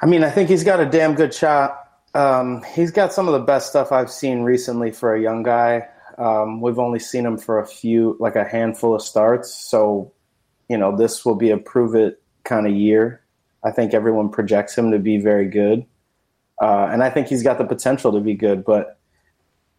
I 0.00 0.06
mean, 0.06 0.24
I 0.24 0.30
think 0.30 0.48
he's 0.48 0.64
got 0.64 0.80
a 0.80 0.86
damn 0.86 1.14
good 1.14 1.34
shot. 1.34 1.78
Um, 2.14 2.62
he's 2.74 2.90
got 2.90 3.12
some 3.12 3.28
of 3.28 3.34
the 3.34 3.40
best 3.40 3.68
stuff 3.68 3.92
I've 3.92 4.10
seen 4.10 4.42
recently 4.42 4.90
for 4.90 5.14
a 5.14 5.20
young 5.20 5.42
guy. 5.42 5.88
Um, 6.18 6.60
we've 6.60 6.78
only 6.78 6.98
seen 6.98 7.24
him 7.24 7.38
for 7.38 7.58
a 7.58 7.66
few, 7.66 8.16
like 8.20 8.36
a 8.36 8.44
handful 8.44 8.94
of 8.94 9.02
starts. 9.02 9.54
So, 9.54 10.11
you 10.72 10.78
know, 10.78 10.96
this 10.96 11.22
will 11.22 11.34
be 11.34 11.50
a 11.50 11.58
prove 11.58 11.94
it 11.94 12.22
kind 12.44 12.66
of 12.66 12.72
year. 12.72 13.20
I 13.62 13.70
think 13.70 13.92
everyone 13.92 14.30
projects 14.30 14.74
him 14.74 14.90
to 14.90 14.98
be 14.98 15.18
very 15.18 15.46
good. 15.46 15.84
Uh, 16.62 16.88
and 16.90 17.02
I 17.02 17.10
think 17.10 17.28
he's 17.28 17.42
got 17.42 17.58
the 17.58 17.66
potential 17.66 18.10
to 18.10 18.20
be 18.20 18.32
good. 18.32 18.64
But 18.64 18.98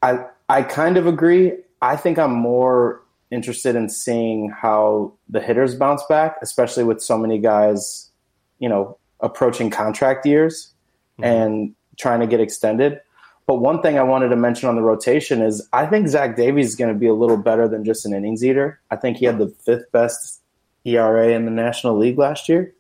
I, 0.03 0.23
I 0.49 0.62
kind 0.62 0.97
of 0.97 1.08
agree. 1.08 1.53
I 1.82 1.95
think 1.95 2.19
I'm 2.19 2.32
more 2.32 3.01
interested 3.32 3.75
in 3.75 3.89
seeing 3.89 4.51
how 4.51 5.13
the 5.27 5.41
hitters 5.41 5.73
bounce 5.73 6.03
back, 6.08 6.38
especially 6.43 6.84
with 6.84 7.01
so 7.01 7.17
many 7.17 7.39
guys, 7.39 8.12
you 8.60 8.69
know, 8.69 8.95
approaching 9.19 9.71
contract 9.71 10.27
years 10.27 10.75
and 11.23 11.73
trying 11.97 12.19
to 12.19 12.27
get 12.27 12.39
extended. 12.39 13.01
But 13.47 13.56
one 13.56 13.82
thing 13.82 13.97
I 13.97 14.03
wanted 14.03 14.29
to 14.29 14.36
mention 14.36 14.69
on 14.69 14.75
the 14.75 14.84
rotation 14.84 15.41
is 15.41 15.67
I 15.73 15.88
think 15.88 16.08
Zach 16.08 16.36
Davies 16.36 16.67
is 16.67 16.75
going 16.75 16.93
to 16.93 16.99
be 16.99 17.08
a 17.08 17.15
little 17.15 17.38
better 17.38 17.67
than 17.67 17.84
just 17.84 18.06
an 18.06 18.13
innings 18.13 18.45
eater. 18.45 18.79
I 18.91 18.95
think 18.95 19.17
he 19.17 19.25
had 19.25 19.39
the 19.39 19.47
fifth 19.65 19.91
best 19.91 20.42
ERA 20.86 21.30
in 21.30 21.46
the 21.46 21.52
National 21.52 21.98
League 21.98 22.17
last 22.17 22.50
year. 22.50 22.74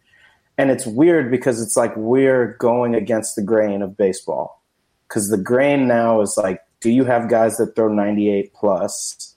And 0.57 0.69
it's 0.69 0.85
weird 0.85 1.31
because 1.31 1.61
it's 1.61 1.75
like 1.75 1.95
we're 1.95 2.55
going 2.59 2.95
against 2.95 3.35
the 3.35 3.41
grain 3.41 3.81
of 3.81 3.97
baseball. 3.97 4.61
Because 5.07 5.29
the 5.29 5.37
grain 5.37 5.87
now 5.87 6.21
is 6.21 6.37
like, 6.37 6.61
do 6.79 6.89
you 6.89 7.05
have 7.05 7.29
guys 7.29 7.57
that 7.57 7.75
throw 7.75 7.87
98 7.87 8.53
plus 8.53 9.35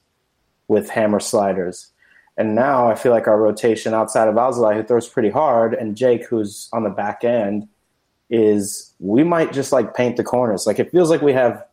with 0.69 0.91
hammer 0.91 1.21
sliders? 1.21 1.93
And 2.37 2.55
now 2.55 2.91
I 2.91 2.95
feel 2.95 3.13
like 3.13 3.29
our 3.29 3.41
rotation 3.41 3.95
outside 3.95 4.29
of 4.29 4.35
Alzolay, 4.35 4.77
who 4.77 4.83
throws 4.83 5.09
pretty 5.09 5.31
hard, 5.31 5.73
and 5.73 5.97
Jake, 5.97 6.27
who's 6.27 6.69
on 6.73 6.83
the 6.83 6.91
back 6.91 7.25
end, 7.25 7.67
is 8.29 8.93
we 8.99 9.23
might 9.23 9.53
just 9.53 9.73
like 9.73 9.95
paint 9.95 10.17
the 10.17 10.25
corners. 10.25 10.67
Like 10.67 10.79
it 10.79 10.91
feels 10.91 11.09
like 11.09 11.23
we 11.23 11.33
have 11.33 11.65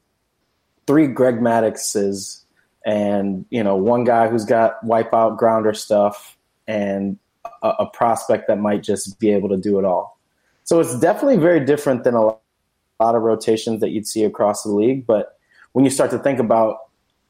three 0.87 1.07
Greg 1.07 1.41
Maddoxes 1.41 2.45
and 2.85 3.45
you 3.49 3.63
know 3.63 3.75
one 3.75 4.03
guy 4.03 4.27
who's 4.27 4.45
got 4.45 4.83
wipeout 4.85 5.37
grounder 5.37 5.73
stuff 5.73 6.37
and 6.67 7.17
a, 7.61 7.69
a 7.79 7.85
prospect 7.85 8.47
that 8.47 8.59
might 8.59 8.83
just 8.83 9.19
be 9.19 9.31
able 9.31 9.49
to 9.49 9.57
do 9.57 9.79
it 9.79 9.85
all. 9.85 10.19
So 10.63 10.79
it's 10.79 10.97
definitely 10.99 11.37
very 11.37 11.63
different 11.63 12.03
than 12.03 12.15
a 12.15 12.21
lot 12.21 13.15
of 13.15 13.21
rotations 13.21 13.81
that 13.81 13.89
you'd 13.89 14.07
see 14.07 14.23
across 14.23 14.63
the 14.63 14.69
league. 14.69 15.05
But 15.05 15.37
when 15.73 15.83
you 15.83 15.91
start 15.91 16.11
to 16.11 16.19
think 16.19 16.39
about 16.39 16.77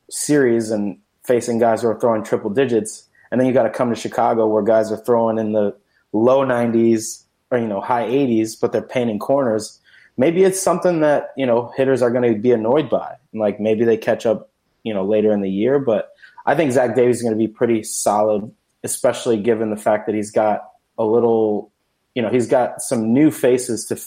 series 0.09 0.69
and 0.71 0.99
facing 1.23 1.59
guys 1.59 1.81
who 1.81 1.87
are 1.87 1.99
throwing 1.99 2.23
triple 2.23 2.49
digits, 2.49 3.07
and 3.31 3.39
then 3.39 3.47
you 3.47 3.53
got 3.53 3.63
to 3.63 3.69
come 3.69 3.89
to 3.89 3.95
Chicago 3.95 4.47
where 4.47 4.61
guys 4.61 4.91
are 4.91 4.97
throwing 4.97 5.39
in 5.39 5.53
the 5.53 5.75
low 6.11 6.45
90s 6.45 7.23
or 7.49 7.57
you 7.57 7.67
know 7.67 7.81
high 7.81 8.07
80s, 8.07 8.59
but 8.59 8.71
they're 8.71 8.81
painting 8.81 9.19
corners. 9.19 9.79
Maybe 10.17 10.43
it's 10.43 10.61
something 10.61 10.99
that 10.99 11.31
you 11.35 11.45
know 11.45 11.73
hitters 11.75 12.01
are 12.01 12.11
going 12.11 12.31
to 12.31 12.39
be 12.39 12.51
annoyed 12.51 12.89
by. 12.89 13.15
Like 13.33 13.59
maybe 13.59 13.85
they 13.85 13.97
catch 13.97 14.25
up, 14.25 14.51
you 14.83 14.93
know, 14.93 15.03
later 15.03 15.31
in 15.31 15.41
the 15.41 15.49
year. 15.49 15.79
But 15.79 16.11
I 16.45 16.55
think 16.55 16.71
Zach 16.71 16.95
Davies 16.95 17.17
is 17.17 17.21
going 17.23 17.33
to 17.33 17.37
be 17.37 17.47
pretty 17.47 17.83
solid, 17.83 18.51
especially 18.83 19.37
given 19.37 19.69
the 19.69 19.77
fact 19.77 20.05
that 20.05 20.15
he's 20.15 20.31
got 20.31 20.69
a 20.97 21.05
little, 21.05 21.71
you 22.15 22.21
know, 22.21 22.29
he's 22.29 22.47
got 22.47 22.81
some 22.81 23.13
new 23.13 23.31
faces 23.31 23.85
to, 23.85 23.99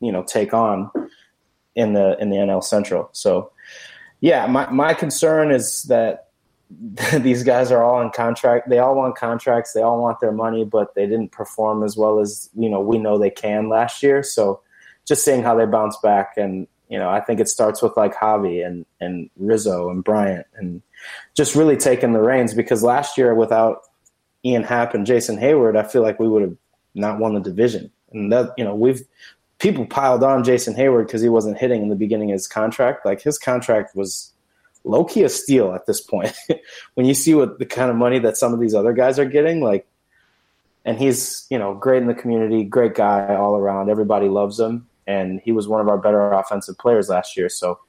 you 0.00 0.10
know, 0.10 0.22
take 0.22 0.52
on 0.52 0.90
in 1.74 1.92
the 1.92 2.16
in 2.20 2.30
the 2.30 2.36
NL 2.36 2.62
Central. 2.62 3.08
So, 3.12 3.52
yeah, 4.20 4.46
my 4.46 4.68
my 4.70 4.94
concern 4.94 5.50
is 5.50 5.82
that 5.84 6.28
these 7.18 7.42
guys 7.42 7.70
are 7.70 7.82
all 7.82 8.00
in 8.00 8.10
contract. 8.10 8.68
They 8.68 8.78
all 8.78 8.94
want 8.94 9.16
contracts. 9.16 9.72
They 9.72 9.82
all 9.82 10.00
want 10.00 10.20
their 10.20 10.32
money, 10.32 10.64
but 10.64 10.94
they 10.94 11.06
didn't 11.06 11.32
perform 11.32 11.82
as 11.82 11.96
well 11.96 12.20
as 12.20 12.48
you 12.54 12.68
know 12.68 12.80
we 12.80 12.98
know 12.98 13.18
they 13.18 13.30
can 13.30 13.68
last 13.68 14.02
year. 14.02 14.22
So, 14.22 14.60
just 15.06 15.24
seeing 15.24 15.42
how 15.42 15.54
they 15.54 15.66
bounce 15.66 15.96
back, 15.98 16.34
and 16.36 16.66
you 16.88 16.98
know, 16.98 17.08
I 17.08 17.20
think 17.20 17.40
it 17.40 17.48
starts 17.48 17.82
with 17.82 17.96
like 17.96 18.14
Javi 18.14 18.64
and 18.66 18.86
and 19.00 19.30
Rizzo 19.36 19.90
and 19.90 20.02
Bryant, 20.02 20.46
and 20.56 20.82
just 21.34 21.54
really 21.54 21.76
taking 21.76 22.12
the 22.12 22.22
reins 22.22 22.54
because 22.54 22.82
last 22.82 23.18
year 23.18 23.34
without 23.34 23.82
Ian 24.44 24.62
Happ 24.62 24.94
and 24.94 25.06
Jason 25.06 25.38
Heyward, 25.38 25.76
I 25.76 25.82
feel 25.82 26.02
like 26.02 26.20
we 26.20 26.28
would 26.28 26.42
have 26.42 26.56
not 26.94 27.18
won 27.18 27.34
the 27.34 27.40
division. 27.40 27.90
And 28.12 28.32
that 28.32 28.52
you 28.56 28.64
know 28.64 28.74
we've 28.74 29.02
people 29.58 29.86
piled 29.86 30.22
on 30.22 30.44
Jason 30.44 30.74
Heyward 30.74 31.06
because 31.06 31.22
he 31.22 31.28
wasn't 31.28 31.58
hitting 31.58 31.82
in 31.82 31.88
the 31.88 31.96
beginning 31.96 32.30
of 32.30 32.34
his 32.34 32.46
contract. 32.46 33.04
Like 33.06 33.22
his 33.22 33.38
contract 33.38 33.96
was 33.96 34.32
low 34.84 35.04
key 35.04 35.22
a 35.24 35.28
steal 35.28 35.74
at 35.74 35.86
this 35.86 36.00
point. 36.00 36.34
when 36.94 37.06
you 37.06 37.14
see 37.14 37.34
what 37.34 37.58
the 37.58 37.66
kind 37.66 37.90
of 37.90 37.96
money 37.96 38.18
that 38.20 38.36
some 38.36 38.52
of 38.52 38.60
these 38.60 38.74
other 38.74 38.92
guys 38.92 39.18
are 39.18 39.24
getting, 39.24 39.60
like, 39.60 39.86
and 40.84 40.98
he's 40.98 41.46
you 41.50 41.58
know 41.58 41.74
great 41.74 42.02
in 42.02 42.08
the 42.08 42.14
community, 42.14 42.64
great 42.64 42.94
guy 42.94 43.34
all 43.34 43.56
around. 43.56 43.90
Everybody 43.90 44.28
loves 44.28 44.60
him, 44.60 44.86
and 45.06 45.40
he 45.42 45.52
was 45.52 45.66
one 45.66 45.80
of 45.80 45.88
our 45.88 45.98
better 45.98 46.32
offensive 46.32 46.78
players 46.78 47.08
last 47.08 47.36
year. 47.36 47.48
So 47.48 47.80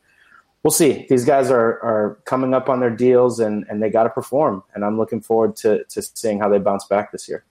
we'll 0.65 0.71
see. 0.71 1.06
These 1.08 1.25
guys 1.25 1.51
are 1.51 1.80
are 1.84 2.17
coming 2.25 2.56
up 2.56 2.69
on 2.69 2.80
their 2.80 2.89
deals, 2.89 3.39
and 3.39 3.65
and 3.69 3.82
they 3.82 3.89
got 3.89 4.04
to 4.04 4.10
perform. 4.10 4.63
And 4.73 4.84
I'm 4.84 4.97
looking 4.97 5.21
forward 5.21 5.56
to 5.58 5.86
to 5.86 6.01
seeing 6.01 6.39
how 6.39 6.49
they 6.49 6.58
bounce 6.58 6.86
back 6.86 7.12
this 7.12 7.30
year. 7.30 7.45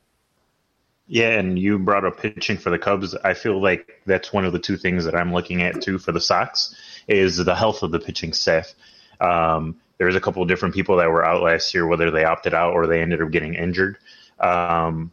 Yeah, 1.07 1.39
and 1.39 1.59
you 1.59 1.79
brought 1.79 2.05
up 2.05 2.19
pitching 2.19 2.57
for 2.57 2.71
the 2.71 2.79
Cubs. 2.79 3.15
I 3.15 3.35
feel 3.35 3.63
like 3.63 4.03
that's 4.05 4.33
one 4.33 4.45
of 4.45 4.53
the 4.53 4.59
two 4.59 4.77
things 4.77 5.05
that 5.05 5.15
I'm 5.15 5.33
looking 5.33 5.63
at 5.63 5.81
too 5.81 5.99
for 5.99 6.13
the 6.13 6.21
Sox 6.21 6.75
is 7.07 7.37
the 7.37 7.55
health 7.55 7.83
of 7.83 7.93
the 7.93 8.01
pitching 8.01 8.33
staff. 8.33 8.75
Um, 9.21 9.77
there's 9.99 10.17
a 10.17 10.21
couple 10.21 10.43
of 10.43 10.49
different 10.49 10.75
people 10.75 10.97
that 10.97 11.09
were 11.09 11.25
out 11.25 11.43
last 11.43 11.73
year, 11.73 11.87
whether 11.87 12.11
they 12.11 12.25
opted 12.25 12.53
out 12.53 12.73
or 12.73 12.87
they 12.87 13.01
ended 13.01 13.23
up 13.23 13.31
getting 13.31 13.55
injured. 13.55 13.99
Um, 14.41 15.13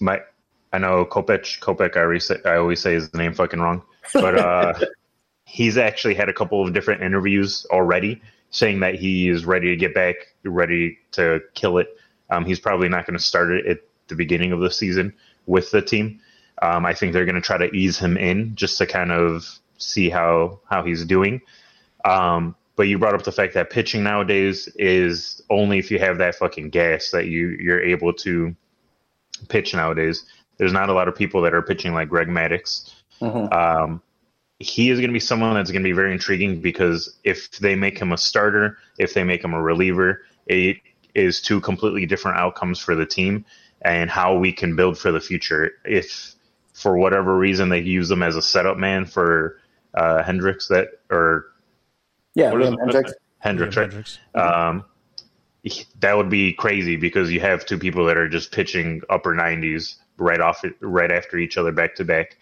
my, 0.00 0.22
I 0.72 0.78
know 0.78 1.04
Kopech. 1.04 1.58
Kopech, 1.58 1.96
I, 1.96 2.02
always 2.02 2.26
say, 2.26 2.36
I 2.44 2.56
always 2.56 2.80
say 2.80 2.94
his 2.94 3.12
name 3.12 3.34
fucking 3.34 3.60
wrong, 3.60 3.82
but 4.14 4.38
uh, 4.38 4.74
he's 5.50 5.76
actually 5.76 6.14
had 6.14 6.28
a 6.28 6.32
couple 6.32 6.64
of 6.64 6.72
different 6.72 7.02
interviews 7.02 7.66
already 7.70 8.22
saying 8.50 8.80
that 8.80 8.94
he 8.94 9.28
is 9.28 9.44
ready 9.44 9.68
to 9.68 9.76
get 9.76 9.92
back, 9.92 10.14
ready 10.44 10.98
to 11.10 11.40
kill 11.54 11.78
it. 11.78 11.88
Um, 12.30 12.44
he's 12.44 12.60
probably 12.60 12.88
not 12.88 13.04
going 13.04 13.18
to 13.18 13.22
start 13.22 13.50
it 13.50 13.66
at 13.66 13.78
the 14.06 14.14
beginning 14.14 14.52
of 14.52 14.60
the 14.60 14.70
season 14.70 15.12
with 15.46 15.72
the 15.72 15.82
team. 15.82 16.20
Um, 16.62 16.86
I 16.86 16.94
think 16.94 17.12
they're 17.12 17.24
going 17.24 17.34
to 17.34 17.40
try 17.40 17.58
to 17.58 17.70
ease 17.74 17.98
him 17.98 18.16
in 18.16 18.54
just 18.54 18.78
to 18.78 18.86
kind 18.86 19.10
of 19.10 19.44
see 19.78 20.08
how 20.08 20.60
how 20.68 20.84
he's 20.84 21.04
doing. 21.04 21.40
Um, 22.04 22.54
but 22.76 22.84
you 22.84 22.98
brought 22.98 23.14
up 23.14 23.24
the 23.24 23.32
fact 23.32 23.54
that 23.54 23.70
pitching 23.70 24.04
nowadays 24.04 24.68
is 24.76 25.42
only 25.50 25.78
if 25.78 25.90
you 25.90 25.98
have 25.98 26.18
that 26.18 26.36
fucking 26.36 26.70
gas 26.70 27.10
that 27.10 27.26
you 27.26 27.48
you're 27.60 27.82
able 27.82 28.12
to 28.14 28.54
pitch 29.48 29.74
nowadays. 29.74 30.24
There's 30.58 30.72
not 30.72 30.90
a 30.90 30.92
lot 30.92 31.08
of 31.08 31.16
people 31.16 31.42
that 31.42 31.54
are 31.54 31.62
pitching 31.62 31.92
like 31.92 32.08
Greg 32.08 32.28
Maddox. 32.28 32.94
Mm-hmm. 33.20 33.52
Um, 33.52 34.02
he 34.60 34.90
is 34.90 34.98
going 34.98 35.08
to 35.08 35.14
be 35.14 35.20
someone 35.20 35.54
that's 35.54 35.70
going 35.70 35.82
to 35.82 35.88
be 35.88 35.92
very 35.92 36.12
intriguing 36.12 36.60
because 36.60 37.18
if 37.24 37.50
they 37.58 37.74
make 37.74 37.98
him 37.98 38.12
a 38.12 38.18
starter, 38.18 38.76
if 38.98 39.14
they 39.14 39.24
make 39.24 39.42
him 39.42 39.54
a 39.54 39.60
reliever, 39.60 40.22
it 40.46 40.76
is 41.14 41.40
two 41.40 41.60
completely 41.60 42.04
different 42.04 42.36
outcomes 42.36 42.78
for 42.78 42.94
the 42.94 43.06
team 43.06 43.44
and 43.82 44.10
how 44.10 44.36
we 44.36 44.52
can 44.52 44.76
build 44.76 44.98
for 44.98 45.10
the 45.10 45.20
future. 45.20 45.72
If 45.86 46.34
for 46.74 46.98
whatever 46.98 47.36
reason 47.36 47.70
they 47.70 47.80
use 47.80 48.10
him 48.10 48.22
as 48.22 48.36
a 48.36 48.42
setup 48.42 48.76
man 48.76 49.06
for 49.06 49.58
uh, 49.94 50.22
Hendriks, 50.22 50.68
that 50.68 50.88
or 51.10 51.46
Yeah, 52.34 52.52
what 52.52 52.60
is 52.60 52.68
Liam 52.68 52.74
it? 52.74 52.80
Hendriks. 52.80 53.12
Hendriks, 53.44 53.76
Yeah, 53.76 53.80
right? 53.80 53.90
Hendriks. 53.90 54.70
Um, 54.70 54.84
that 56.00 56.16
would 56.16 56.28
be 56.28 56.52
crazy 56.52 56.96
because 56.96 57.32
you 57.32 57.40
have 57.40 57.64
two 57.64 57.78
people 57.78 58.04
that 58.06 58.18
are 58.18 58.28
just 58.28 58.52
pitching 58.52 59.00
upper 59.08 59.34
90s 59.34 59.96
right 60.18 60.40
off 60.40 60.62
right 60.80 61.10
after 61.10 61.38
each 61.38 61.56
other 61.56 61.72
back 61.72 61.94
to 61.94 62.04
back. 62.04 62.36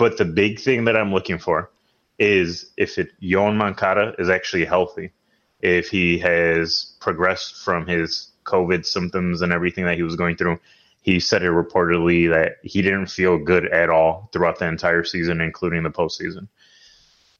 But 0.00 0.16
the 0.16 0.24
big 0.24 0.58
thing 0.58 0.86
that 0.86 0.96
I'm 0.96 1.12
looking 1.12 1.38
for 1.38 1.70
is 2.18 2.72
if 2.76 2.98
it 2.98 3.10
Yon 3.20 3.56
Moncada 3.56 4.14
is 4.18 4.28
actually 4.28 4.64
healthy, 4.64 5.12
if 5.60 5.90
he 5.90 6.18
has 6.18 6.96
progressed 7.00 7.62
from 7.62 7.86
his 7.86 8.30
COVID 8.44 8.86
symptoms 8.86 9.42
and 9.42 9.52
everything 9.52 9.84
that 9.84 9.96
he 9.96 10.02
was 10.02 10.16
going 10.16 10.36
through. 10.36 10.58
He 11.02 11.20
said 11.20 11.42
it 11.42 11.50
reportedly 11.50 12.30
that 12.30 12.56
he 12.62 12.82
didn't 12.82 13.06
feel 13.06 13.38
good 13.38 13.66
at 13.66 13.88
all 13.88 14.28
throughout 14.32 14.58
the 14.58 14.66
entire 14.66 15.04
season, 15.04 15.40
including 15.40 15.82
the 15.82 15.90
postseason. 15.90 16.48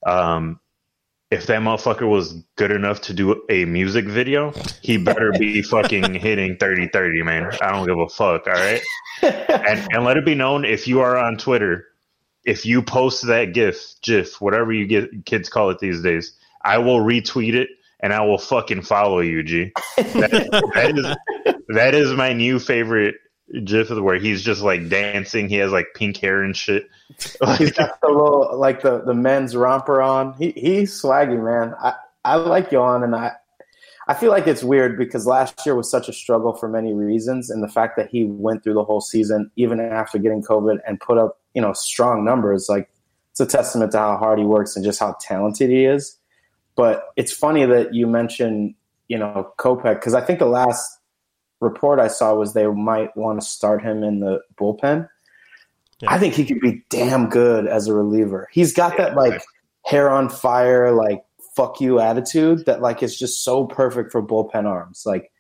Um, 0.07 0.61
if 1.31 1.47
that 1.47 1.61
motherfucker 1.61 2.09
was 2.09 2.43
good 2.57 2.73
enough 2.73 3.03
to 3.03 3.15
do 3.15 3.43
a 3.49 3.65
music 3.65 4.07
video, 4.07 4.53
he 4.83 4.97
better 4.97 5.33
be 5.33 5.63
fucking 5.77 6.15
hitting 6.15 6.57
30 6.57 6.89
30, 6.89 7.23
man. 7.23 7.51
I 7.63 7.71
don't 7.73 7.87
give 7.87 7.99
a 7.99 8.09
fuck, 8.09 8.47
all 8.47 8.53
right? 8.53 8.83
And, 9.23 9.87
and 9.93 10.05
let 10.05 10.17
it 10.17 10.25
be 10.25 10.35
known 10.35 10.65
if 10.65 10.89
you 10.89 11.01
are 11.01 11.17
on 11.17 11.37
Twitter, 11.37 11.87
if 12.45 12.65
you 12.65 12.83
post 12.83 13.27
that 13.27 13.53
GIF, 13.53 13.95
GIF, 14.03 14.41
whatever 14.41 14.73
you 14.73 14.87
get 14.87 15.27
kids 15.27 15.49
call 15.49 15.71
it 15.71 15.79
these 15.79 16.03
days, 16.03 16.33
I 16.63 16.79
will 16.79 17.01
retweet 17.01 17.55
it 17.55 17.69
and 18.01 18.13
I 18.13 18.23
will 18.23 18.39
fucking 18.39 18.83
follow 18.83 19.21
you, 19.21 19.43
G. 19.43 19.73
That, 19.97 20.71
that 20.75 20.99
is 20.99 21.55
that 21.69 21.95
is 21.95 22.13
my 22.13 22.33
new 22.33 22.59
favorite 22.59 23.17
GIF 23.65 23.91
where 23.91 24.19
he's 24.19 24.43
just 24.43 24.63
like 24.63 24.89
dancing. 24.89 25.49
He 25.49 25.57
has 25.57 25.73
like 25.73 25.89
pink 25.95 26.17
hair 26.17 26.43
and 26.43 26.57
shit. 26.57 26.89
He's 27.59 27.73
got 27.73 28.01
the 28.01 28.09
little 28.09 28.57
like 28.57 28.83
the 28.83 29.03
the 29.03 29.15
men's 29.15 29.57
romper 29.57 30.01
on. 30.01 30.35
He 30.35 30.53
he's 30.53 31.01
swaggy, 31.01 31.43
man. 31.43 31.75
I 31.83 31.95
I 32.25 32.37
like 32.37 32.71
Yon, 32.71 33.03
and 33.03 33.15
I 33.15 33.33
I 34.07 34.15
feel 34.15 34.31
like 34.31 34.47
it's 34.47 34.63
weird 34.63 34.97
because 34.97 35.27
last 35.27 35.67
year 35.67 35.75
was 35.75 35.91
such 35.91 36.09
a 36.09 36.13
struggle 36.13 36.55
for 36.55 36.69
many 36.69 36.95
reasons, 36.95 37.51
and 37.51 37.63
the 37.63 37.69
fact 37.69 37.97
that 37.97 38.09
he 38.11 38.25
went 38.25 38.63
through 38.63 38.75
the 38.75 38.85
whole 38.85 39.01
season 39.01 39.51
even 39.57 39.81
after 39.81 40.19
getting 40.19 40.43
COVID 40.43 40.79
and 40.87 41.01
put 41.01 41.19
up 41.19 41.40
you 41.55 41.63
know 41.63 41.73
strong 41.73 42.25
numbers. 42.25 42.69
Like 42.69 42.91
it's 43.33 43.41
a 43.41 43.47
testament 43.47 43.93
to 43.93 43.99
how 43.99 44.17
hard 44.17 44.39
he 44.39 44.45
works 44.45 44.77
and 44.77 44.85
just 44.85 45.01
how 45.01 45.17
talented 45.21 45.71
he 45.71 45.85
is. 45.85 46.17
But 46.77 47.05
it's 47.17 47.33
funny 47.33 47.65
that 47.67 47.95
you 47.95 48.07
mentioned 48.07 48.75
you 49.09 49.19
know 49.19 49.53
Kopech 49.59 49.95
because 49.97 50.15
I 50.15 50.21
think 50.21 50.39
the 50.39 50.47
last 50.47 50.99
report 51.61 52.01
I 52.01 52.09
saw 52.09 52.35
was 52.35 52.55
they 52.55 52.67
might 52.67 53.17
want 53.17 53.41
to 53.41 53.47
start 53.47 53.83
him 53.83 54.03
in 54.03 54.21
the 54.21 54.41
bullpen. 54.59 55.09
I 56.07 56.19
think 56.19 56.35
he 56.35 56.47
could 56.47 56.61
be 56.61 56.83
damn 56.89 57.29
good 57.29 57.67
as 57.67 57.87
a 57.87 57.95
reliever. 57.95 58.49
He's 58.53 58.73
got 58.73 58.97
that 58.97 59.17
like 59.17 59.43
hair 59.85 60.11
on 60.11 60.31
fire, 60.31 60.93
like 60.93 61.23
fuck 61.55 61.81
you 61.81 62.01
attitude 62.01 62.65
that 62.67 62.81
like 62.81 63.03
is 63.03 63.19
just 63.19 63.45
so 63.45 63.67
perfect 63.67 64.13
for 64.13 64.23
bullpen 64.23 64.65
arms. 64.65 65.03
Like 65.05 65.31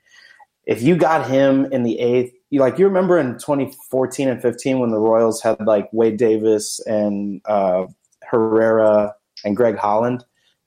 if 0.66 0.82
you 0.82 0.96
got 0.96 1.28
him 1.28 1.66
in 1.72 1.82
the 1.82 1.98
eighth, 1.98 2.34
you 2.51 2.61
like 2.61 2.78
you 2.78 2.86
remember 2.86 3.18
in 3.18 3.34
2014 3.34 4.28
and 4.28 4.42
15 4.42 4.80
when 4.80 4.90
the 4.90 4.98
Royals 4.98 5.40
had 5.40 5.61
like 5.61 5.88
Wade 5.92 6.16
Davis 6.16 6.80
and 6.86 7.40
uh, 7.46 7.86
Herrera 8.24 9.14
and 9.44 9.57
Greg 9.57 9.76
Holland, 9.76 10.24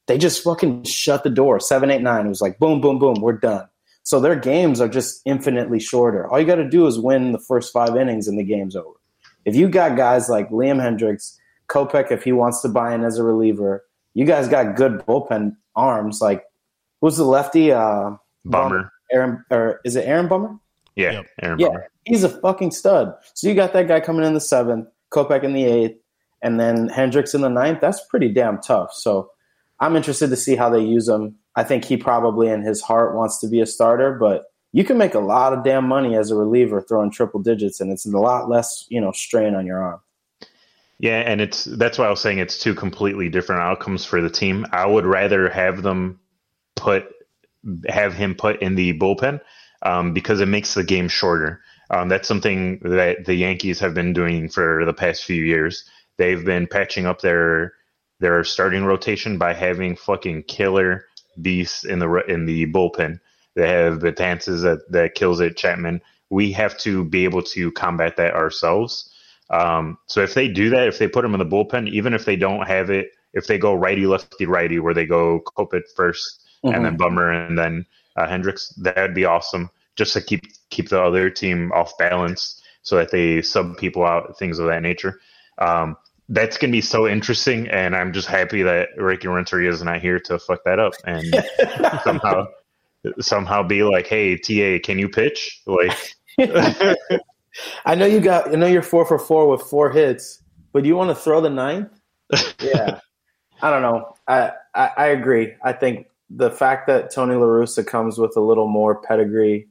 they 0.07 0.17
just 0.17 0.43
fucking 0.43 0.85
shut 0.85 1.23
the 1.23 1.29
door. 1.29 1.59
Seven, 1.59 1.91
eight, 1.91 2.01
nine. 2.01 2.25
It 2.25 2.29
was 2.29 2.41
like 2.41 2.57
boom, 2.57 2.81
boom, 2.81 2.99
boom, 2.99 3.15
we're 3.19 3.33
done. 3.33 3.67
So 4.03 4.19
their 4.19 4.35
games 4.35 4.81
are 4.81 4.87
just 4.87 5.21
infinitely 5.25 5.79
shorter. 5.79 6.29
All 6.29 6.39
you 6.39 6.45
got 6.45 6.55
to 6.55 6.69
do 6.69 6.87
is 6.87 6.99
win 6.99 7.31
the 7.31 7.39
first 7.39 7.71
five 7.71 7.95
innings 7.95 8.27
and 8.27 8.37
the 8.37 8.43
game's 8.43 8.75
over. 8.75 8.95
If 9.45 9.55
you 9.55 9.69
got 9.69 9.97
guys 9.97 10.29
like 10.29 10.49
Liam 10.49 10.81
Hendriks, 10.81 11.37
Kopech, 11.69 12.11
if 12.11 12.23
he 12.23 12.31
wants 12.31 12.61
to 12.61 12.69
buy 12.69 12.93
in 12.93 13.03
as 13.03 13.17
a 13.17 13.23
reliever, 13.23 13.85
you 14.13 14.25
guys 14.25 14.47
got 14.47 14.75
good 14.75 14.99
bullpen 14.99 15.55
arms. 15.75 16.21
Like 16.21 16.43
who's 17.01 17.17
the 17.17 17.25
lefty? 17.25 17.73
Uh, 17.73 18.11
Bummer. 18.45 18.91
Aaron, 19.11 19.43
or 19.49 19.79
is 19.85 19.95
it 19.95 20.05
Aaron 20.05 20.27
Bummer? 20.27 20.57
Yeah, 20.95 21.23
Aaron 21.41 21.59
Yeah, 21.59 21.77
he's 22.05 22.23
a 22.23 22.29
fucking 22.29 22.71
stud. 22.71 23.13
So 23.33 23.47
you 23.47 23.55
got 23.55 23.73
that 23.73 23.87
guy 23.87 23.99
coming 23.99 24.25
in 24.25 24.33
the 24.33 24.41
seventh, 24.41 24.87
Kopech 25.11 25.43
in 25.43 25.53
the 25.53 25.65
eighth, 25.65 25.97
and 26.41 26.59
then 26.59 26.89
Hendriks 26.89 27.33
in 27.33 27.41
the 27.41 27.49
ninth. 27.49 27.79
That's 27.81 28.03
pretty 28.09 28.29
damn 28.29 28.59
tough. 28.61 28.93
So 28.93 29.29
I'm 29.79 29.95
interested 29.95 30.29
to 30.29 30.35
see 30.35 30.55
how 30.55 30.69
they 30.69 30.81
use 30.81 31.07
him. 31.07 31.35
I 31.55 31.63
think 31.63 31.85
he 31.85 31.97
probably 31.97 32.49
in 32.49 32.61
his 32.61 32.81
heart 32.81 33.15
wants 33.15 33.39
to 33.39 33.47
be 33.47 33.61
a 33.61 33.65
starter, 33.65 34.17
but 34.19 34.45
you 34.71 34.83
can 34.83 34.97
make 34.97 35.13
a 35.13 35.19
lot 35.19 35.53
of 35.53 35.63
damn 35.63 35.87
money 35.87 36.15
as 36.15 36.31
a 36.31 36.35
reliever 36.35 36.81
throwing 36.81 37.11
triple 37.11 37.41
digits, 37.41 37.79
and 37.79 37.91
it's 37.91 38.05
a 38.05 38.17
lot 38.17 38.49
less, 38.49 38.85
you 38.89 38.99
know, 38.99 39.11
strain 39.11 39.55
on 39.55 39.65
your 39.65 39.81
arm. 39.81 39.99
Yeah, 40.99 41.19
and 41.19 41.41
it's 41.41 41.65
that's 41.65 41.97
why 41.97 42.07
I 42.07 42.09
was 42.09 42.21
saying 42.21 42.39
it's 42.39 42.59
two 42.59 42.73
completely 42.73 43.29
different 43.29 43.61
outcomes 43.61 44.05
for 44.05 44.21
the 44.21 44.29
team. 44.29 44.65
I 44.71 44.85
would 44.85 45.05
rather 45.05 45.49
have 45.49 45.83
them 45.83 46.19
put 46.75 47.07
have 47.87 48.13
him 48.13 48.35
put 48.35 48.61
in 48.61 48.75
the 48.75 48.97
bullpen 48.97 49.39
um, 49.83 50.13
because 50.13 50.41
it 50.41 50.47
makes 50.47 50.73
the 50.73 50.83
game 50.83 51.07
shorter. 51.07 51.61
Um, 51.89 52.09
that's 52.09 52.27
something 52.27 52.79
that 52.79 53.25
the 53.25 53.35
Yankees 53.35 53.79
have 53.79 53.93
been 53.93 54.13
doing 54.13 54.49
for 54.49 54.83
the 54.85 54.93
past 54.93 55.23
few 55.23 55.43
years. 55.43 55.85
They've 56.17 56.43
been 56.43 56.67
patching 56.67 57.05
up 57.05 57.21
their 57.21 57.73
their 58.19 58.43
starting 58.43 58.85
rotation 58.85 59.37
by 59.37 59.53
having 59.53 59.95
fucking 59.95 60.43
killer 60.43 61.05
beasts 61.41 61.83
in 61.83 61.99
the 61.99 62.09
in 62.27 62.45
the 62.45 62.65
bullpen. 62.67 63.19
They 63.55 63.67
have 63.67 63.99
Betances 63.99 64.61
that 64.63 64.79
that 64.91 65.15
kills 65.15 65.39
it. 65.39 65.57
Chapman. 65.57 66.01
We 66.29 66.51
have 66.53 66.77
to 66.79 67.03
be 67.03 67.25
able 67.25 67.43
to 67.43 67.71
combat 67.73 68.17
that 68.17 68.33
ourselves. 68.33 69.13
Um, 69.49 69.99
so 70.07 70.21
if 70.21 70.33
they 70.33 70.47
do 70.47 70.71
that, 70.71 70.87
if 70.87 70.97
they 70.97 71.07
put 71.07 71.25
him 71.25 71.35
in 71.35 71.39
the 71.39 71.45
bullpen, 71.45 71.89
even 71.89 72.13
if 72.13 72.25
they 72.25 72.35
don't 72.35 72.65
have 72.65 72.89
it, 72.89 73.11
if 73.33 73.45
they 73.45 73.59
go 73.59 73.73
righty, 73.73 74.07
lefty, 74.07 74.47
righty, 74.47 74.79
where 74.79 74.95
they 74.95 75.05
go 75.05 75.41
Kopech 75.57 75.83
1st 75.95 76.39
and 76.63 76.85
then 76.85 76.97
Bummer 76.97 77.31
and 77.31 77.57
then 77.57 77.85
uh, 78.15 78.27
Hendriks, 78.27 78.73
that'd 78.77 79.15
be 79.15 79.25
awesome. 79.25 79.69
Just 79.95 80.13
to 80.13 80.21
keep 80.21 80.41
keep 80.69 80.89
the 80.89 81.01
other 81.01 81.29
team 81.29 81.71
off 81.71 81.97
balance, 81.97 82.61
so 82.81 82.95
that 82.97 83.11
they 83.11 83.41
sub 83.41 83.77
people 83.77 84.05
out, 84.05 84.37
things 84.37 84.59
of 84.59 84.67
that 84.67 84.81
nature. 84.81 85.19
Um, 85.59 85.97
that's 86.29 86.57
gonna 86.57 86.71
be 86.71 86.81
so 86.81 87.07
interesting, 87.07 87.67
and 87.67 87.95
I'm 87.95 88.13
just 88.13 88.27
happy 88.27 88.63
that 88.63 88.89
Ricky 88.97 89.27
Renteria 89.27 89.69
is 89.69 89.83
not 89.83 90.01
here 90.01 90.19
to 90.21 90.39
fuck 90.39 90.63
that 90.65 90.79
up 90.79 90.93
and 91.05 91.43
somehow 92.03 92.47
somehow 93.19 93.63
be 93.63 93.83
like, 93.83 94.07
"Hey, 94.07 94.37
TA, 94.37 94.83
can 94.83 94.99
you 94.99 95.09
pitch?" 95.09 95.61
Like, 95.65 96.15
I 97.85 97.95
know 97.95 98.05
you 98.05 98.19
got. 98.19 98.51
I 98.51 98.55
know 98.55 98.67
you're 98.67 98.81
four 98.81 99.05
for 99.05 99.19
four 99.19 99.49
with 99.49 99.61
four 99.61 99.91
hits, 99.91 100.41
but 100.71 100.85
you 100.85 100.95
want 100.95 101.09
to 101.09 101.15
throw 101.15 101.41
the 101.41 101.49
ninth? 101.49 101.89
Yeah, 102.59 102.99
I 103.61 103.69
don't 103.69 103.81
know. 103.81 104.15
I, 104.27 104.53
I 104.73 104.91
I 104.97 105.05
agree. 105.07 105.53
I 105.63 105.73
think 105.73 106.07
the 106.35 106.51
fact 106.51 106.87
that 106.87 107.11
Tony 107.11 107.35
La 107.35 107.45
Russa 107.45 107.85
comes 107.85 108.17
with 108.17 108.35
a 108.35 108.41
little 108.41 108.67
more 108.67 109.01
pedigree, 109.01 109.67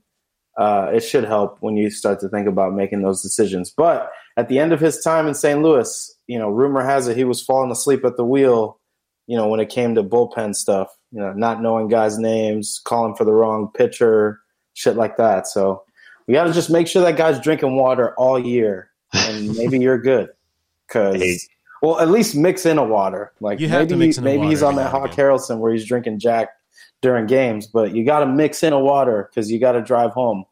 uh, 0.58 0.90
it 0.92 1.00
should 1.00 1.24
help 1.24 1.56
when 1.60 1.76
you 1.76 1.90
start 1.90 2.20
to 2.20 2.28
think 2.28 2.46
about 2.46 2.74
making 2.74 3.02
those 3.02 3.22
decisions. 3.22 3.72
But 3.76 4.10
at 4.36 4.48
the 4.48 4.58
end 4.58 4.72
of 4.72 4.80
his 4.80 5.00
time 5.00 5.26
in 5.26 5.34
St. 5.34 5.62
Louis, 5.62 6.14
you 6.26 6.38
know, 6.38 6.48
rumor 6.48 6.84
has 6.84 7.08
it 7.08 7.16
he 7.16 7.24
was 7.24 7.42
falling 7.42 7.70
asleep 7.70 8.04
at 8.04 8.16
the 8.16 8.24
wheel. 8.24 8.78
You 9.26 9.36
know, 9.36 9.48
when 9.48 9.60
it 9.60 9.70
came 9.70 9.94
to 9.94 10.02
bullpen 10.02 10.54
stuff, 10.54 10.88
you 11.10 11.20
know, 11.20 11.32
not 11.32 11.62
knowing 11.62 11.88
guys' 11.88 12.18
names, 12.18 12.80
calling 12.84 13.14
for 13.14 13.24
the 13.24 13.32
wrong 13.32 13.70
pitcher, 13.74 14.40
shit 14.74 14.96
like 14.96 15.16
that. 15.16 15.46
So 15.46 15.84
we 16.26 16.34
got 16.34 16.44
to 16.44 16.52
just 16.52 16.70
make 16.70 16.86
sure 16.86 17.02
that 17.02 17.16
guy's 17.16 17.40
drinking 17.40 17.76
water 17.76 18.14
all 18.16 18.38
year, 18.38 18.90
and 19.12 19.56
maybe 19.56 19.78
you're 19.78 19.98
good. 20.00 20.30
Because 20.86 21.16
Hey. 21.16 21.38
Well, 21.82 21.98
at 22.00 22.08
least 22.08 22.34
mix 22.36 22.64
in 22.64 22.78
a 22.78 22.84
water. 22.84 23.32
Like 23.40 23.60
You 23.60 23.68
have 23.68 23.80
maybe 23.80 23.88
to 23.90 23.96
mix 23.96 24.18
in 24.18 24.24
a 24.24 24.26
maybe 24.26 24.38
water 24.38 24.50
he's 24.50 24.62
on 24.62 24.76
that 24.76 24.90
Hawk 24.90 25.12
again. 25.12 25.26
Harrelson 25.26 25.58
where 25.58 25.72
he's 25.72 25.84
drinking 25.84 26.20
Jack 26.20 26.50
during 27.02 27.26
games, 27.26 27.66
but 27.66 27.94
you 27.94 28.04
got 28.04 28.20
to 28.20 28.26
mix 28.26 28.62
in 28.62 28.72
a 28.72 28.78
water 28.80 29.28
because 29.28 29.50
you 29.50 29.58
got 29.58 29.72
to 29.72 29.82
drive 29.82 30.12
home. 30.12 30.44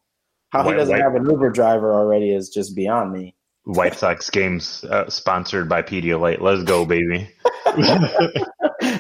How 0.50 0.68
he 0.68 0.74
doesn't 0.74 0.92
white- 0.92 1.02
have 1.02 1.14
an 1.14 1.24
Uber 1.30 1.50
driver 1.50 1.94
already 1.94 2.32
is 2.32 2.48
just 2.50 2.74
beyond 2.74 3.12
me. 3.12 3.34
White 3.64 3.94
Sox 3.94 4.28
games 4.30 4.84
uh, 4.90 5.08
sponsored 5.08 5.68
by 5.68 5.82
Pedialyte. 5.82 6.40
Let's 6.40 6.64
go, 6.64 6.84
baby. 6.84 7.28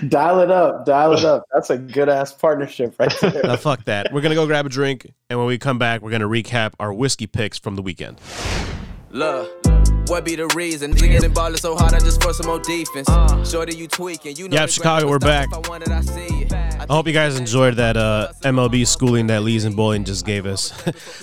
dial 0.08 0.40
it 0.40 0.50
up, 0.50 0.84
dial 0.86 1.12
it 1.14 1.24
up. 1.24 1.44
That's 1.52 1.70
a 1.70 1.78
good 1.78 2.08
ass 2.08 2.32
partnership 2.32 2.94
right 3.00 3.12
there. 3.20 3.42
Now, 3.42 3.56
fuck 3.56 3.84
that. 3.86 4.12
We're 4.12 4.20
gonna 4.20 4.34
go 4.34 4.46
grab 4.46 4.66
a 4.66 4.68
drink, 4.68 5.10
and 5.28 5.38
when 5.38 5.48
we 5.48 5.58
come 5.58 5.78
back, 5.78 6.02
we're 6.02 6.10
gonna 6.10 6.28
recap 6.28 6.74
our 6.78 6.92
whiskey 6.92 7.26
picks 7.26 7.58
from 7.58 7.74
the 7.74 7.82
weekend. 7.82 8.20
Look, 9.12 9.50
what 10.08 10.24
be 10.24 10.36
the 10.36 10.46
reason? 10.54 10.92
Niggas 10.94 11.22
been 11.22 11.34
ballin' 11.34 11.56
so 11.56 11.74
hard, 11.76 11.94
I 11.94 11.98
just 11.98 12.22
for 12.22 12.32
some 12.32 12.46
more 12.46 12.60
defense. 12.60 13.08
Shorty, 13.50 13.76
you 13.76 13.88
tweaking. 13.88 14.36
You 14.36 14.48
know 14.48 14.56
Yeah, 14.56 14.66
Chicago, 14.66 15.08
we're 15.08 15.18
back. 15.18 15.48
I 15.52 15.58
wanted, 15.68 15.88
I 15.90 16.00
see 16.02 16.42
it. 16.44 16.52
I 16.52 16.86
hope 16.88 17.06
you 17.08 17.12
guys 17.12 17.38
enjoyed 17.38 17.74
that 17.76 17.96
uh, 17.96 18.32
MLB 18.42 18.86
schooling 18.86 19.26
that 19.26 19.42
Lees 19.42 19.64
and 19.64 19.74
Bowling 19.74 20.04
just 20.04 20.24
gave 20.24 20.46
us. 20.46 20.72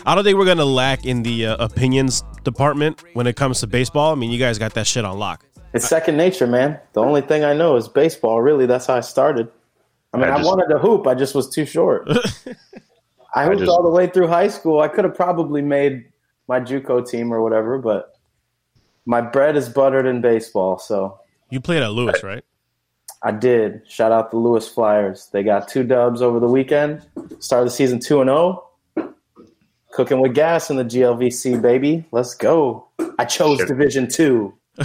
I 0.06 0.16
don't 0.16 0.24
think 0.26 0.38
we're 0.38 0.46
gonna 0.46 0.66
lack 0.66 1.06
in 1.06 1.24
the 1.24 1.48
uh, 1.48 1.64
opinions 1.64 2.24
department 2.44 3.04
when 3.14 3.26
it 3.26 3.36
comes 3.38 3.62
to 3.62 3.68
baseball. 3.68 4.12
I 4.12 4.16
mean, 4.16 4.32
you 4.32 4.40
guys 4.40 4.58
got 4.60 4.74
that 4.74 4.86
shit 4.86 5.06
on 5.06 5.18
lock. 5.18 5.46
It's 5.74 5.88
second 5.88 6.18
nature, 6.18 6.48
man. 6.48 6.80
The 6.94 7.02
only 7.02 7.22
thing 7.22 7.44
I 7.46 7.54
know 7.54 7.78
is 7.78 7.88
baseball. 7.88 8.42
Really, 8.42 8.66
that's 8.66 8.86
how 8.88 8.96
I 8.96 9.02
started. 9.02 9.50
I 10.14 10.18
mean, 10.18 10.28
I 10.28 10.34
I, 10.34 10.38
just- 10.38 10.48
wanted 10.48 10.68
to 10.74 10.80
hoop. 10.80 11.08
I 11.08 11.16
just 11.16 11.36
was 11.36 11.50
too 11.50 11.66
short. 11.66 12.08
I 13.36 13.46
hooped 13.46 13.60
just- 13.60 13.70
all 13.70 13.84
the 13.84 13.90
way 13.90 14.08
through 14.08 14.28
high 14.28 14.48
school. 14.50 14.82
I 14.82 14.90
could 14.90 15.06
have 15.06 15.16
probably 15.16 15.62
made 15.62 16.06
my 16.48 16.60
JUCO 16.60 17.08
team 17.10 17.34
or 17.34 17.42
whatever, 17.42 17.78
but 17.78 18.18
my 19.06 19.22
bread 19.22 19.56
is 19.56 19.70
buttered 19.70 20.06
in 20.06 20.22
baseball. 20.22 20.78
So 20.80 21.20
You 21.50 21.60
played 21.60 21.84
at 21.84 21.92
Lewis, 21.92 22.24
right? 22.24 22.44
I 23.24 23.32
did. 23.32 23.82
Shout 23.88 24.12
out 24.12 24.32
the 24.32 24.38
Lewis 24.38 24.68
Flyers. 24.68 25.30
They 25.32 25.44
got 25.44 25.68
two 25.68 25.84
dubs 25.84 26.22
over 26.22 26.40
the 26.40 26.48
weekend. 26.48 27.06
Started 27.40 27.68
the 27.68 27.72
season 27.72 28.00
two 28.00 28.22
and 28.22 28.28
zero. 28.30 28.64
Cooking 29.92 30.20
with 30.20 30.36
gas 30.36 30.70
in 30.70 30.76
the 30.78 30.84
GLVC, 30.86 31.60
baby. 31.62 32.06
Let's 32.12 32.36
go. 32.36 32.88
I 33.18 33.26
chose 33.26 33.58
Shit. 33.58 33.68
Division 33.68 34.08
Two. 34.08 34.54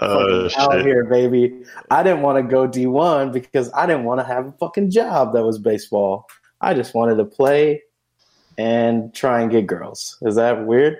Oh, 0.00 0.48
out 0.56 0.72
shit. 0.72 0.86
here, 0.86 1.04
baby. 1.04 1.62
I 1.90 2.02
didn't 2.02 2.22
want 2.22 2.38
to 2.38 2.42
go 2.42 2.66
D1 2.66 3.32
because 3.32 3.70
I 3.74 3.86
didn't 3.86 4.04
want 4.04 4.20
to 4.20 4.26
have 4.26 4.46
a 4.46 4.52
fucking 4.52 4.90
job 4.90 5.32
that 5.34 5.44
was 5.44 5.58
baseball. 5.58 6.26
I 6.64 6.74
just 6.74 6.94
wanted 6.94 7.16
to 7.16 7.24
play 7.24 7.82
and 8.58 9.12
try 9.14 9.42
and 9.42 9.50
get 9.50 9.66
girls. 9.66 10.18
Is 10.22 10.36
that 10.36 10.64
weird? 10.66 10.98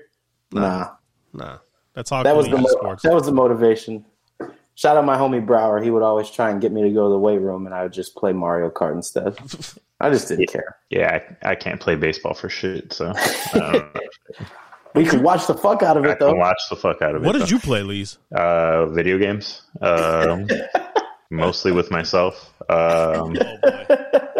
Nah. 0.52 0.90
Nah, 1.32 1.58
that's 1.94 2.12
all. 2.12 2.22
That 2.22 2.36
was 2.36 2.46
the 2.46 2.52
collegiate 2.56 2.82
mo- 2.82 2.96
that 3.02 3.14
was 3.14 3.26
the 3.26 3.32
motivation. 3.32 4.04
Shout 4.76 4.96
out 4.96 5.04
my 5.04 5.16
homie 5.16 5.44
Brower. 5.44 5.80
He 5.82 5.90
would 5.90 6.02
always 6.02 6.28
try 6.30 6.50
and 6.50 6.60
get 6.60 6.72
me 6.72 6.82
to 6.82 6.90
go 6.90 7.04
to 7.04 7.10
the 7.10 7.18
weight 7.18 7.40
room, 7.40 7.66
and 7.66 7.74
I 7.74 7.84
would 7.84 7.92
just 7.92 8.14
play 8.16 8.32
Mario 8.32 8.70
Kart 8.70 8.92
instead. 8.92 9.36
I 10.00 10.10
just 10.10 10.28
didn't 10.28 10.48
care. 10.48 10.76
Yeah, 10.90 11.20
I, 11.42 11.50
I 11.50 11.54
can't 11.54 11.80
play 11.80 11.94
baseball 11.94 12.34
for 12.34 12.48
shit, 12.48 12.92
so 12.92 13.12
um, 13.54 13.90
We 14.94 15.04
could 15.04 15.22
watch 15.22 15.46
the 15.48 15.54
fuck 15.54 15.82
out 15.82 15.96
of 15.96 16.04
I 16.04 16.12
it 16.12 16.18
though. 16.20 16.30
can 16.30 16.38
watch 16.38 16.60
the 16.70 16.76
fuck 16.76 17.02
out 17.02 17.14
of 17.16 17.22
it. 17.22 17.26
what 17.26 17.32
did 17.32 17.42
though. 17.42 17.46
you 17.46 17.58
play, 17.58 17.82
Lees? 17.82 18.18
Uh, 18.34 18.86
video 18.86 19.18
games, 19.18 19.62
um, 19.80 20.46
mostly 21.34 21.72
with 21.72 21.90
myself. 21.90 22.52
Um, 22.68 23.36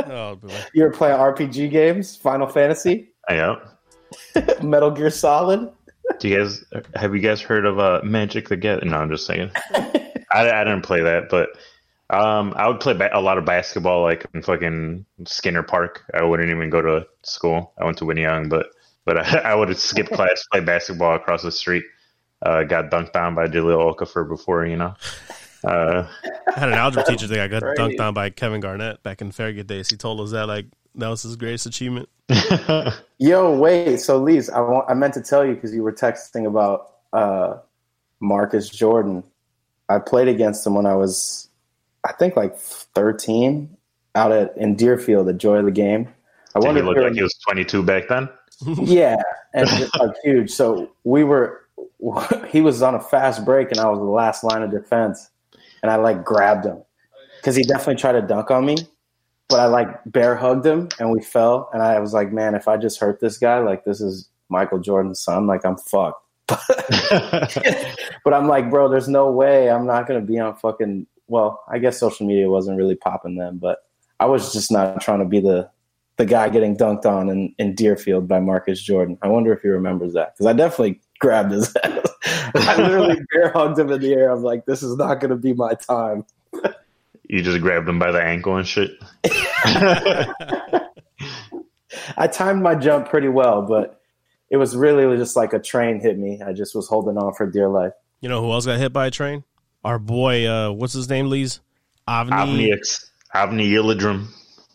Oh 0.06 0.36
boy. 0.36 0.54
You 0.74 0.84
ever 0.84 0.92
play 0.92 1.10
RPG 1.10 1.70
games? 1.70 2.16
Final 2.16 2.46
Fantasy, 2.46 3.08
yeah. 3.28 3.56
Metal 4.62 4.90
Gear 4.90 5.10
Solid. 5.10 5.70
Do 6.18 6.28
you 6.28 6.38
guys 6.38 6.64
have 6.94 7.14
you 7.14 7.20
guys 7.20 7.40
heard 7.40 7.64
of 7.64 7.78
uh, 7.78 8.00
Magic 8.04 8.48
the 8.48 8.56
Gathering? 8.56 8.90
No, 8.90 8.98
I'm 8.98 9.10
just 9.10 9.26
saying. 9.26 9.50
I, 9.74 10.50
I 10.50 10.64
didn't 10.64 10.82
play 10.82 11.00
that, 11.02 11.30
but 11.30 11.48
um, 12.10 12.52
I 12.56 12.68
would 12.68 12.80
play 12.80 12.92
ba- 12.92 13.10
a 13.12 13.20
lot 13.20 13.38
of 13.38 13.44
basketball, 13.44 14.02
like 14.02 14.26
in 14.34 14.42
fucking 14.42 15.06
Skinner 15.26 15.62
Park. 15.62 16.04
I 16.12 16.22
wouldn't 16.22 16.50
even 16.50 16.70
go 16.70 16.82
to 16.82 17.06
school. 17.22 17.72
I 17.80 17.84
went 17.84 17.98
to 17.98 18.04
Whitney 18.04 18.22
Young, 18.22 18.48
but 18.48 18.66
But 19.04 19.18
I, 19.34 19.50
I 19.50 19.54
would 19.54 19.68
have 19.68 19.78
skipped 19.78 20.12
class, 20.12 20.44
play 20.52 20.60
basketball 20.60 21.14
across 21.14 21.42
the 21.42 21.52
street. 21.52 21.84
Uh, 22.42 22.62
got 22.64 22.90
dunked 22.90 23.16
on 23.16 23.34
by 23.34 23.46
Jahlil 23.46 23.94
Okafor 23.94 24.28
before, 24.28 24.66
you 24.66 24.76
know. 24.76 24.94
Uh, 25.66 26.06
I 26.54 26.58
had 26.60 26.68
an 26.68 26.74
algebra 26.74 27.04
teacher 27.04 27.26
that 27.26 27.50
got 27.50 27.62
Right. 27.64 27.76
dunked 27.76 28.00
on 28.00 28.14
by 28.14 28.30
Kevin 28.30 28.60
Garnett 28.60 29.02
back 29.02 29.20
in 29.22 29.32
Farragut 29.32 29.66
days. 29.66 29.88
He 29.88 29.96
told 29.96 30.20
us 30.20 30.30
that 30.32 30.46
like 30.46 30.66
that 30.96 31.08
was 31.08 31.22
his 31.22 31.36
greatest 31.36 31.66
achievement. 31.66 32.08
Yo, 33.18 33.56
wait. 33.58 33.98
So, 33.98 34.18
Lise, 34.18 34.50
I, 34.50 34.60
want, 34.60 34.88
I 34.88 34.94
meant 34.94 35.14
to 35.14 35.22
tell 35.22 35.44
you 35.46 35.54
because 35.54 35.74
you 35.74 35.82
were 35.82 35.92
texting 35.92 36.46
about 36.46 36.92
uh, 37.12 37.58
Marcus 38.20 38.68
Jordan. 38.68 39.22
I 39.88 39.98
played 39.98 40.28
against 40.28 40.66
him 40.66 40.74
when 40.74 40.86
I 40.86 40.94
was, 40.94 41.48
I 42.04 42.12
think, 42.12 42.36
like 42.36 42.56
13 42.56 43.76
out 44.14 44.32
at 44.32 44.56
in 44.56 44.76
Deerfield, 44.76 45.26
the 45.26 45.32
joy 45.32 45.56
of 45.56 45.64
the 45.64 45.70
game. 45.70 46.08
I 46.54 46.60
did 46.60 46.62
he 46.62 46.66
wonder 46.66 46.80
if 46.80 46.86
look 46.86 46.96
you're- 46.96 47.06
like 47.08 47.16
he 47.16 47.22
was 47.22 47.34
22 47.48 47.82
back 47.82 48.08
then? 48.08 48.28
yeah, 48.84 49.16
and 49.52 49.68
like 49.98 50.14
huge. 50.22 50.50
So 50.50 50.92
we 51.02 51.24
were, 51.24 51.62
he 52.48 52.60
was 52.60 52.82
on 52.82 52.94
a 52.94 53.00
fast 53.00 53.44
break, 53.44 53.70
and 53.72 53.80
I 53.80 53.88
was 53.88 53.98
the 53.98 54.04
last 54.04 54.44
line 54.44 54.62
of 54.62 54.70
defense, 54.70 55.28
and 55.84 55.90
I 55.90 55.96
like 55.96 56.24
grabbed 56.24 56.64
him 56.64 56.82
because 57.36 57.54
he 57.54 57.62
definitely 57.62 57.96
tried 57.96 58.12
to 58.12 58.22
dunk 58.22 58.50
on 58.50 58.64
me, 58.64 58.78
but 59.50 59.60
I 59.60 59.66
like 59.66 59.88
bear 60.06 60.34
hugged 60.34 60.64
him, 60.64 60.88
and 60.98 61.10
we 61.10 61.20
fell, 61.20 61.68
and 61.74 61.82
I 61.82 62.00
was 62.00 62.14
like, 62.14 62.32
man, 62.32 62.54
if 62.54 62.68
I 62.68 62.78
just 62.78 62.98
hurt 62.98 63.20
this 63.20 63.36
guy, 63.36 63.58
like 63.58 63.84
this 63.84 64.00
is 64.00 64.30
Michael 64.48 64.78
Jordan's 64.78 65.20
son, 65.20 65.46
like 65.46 65.66
I'm 65.66 65.76
fucked. 65.76 66.22
But 68.24 68.32
I'm 68.32 68.48
like, 68.48 68.70
bro, 68.70 68.88
there's 68.88 69.08
no 69.08 69.30
way 69.30 69.70
I'm 69.70 69.84
not 69.84 70.08
gonna 70.08 70.22
be 70.22 70.38
on 70.38 70.56
fucking. 70.56 71.06
Well, 71.26 71.62
I 71.68 71.78
guess 71.78 72.00
social 72.00 72.26
media 72.26 72.48
wasn't 72.48 72.78
really 72.78 72.96
popping 72.96 73.36
then, 73.36 73.58
but 73.58 73.80
I 74.18 74.24
was 74.24 74.54
just 74.54 74.72
not 74.72 75.02
trying 75.02 75.18
to 75.18 75.26
be 75.26 75.40
the 75.40 75.68
the 76.16 76.24
guy 76.24 76.48
getting 76.48 76.76
dunked 76.76 77.04
on 77.04 77.28
in, 77.28 77.54
in 77.58 77.74
Deerfield 77.74 78.26
by 78.26 78.40
Marcus 78.40 78.80
Jordan. 78.80 79.18
I 79.20 79.28
wonder 79.28 79.52
if 79.52 79.60
he 79.60 79.68
remembers 79.68 80.14
that 80.14 80.32
because 80.34 80.46
I 80.46 80.54
definitely 80.54 81.02
grabbed 81.18 81.52
his 81.52 81.76
head. 81.82 82.04
I 82.54 82.76
literally 82.76 83.20
bear 83.32 83.50
hugged 83.50 83.78
him 83.78 83.90
in 83.90 84.00
the 84.00 84.12
air. 84.14 84.30
I'm 84.30 84.42
like, 84.42 84.64
this 84.66 84.82
is 84.82 84.96
not 84.96 85.20
going 85.20 85.30
to 85.30 85.36
be 85.36 85.52
my 85.52 85.74
time. 85.74 86.24
You 87.28 87.42
just 87.42 87.60
grabbed 87.60 87.88
him 87.88 87.98
by 87.98 88.12
the 88.12 88.22
ankle 88.22 88.56
and 88.56 88.66
shit. 88.66 88.90
I 92.16 92.26
timed 92.26 92.62
my 92.62 92.74
jump 92.74 93.08
pretty 93.08 93.28
well, 93.28 93.62
but 93.62 94.00
it 94.50 94.56
was 94.56 94.76
really 94.76 95.16
just 95.16 95.36
like 95.36 95.52
a 95.52 95.58
train 95.58 96.00
hit 96.00 96.18
me. 96.18 96.42
I 96.42 96.52
just 96.52 96.74
was 96.74 96.88
holding 96.88 97.16
on 97.16 97.34
for 97.34 97.46
dear 97.50 97.68
life. 97.68 97.92
You 98.20 98.28
know 98.28 98.40
who 98.42 98.52
else 98.52 98.66
got 98.66 98.78
hit 98.78 98.92
by 98.92 99.06
a 99.06 99.10
train? 99.10 99.44
Our 99.84 99.98
boy, 99.98 100.46
uh, 100.46 100.70
what's 100.72 100.92
his 100.92 101.08
name, 101.08 101.28
Lee's? 101.28 101.60
Avni, 102.08 102.30
Avni, 102.30 102.72
Ex- 102.72 103.10
Avni 103.34 103.70
Yildirim. 103.70 104.26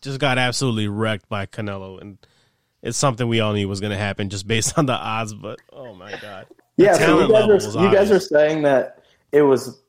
just 0.01 0.19
got 0.19 0.37
absolutely 0.37 0.87
wrecked 0.87 1.29
by 1.29 1.45
Canelo, 1.45 1.99
and 2.01 2.17
it's 2.81 2.97
something 2.97 3.27
we 3.27 3.39
all 3.39 3.53
knew 3.53 3.67
was 3.67 3.79
going 3.81 3.91
to 3.91 3.97
happen 3.97 4.29
just 4.29 4.47
based 4.47 4.77
on 4.77 4.85
the 4.85 4.93
odds. 4.93 5.33
But 5.33 5.59
oh 5.71 5.93
my 5.93 6.11
god, 6.21 6.47
The 6.49 6.68
Yeah, 6.79 6.93
so 6.93 7.19
you 7.19 7.29
guys, 7.29 7.75
are, 7.75 7.83
you 7.83 7.93
guys 7.93 8.09
are 8.09 8.21
saying 8.21 8.61
that 8.61 9.03
it 9.33 9.41
was 9.41 9.81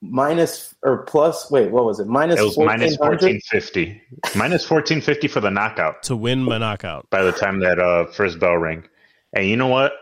minus 0.00 0.74
or 0.82 1.04
plus. 1.04 1.48
Wait, 1.48 1.70
what 1.70 1.84
was 1.84 2.00
it? 2.00 2.08
Minus 2.08 2.40
It 2.40 2.42
was 2.42 2.58
minus 2.58 2.98
1400? 2.98 3.40
1450. 3.52 4.02
minus 4.36 4.68
1450 4.68 5.28
for 5.28 5.40
the 5.40 5.50
knockout 5.50 6.02
to 6.04 6.16
win 6.16 6.44
the 6.44 6.58
knockout. 6.58 7.08
by 7.10 7.22
the 7.22 7.30
time 7.30 7.60
that 7.60 7.78
uh, 7.78 8.06
first 8.06 8.40
bell 8.40 8.56
rang. 8.56 8.84
And 9.32 9.46
you 9.46 9.56
know 9.56 9.68
what? 9.68 9.92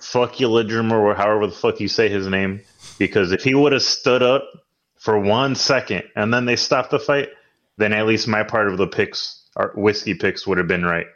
fuck 0.00 0.34
Yildirim 0.34 0.92
or 0.92 1.14
however 1.14 1.46
the 1.46 1.52
fuck 1.52 1.80
you 1.80 1.88
say 1.88 2.08
his 2.08 2.26
name. 2.26 2.60
Because 2.98 3.30
if 3.32 3.42
he 3.42 3.54
would 3.54 3.72
have 3.72 3.82
stood 3.82 4.22
up 4.22 4.48
for 4.96 5.18
one 5.18 5.54
second 5.54 6.04
and 6.16 6.34
then 6.34 6.44
they 6.44 6.56
stopped 6.56 6.90
the 6.90 6.98
fight, 6.98 7.28
then 7.78 7.92
at 7.92 8.06
least 8.06 8.28
my 8.28 8.42
part 8.42 8.68
of 8.68 8.78
the 8.78 8.86
picks, 8.86 9.48
our 9.56 9.72
whiskey 9.74 10.14
picks, 10.14 10.46
would 10.46 10.58
have 10.58 10.68
been 10.68 10.84
right. 10.84 11.06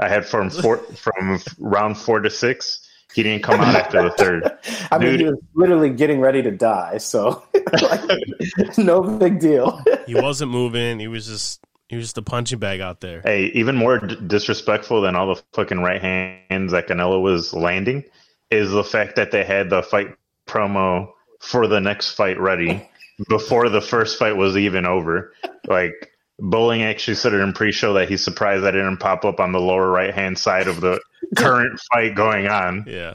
I 0.00 0.08
had 0.08 0.26
from 0.26 0.50
four, 0.50 0.78
from 0.96 1.40
round 1.58 1.98
four 1.98 2.20
to 2.20 2.30
six. 2.30 2.88
He 3.14 3.22
didn't 3.22 3.42
come 3.42 3.60
out 3.60 3.74
after 3.74 4.02
the 4.02 4.10
third. 4.10 4.58
I 4.90 4.98
mean, 4.98 5.18
he 5.18 5.24
was 5.24 5.38
literally 5.54 5.90
getting 5.90 6.20
ready 6.20 6.42
to 6.42 6.50
die, 6.50 6.98
so 6.98 7.42
like, 7.82 8.78
no 8.78 9.02
big 9.02 9.38
deal. 9.38 9.82
He 10.06 10.14
wasn't 10.14 10.50
moving. 10.50 10.98
He 10.98 11.08
was 11.08 11.26
just 11.26 11.60
he 11.88 11.96
was 11.96 12.06
just 12.06 12.16
a 12.16 12.22
punching 12.22 12.58
bag 12.58 12.80
out 12.80 13.00
there. 13.00 13.20
Hey, 13.20 13.50
even 13.54 13.76
more 13.76 13.98
d- 13.98 14.16
disrespectful 14.26 15.02
than 15.02 15.14
all 15.14 15.34
the 15.34 15.42
fucking 15.52 15.80
right 15.80 16.00
hands 16.00 16.72
that 16.72 16.88
Canelo 16.88 17.20
was 17.20 17.52
landing 17.52 18.04
is 18.50 18.70
the 18.70 18.84
fact 18.84 19.16
that 19.16 19.30
they 19.30 19.44
had 19.44 19.68
the 19.68 19.82
fight 19.82 20.16
promo 20.46 21.12
for 21.40 21.66
the 21.66 21.80
next 21.80 22.12
fight 22.12 22.40
ready 22.40 22.88
before 23.28 23.68
the 23.68 23.82
first 23.82 24.18
fight 24.18 24.38
was 24.38 24.56
even 24.56 24.86
over. 24.86 25.34
Like 25.66 26.11
Bowling 26.38 26.82
actually 26.82 27.14
said 27.14 27.32
it 27.34 27.40
in 27.40 27.52
pre-show 27.52 27.92
that 27.94 28.08
he's 28.08 28.24
surprised 28.24 28.64
that 28.64 28.74
it 28.74 28.78
didn't 28.78 28.98
pop 28.98 29.24
up 29.24 29.38
on 29.40 29.52
the 29.52 29.60
lower 29.60 29.90
right-hand 29.90 30.38
side 30.38 30.66
of 30.68 30.80
the 30.80 31.00
current 31.36 31.78
fight 31.92 32.14
going 32.14 32.48
on. 32.48 32.84
Yeah, 32.88 33.14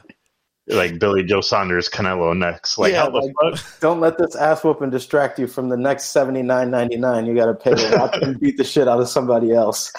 Like 0.68 1.00
Billy 1.00 1.24
Joe 1.24 1.42
Saunders, 1.42 1.90
Canelo 1.90 2.38
next. 2.38 2.78
Like 2.78 2.94
Yeah, 2.94 3.04
how 3.04 3.10
the 3.10 3.34
like- 3.44 3.58
fuck? 3.60 3.80
Don't 3.80 4.00
let 4.00 4.18
this 4.18 4.36
ass 4.36 4.64
whooping 4.64 4.92
distract 4.92 5.40
you 5.40 5.48
from 5.48 5.70
the 5.70 5.78
next 5.78 6.06
seventy 6.06 6.42
nine 6.42 6.72
ninety 6.72 6.96
nine. 6.98 7.26
You 7.26 7.36
got 7.36 7.46
to 7.48 7.54
pay 7.54 7.74
to 7.74 7.98
watch 7.98 8.22
him 8.22 8.38
beat 8.40 8.58
the 8.58 8.64
shit 8.64 8.88
out 8.88 9.00
of 9.02 9.10
somebody 9.10 9.52
else. 9.54 9.92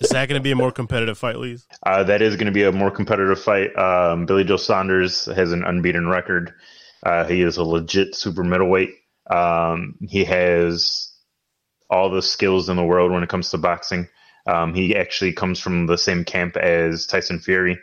is 0.00 0.10
that 0.10 0.28
going 0.28 0.38
to 0.38 0.44
be 0.44 0.52
a 0.52 0.56
more 0.56 0.70
competitive 0.72 1.16
fight, 1.18 1.36
Lee's? 1.38 1.66
Uh, 1.84 2.04
that 2.04 2.22
is 2.22 2.36
going 2.36 2.46
to 2.46 2.52
be 2.52 2.64
a 2.64 2.72
more 2.72 2.90
competitive 2.90 3.40
fight. 3.40 3.76
Um, 3.76 4.26
Billy 4.26 4.44
Joe 4.44 4.58
Saunders 4.58 5.24
has 5.34 5.50
an 5.52 5.64
unbeaten 5.64 6.08
record. 6.08 6.52
Uh, 7.04 7.24
he 7.24 7.40
is 7.40 7.56
a 7.56 7.64
legit 7.64 8.14
super 8.14 8.44
middleweight. 8.44 8.90
Um, 9.30 9.94
he 10.02 10.24
has 10.24 11.12
all 11.90 12.10
the 12.10 12.22
skills 12.22 12.68
in 12.68 12.76
the 12.76 12.84
world 12.84 13.12
when 13.12 13.22
it 13.22 13.28
comes 13.28 13.50
to 13.50 13.58
boxing. 13.58 14.08
Um, 14.46 14.74
he 14.74 14.94
actually 14.96 15.32
comes 15.32 15.58
from 15.58 15.86
the 15.86 15.98
same 15.98 16.24
camp 16.24 16.56
as 16.56 17.06
Tyson 17.06 17.38
Fury. 17.38 17.78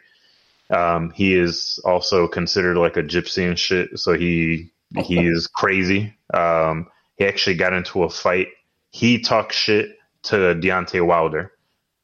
Um, 0.70 1.12
he 1.12 1.36
is 1.36 1.80
also 1.84 2.28
considered 2.28 2.78
like 2.78 2.98
a 2.98 3.04
gypsy 3.04 3.48
and 3.48 3.60
shit. 3.60 4.00
So 4.00 4.14
he 4.14 4.72
he 4.98 5.20
is 5.28 5.48
crazy. 5.48 6.16
Um, 6.34 6.88
he 7.18 7.26
actually 7.26 7.56
got 7.56 7.74
into 7.74 8.04
a 8.04 8.10
fight. 8.10 8.48
He 8.92 9.20
talked 9.20 9.54
shit 9.54 9.98
to 10.24 10.36
Deontay 10.36 11.06
Wilder 11.06 11.52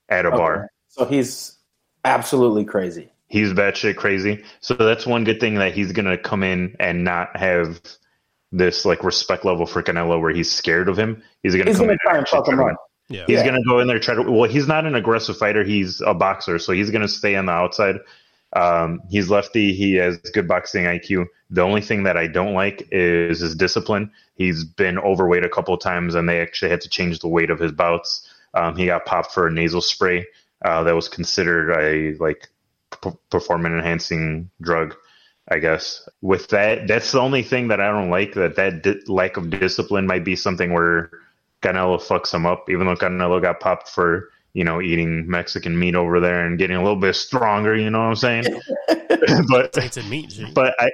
at 0.09 0.25
a 0.25 0.31
bar. 0.31 0.69
So 0.89 1.05
he's 1.05 1.57
absolutely 2.03 2.65
crazy. 2.65 3.11
He's 3.27 3.53
batshit 3.53 3.95
crazy. 3.95 4.43
So 4.59 4.73
that's 4.73 5.05
one 5.05 5.23
good 5.23 5.39
thing 5.39 5.55
that 5.55 5.73
he's 5.73 5.91
gonna 5.91 6.17
come 6.17 6.43
in 6.43 6.75
and 6.79 7.03
not 7.03 7.37
have 7.37 7.79
this 8.51 8.85
like 8.85 9.03
respect 9.03 9.45
level 9.45 9.65
for 9.65 9.83
Canelo 9.83 10.19
where 10.19 10.31
he's 10.33 10.51
scared 10.51 10.89
of 10.89 10.97
him. 10.97 11.21
He's 11.43 11.53
gonna 11.55 11.69
He's 11.69 11.77
come 11.77 11.87
gonna 11.87 11.93
in 11.93 11.97
try 12.01 12.13
and 12.17 12.21
actually 12.21 12.39
fuck 12.39 12.47
him 12.47 12.55
try 12.55 12.71
up. 12.71 12.77
Yeah, 13.09 13.23
He's 13.27 13.39
Yeah. 13.39 13.45
gonna 13.45 13.63
go 13.67 13.79
in 13.79 13.87
there 13.87 13.99
try 13.99 14.15
to. 14.15 14.23
Well, 14.23 14.49
he's 14.49 14.67
not 14.67 14.85
an 14.85 14.95
aggressive 14.95 15.37
fighter. 15.37 15.63
He's 15.63 16.01
a 16.01 16.13
boxer, 16.13 16.59
so 16.59 16.73
he's 16.73 16.89
gonna 16.91 17.07
stay 17.07 17.35
on 17.35 17.45
the 17.47 17.51
outside. 17.51 17.97
Um, 18.55 19.01
he's 19.09 19.29
lefty. 19.29 19.73
He 19.73 19.95
has 19.95 20.17
good 20.17 20.47
boxing 20.47 20.85
IQ. 20.85 21.27
The 21.51 21.61
only 21.61 21.81
thing 21.81 22.03
that 22.03 22.17
I 22.17 22.27
don't 22.27 22.53
like 22.53 22.87
is 22.91 23.39
his 23.39 23.55
discipline. 23.55 24.11
He's 24.35 24.63
been 24.63 24.97
overweight 24.97 25.43
a 25.43 25.49
couple 25.49 25.73
of 25.73 25.81
times, 25.81 26.15
and 26.15 26.27
they 26.27 26.41
actually 26.41 26.71
had 26.71 26.81
to 26.81 26.89
change 26.89 27.19
the 27.19 27.27
weight 27.27 27.49
of 27.51 27.59
his 27.59 27.71
bouts. 27.71 28.27
Um, 28.55 28.75
he 28.75 28.87
got 28.87 29.05
popped 29.05 29.31
for 29.31 29.45
a 29.47 29.51
nasal 29.51 29.81
spray 29.81 30.25
uh, 30.65 30.83
that 30.83 30.95
was 30.95 31.07
considered 31.07 31.71
a 31.71 32.17
like 32.23 32.47
p- 33.03 33.11
performance 33.29 33.73
enhancing 33.73 34.49
drug. 34.61 34.95
I 35.51 35.59
guess 35.59 36.07
with 36.21 36.47
that, 36.49 36.87
that's 36.87 37.11
the 37.11 37.19
only 37.19 37.43
thing 37.43 37.69
that 37.69 37.81
I 37.81 37.87
don't 37.91 38.09
like. 38.09 38.33
That 38.33 38.55
that 38.55 38.83
di- 38.83 39.01
lack 39.07 39.37
of 39.37 39.49
discipline 39.49 40.05
might 40.05 40.23
be 40.23 40.35
something 40.35 40.73
where 40.73 41.09
Canelo 41.63 41.99
fucks 41.99 42.33
him 42.33 42.45
up, 42.45 42.69
even 42.69 42.85
though 42.85 42.95
Canelo 42.95 43.41
got 43.41 43.59
popped 43.59 43.89
for 43.89 44.29
you 44.53 44.63
know 44.63 44.81
eating 44.81 45.29
Mexican 45.29 45.77
meat 45.77 45.95
over 45.95 46.19
there 46.19 46.45
and 46.45 46.57
getting 46.57 46.77
a 46.77 46.83
little 46.83 46.99
bit 46.99 47.15
stronger. 47.15 47.75
You 47.75 47.89
know 47.89 47.99
what 47.99 48.05
I'm 48.05 48.15
saying? 48.15 48.43
but 49.49 49.73
tainted 49.73 50.07
meat. 50.07 50.29
G. 50.29 50.51
but 50.53 50.75
I 50.79 50.91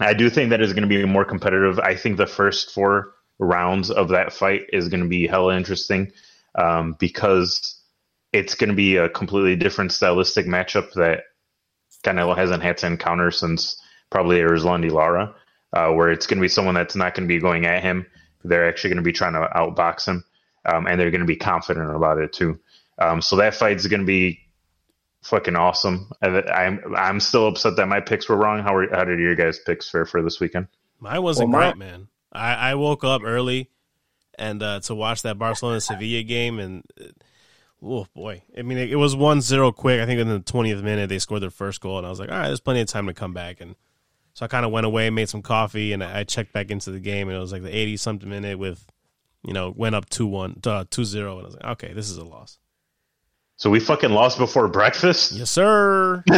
I 0.00 0.14
do 0.14 0.28
think 0.28 0.50
that 0.50 0.60
is 0.60 0.72
going 0.72 0.88
to 0.88 0.88
be 0.88 1.04
more 1.04 1.24
competitive. 1.24 1.78
I 1.78 1.94
think 1.94 2.16
the 2.16 2.26
first 2.26 2.72
four 2.72 3.12
rounds 3.38 3.90
of 3.90 4.08
that 4.08 4.32
fight 4.32 4.62
is 4.72 4.88
going 4.88 5.02
to 5.02 5.08
be 5.08 5.26
hella 5.26 5.56
interesting 5.56 6.12
um, 6.56 6.96
because 6.98 7.80
it's 8.32 8.54
going 8.54 8.70
to 8.70 8.76
be 8.76 8.96
a 8.96 9.08
completely 9.08 9.56
different 9.56 9.92
stylistic 9.92 10.46
matchup 10.46 10.92
that 10.94 11.24
Canelo 12.02 12.36
hasn't 12.36 12.62
had 12.62 12.78
to 12.78 12.86
encounter 12.86 13.30
since 13.30 13.80
probably 14.10 14.38
Erislandy 14.38 14.90
Lara, 14.90 15.34
uh, 15.72 15.88
where 15.92 16.10
it's 16.10 16.26
going 16.26 16.38
to 16.38 16.42
be 16.42 16.48
someone 16.48 16.74
that's 16.74 16.96
not 16.96 17.14
going 17.14 17.28
to 17.28 17.32
be 17.34 17.40
going 17.40 17.66
at 17.66 17.82
him. 17.82 18.06
They're 18.44 18.68
actually 18.68 18.90
going 18.90 18.96
to 18.98 19.02
be 19.02 19.12
trying 19.12 19.34
to 19.34 19.48
outbox 19.54 20.06
him, 20.06 20.24
um, 20.64 20.86
and 20.86 20.98
they're 21.00 21.10
going 21.10 21.20
to 21.20 21.26
be 21.26 21.36
confident 21.36 21.94
about 21.94 22.18
it 22.18 22.32
too. 22.32 22.58
Um, 22.98 23.22
so 23.22 23.36
that 23.36 23.54
fight's 23.54 23.86
going 23.86 24.00
to 24.00 24.06
be 24.06 24.40
fucking 25.22 25.54
awesome. 25.56 26.10
I'm 26.20 26.80
I'm 26.96 27.20
still 27.20 27.46
upset 27.48 27.76
that 27.76 27.86
my 27.86 28.00
picks 28.00 28.28
were 28.28 28.36
wrong. 28.36 28.62
How 28.62 28.74
were, 28.74 28.88
how 28.92 29.04
did 29.04 29.20
your 29.20 29.34
guys' 29.36 29.60
picks 29.64 29.88
fare 29.88 30.04
for 30.04 30.22
this 30.22 30.40
weekend? 30.40 30.66
Mine 30.98 31.22
wasn't 31.22 31.50
Well, 31.50 31.60
my- 31.60 31.66
great, 31.70 31.78
man. 31.78 32.08
I, 32.32 32.54
I 32.70 32.74
woke 32.76 33.04
up 33.04 33.22
early 33.24 33.68
and 34.38 34.62
uh, 34.62 34.80
to 34.80 34.94
watch 34.94 35.22
that 35.22 35.38
Barcelona 35.38 35.80
Sevilla 35.82 36.22
game, 36.22 36.58
and 36.58 36.82
uh, 37.00 37.04
oh 37.82 38.06
boy, 38.14 38.42
I 38.56 38.62
mean, 38.62 38.78
it, 38.78 38.92
it 38.92 38.96
was 38.96 39.14
1-0 39.14 39.74
quick. 39.74 40.00
I 40.00 40.06
think 40.06 40.20
in 40.20 40.28
the 40.28 40.40
twentieth 40.40 40.82
minute 40.82 41.08
they 41.08 41.18
scored 41.18 41.42
their 41.42 41.50
first 41.50 41.80
goal, 41.80 41.98
and 41.98 42.06
I 42.06 42.10
was 42.10 42.20
like, 42.20 42.30
all 42.30 42.38
right, 42.38 42.48
there's 42.48 42.60
plenty 42.60 42.80
of 42.80 42.88
time 42.88 43.06
to 43.06 43.14
come 43.14 43.34
back. 43.34 43.60
And 43.60 43.76
so 44.34 44.44
I 44.44 44.48
kind 44.48 44.64
of 44.64 44.72
went 44.72 44.86
away, 44.86 45.10
made 45.10 45.28
some 45.28 45.42
coffee, 45.42 45.92
and 45.92 46.02
I 46.02 46.20
I 46.20 46.24
checked 46.24 46.52
back 46.52 46.70
into 46.70 46.90
the 46.90 47.00
game, 47.00 47.28
and 47.28 47.36
it 47.36 47.40
was 47.40 47.52
like 47.52 47.62
the 47.62 47.74
eighty 47.74 47.96
something 47.96 48.28
minute 48.28 48.58
with, 48.58 48.86
you 49.42 49.52
know, 49.52 49.72
went 49.76 49.94
up 49.94 50.08
two 50.08 50.26
one, 50.26 50.60
uh, 50.64 50.84
two 50.90 51.04
zero, 51.04 51.38
and 51.38 51.42
I 51.42 51.46
was 51.46 51.54
like, 51.54 51.64
okay, 51.64 51.92
this 51.92 52.10
is 52.10 52.16
a 52.16 52.24
loss. 52.24 52.58
So 53.56 53.70
we 53.70 53.80
fucking 53.80 54.10
lost 54.10 54.38
before 54.38 54.66
breakfast. 54.68 55.32
Yes, 55.32 55.50
sir. 55.50 56.24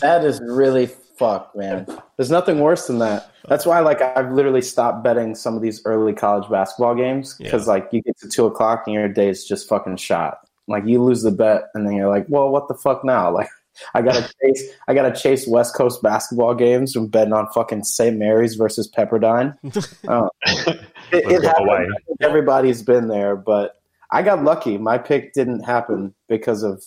That 0.00 0.24
is 0.24 0.40
really 0.42 0.86
fucked, 0.86 1.54
man. 1.54 1.86
There's 2.16 2.30
nothing 2.30 2.60
worse 2.60 2.86
than 2.86 2.98
that. 3.00 3.30
That's 3.48 3.66
why, 3.66 3.80
like, 3.80 4.00
I've 4.00 4.32
literally 4.32 4.62
stopped 4.62 5.04
betting 5.04 5.34
some 5.34 5.54
of 5.54 5.62
these 5.62 5.82
early 5.84 6.14
college 6.14 6.48
basketball 6.48 6.94
games 6.94 7.34
because, 7.34 7.66
like, 7.66 7.88
you 7.92 8.00
get 8.00 8.18
to 8.20 8.28
two 8.28 8.46
o'clock 8.46 8.84
and 8.86 8.94
your 8.94 9.08
day 9.08 9.28
is 9.28 9.46
just 9.46 9.68
fucking 9.68 9.98
shot. 9.98 10.48
Like, 10.68 10.84
you 10.86 11.02
lose 11.02 11.22
the 11.22 11.30
bet, 11.30 11.64
and 11.74 11.86
then 11.86 11.94
you're 11.94 12.08
like, 12.08 12.26
well, 12.28 12.48
what 12.48 12.68
the 12.68 12.74
fuck 12.74 13.04
now? 13.04 13.30
Like, 13.42 13.48
I 13.94 14.02
gotta 14.02 14.20
chase, 14.42 14.70
I 14.86 14.92
gotta 14.92 15.18
chase 15.18 15.48
West 15.48 15.74
Coast 15.74 16.02
basketball 16.02 16.54
games 16.54 16.92
from 16.92 17.06
betting 17.06 17.32
on 17.32 17.48
fucking 17.54 17.84
St. 17.84 18.18
Mary's 18.18 18.54
versus 18.54 18.90
Pepperdine. 18.90 19.56
Oh. 20.08 20.28
it, 20.46 20.78
it 21.10 21.40
go 21.40 21.48
happens. 21.48 21.54
Hawaii. 21.56 21.86
Everybody's 22.20 22.82
been 22.82 23.08
there, 23.08 23.34
but 23.34 23.80
I 24.10 24.20
got 24.22 24.44
lucky. 24.44 24.76
My 24.76 24.98
pick 24.98 25.32
didn't 25.32 25.62
happen 25.62 26.14
because 26.28 26.62
of 26.62 26.84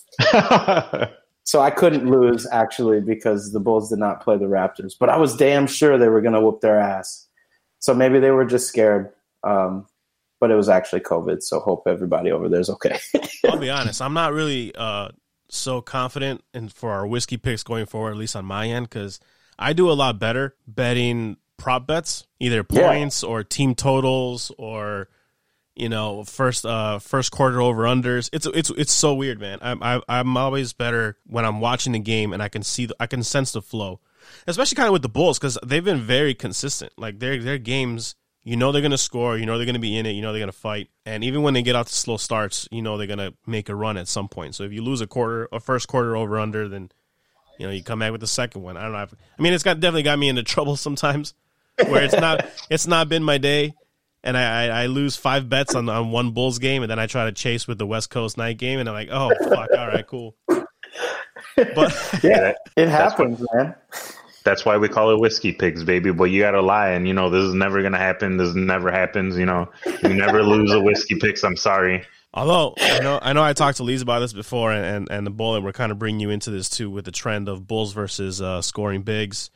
so 1.46 1.60
I 1.60 1.70
couldn't 1.70 2.10
lose 2.10 2.46
actually 2.50 3.00
because 3.00 3.52
the 3.52 3.60
Bulls 3.60 3.88
did 3.88 4.00
not 4.00 4.20
play 4.20 4.36
the 4.36 4.46
Raptors. 4.46 4.94
But 4.98 5.10
I 5.10 5.16
was 5.16 5.36
damn 5.36 5.68
sure 5.68 5.96
they 5.96 6.08
were 6.08 6.20
going 6.20 6.34
to 6.34 6.40
whoop 6.40 6.60
their 6.60 6.78
ass. 6.78 7.28
So 7.78 7.94
maybe 7.94 8.18
they 8.18 8.32
were 8.32 8.44
just 8.44 8.66
scared. 8.66 9.12
Um, 9.44 9.86
but 10.40 10.50
it 10.50 10.54
was 10.54 10.68
actually 10.68 11.00
COVID. 11.00 11.42
So 11.42 11.60
hope 11.60 11.84
everybody 11.86 12.30
over 12.30 12.48
there's 12.48 12.70
okay. 12.70 12.98
I'll 13.48 13.58
be 13.58 13.70
honest. 13.70 14.02
I'm 14.02 14.14
not 14.14 14.32
really 14.32 14.74
uh, 14.74 15.08
so 15.48 15.80
confident 15.80 16.42
in 16.54 16.68
for 16.68 16.90
our 16.92 17.06
whiskey 17.06 17.36
picks 17.36 17.62
going 17.62 17.86
forward, 17.86 18.10
at 18.12 18.16
least 18.16 18.36
on 18.36 18.44
my 18.44 18.68
end, 18.68 18.88
because 18.88 19.20
I 19.58 19.72
do 19.72 19.90
a 19.90 19.94
lot 19.94 20.18
better 20.18 20.54
betting 20.66 21.36
prop 21.56 21.86
bets, 21.86 22.26
either 22.40 22.64
Yeah. 22.70 22.88
points 22.88 23.22
or 23.24 23.42
team 23.42 23.74
totals 23.74 24.52
or 24.58 25.08
you 25.74 25.88
know 25.90 26.24
first 26.24 26.64
uh 26.64 26.98
first 26.98 27.30
quarter 27.32 27.60
over 27.60 27.82
unders. 27.84 28.28
It's 28.32 28.46
it's 28.46 28.70
it's 28.70 28.92
so 28.92 29.14
weird, 29.14 29.38
man. 29.40 29.58
I'm 29.62 29.82
I, 29.82 30.00
I'm 30.08 30.36
always 30.36 30.72
better 30.72 31.16
when 31.26 31.44
I'm 31.44 31.60
watching 31.60 31.92
the 31.92 31.98
game 31.98 32.32
and 32.32 32.42
I 32.42 32.48
can 32.48 32.62
see 32.62 32.86
the, 32.86 32.96
I 33.00 33.06
can 33.06 33.22
sense 33.22 33.52
the 33.52 33.62
flow, 33.62 34.00
especially 34.46 34.76
kind 34.76 34.88
of 34.88 34.92
with 34.92 35.02
the 35.02 35.08
Bulls 35.08 35.38
because 35.38 35.58
they've 35.64 35.84
been 35.84 36.00
very 36.02 36.34
consistent. 36.34 36.92
Like 36.98 37.18
their 37.20 37.38
their 37.42 37.58
games. 37.58 38.14
You 38.46 38.56
know 38.56 38.70
they're 38.70 38.80
gonna 38.80 38.96
score. 38.96 39.36
You 39.36 39.44
know 39.44 39.58
they're 39.58 39.66
gonna 39.66 39.80
be 39.80 39.98
in 39.98 40.06
it. 40.06 40.12
You 40.12 40.22
know 40.22 40.32
they're 40.32 40.40
gonna 40.40 40.52
fight. 40.52 40.88
And 41.04 41.24
even 41.24 41.42
when 41.42 41.52
they 41.52 41.62
get 41.62 41.74
out 41.74 41.88
to 41.88 41.92
slow 41.92 42.16
starts, 42.16 42.68
you 42.70 42.80
know 42.80 42.96
they're 42.96 43.08
gonna 43.08 43.32
make 43.44 43.68
a 43.68 43.74
run 43.74 43.96
at 43.96 44.06
some 44.06 44.28
point. 44.28 44.54
So 44.54 44.62
if 44.62 44.72
you 44.72 44.82
lose 44.82 45.00
a 45.00 45.08
quarter, 45.08 45.48
a 45.50 45.58
first 45.58 45.88
quarter 45.88 46.16
over 46.16 46.38
under, 46.38 46.68
then 46.68 46.92
you 47.58 47.66
know 47.66 47.72
you 47.72 47.82
come 47.82 47.98
back 47.98 48.12
with 48.12 48.20
the 48.20 48.28
second 48.28 48.62
one. 48.62 48.76
I 48.76 48.84
don't 48.84 48.92
know. 48.92 49.02
If, 49.02 49.14
I 49.36 49.42
mean, 49.42 49.52
it's 49.52 49.64
got 49.64 49.80
definitely 49.80 50.04
got 50.04 50.20
me 50.20 50.28
into 50.28 50.44
trouble 50.44 50.76
sometimes, 50.76 51.34
where 51.88 52.04
it's 52.04 52.14
not 52.14 52.48
it's 52.70 52.86
not 52.86 53.08
been 53.08 53.24
my 53.24 53.38
day, 53.38 53.74
and 54.22 54.36
I, 54.36 54.66
I, 54.66 54.82
I 54.82 54.86
lose 54.86 55.16
five 55.16 55.48
bets 55.48 55.74
on 55.74 55.88
on 55.88 56.12
one 56.12 56.30
Bulls 56.30 56.60
game, 56.60 56.84
and 56.84 56.90
then 56.90 57.00
I 57.00 57.08
try 57.08 57.24
to 57.24 57.32
chase 57.32 57.66
with 57.66 57.78
the 57.78 57.86
West 57.86 58.10
Coast 58.10 58.38
night 58.38 58.58
game, 58.58 58.78
and 58.78 58.88
I'm 58.88 58.94
like, 58.94 59.08
oh 59.10 59.32
fuck, 59.48 59.70
all 59.76 59.88
right, 59.88 60.06
cool. 60.06 60.36
But 61.56 62.20
yeah, 62.22 62.50
it 62.50 62.58
That's 62.76 62.90
happens, 62.90 63.44
man. 63.52 63.74
That's 64.46 64.64
why 64.64 64.78
we 64.78 64.88
call 64.88 65.10
it 65.10 65.18
whiskey 65.18 65.52
pigs, 65.52 65.82
baby. 65.84 66.12
But 66.12 66.24
you 66.26 66.40
gotta 66.40 66.62
lie, 66.62 66.90
and 66.90 67.06
you 67.06 67.12
know 67.12 67.28
this 67.28 67.42
is 67.42 67.52
never 67.52 67.82
gonna 67.82 67.98
happen. 67.98 68.36
This 68.36 68.54
never 68.54 68.92
happens. 68.92 69.36
You 69.36 69.44
know, 69.44 69.68
you 70.02 70.14
never 70.14 70.42
lose 70.42 70.72
a 70.72 70.80
whiskey 70.80 71.16
picks. 71.16 71.42
I'm 71.42 71.56
sorry. 71.56 72.04
Although 72.32 72.74
I 72.78 73.00
know 73.00 73.18
I 73.20 73.32
know 73.32 73.42
I 73.42 73.54
talked 73.54 73.78
to 73.78 73.82
Lee's 73.82 74.02
about 74.02 74.20
this 74.20 74.32
before, 74.32 74.70
and 74.70 74.84
and, 74.84 75.08
and 75.10 75.26
the 75.26 75.30
bull, 75.30 75.56
and 75.56 75.64
we're 75.64 75.72
kind 75.72 75.90
of 75.90 75.98
bringing 75.98 76.20
you 76.20 76.30
into 76.30 76.50
this 76.50 76.70
too 76.70 76.88
with 76.88 77.04
the 77.04 77.10
trend 77.10 77.48
of 77.48 77.66
Bulls 77.66 77.92
versus 77.92 78.40
uh, 78.40 78.62
scoring 78.62 79.02
bigs. 79.02 79.50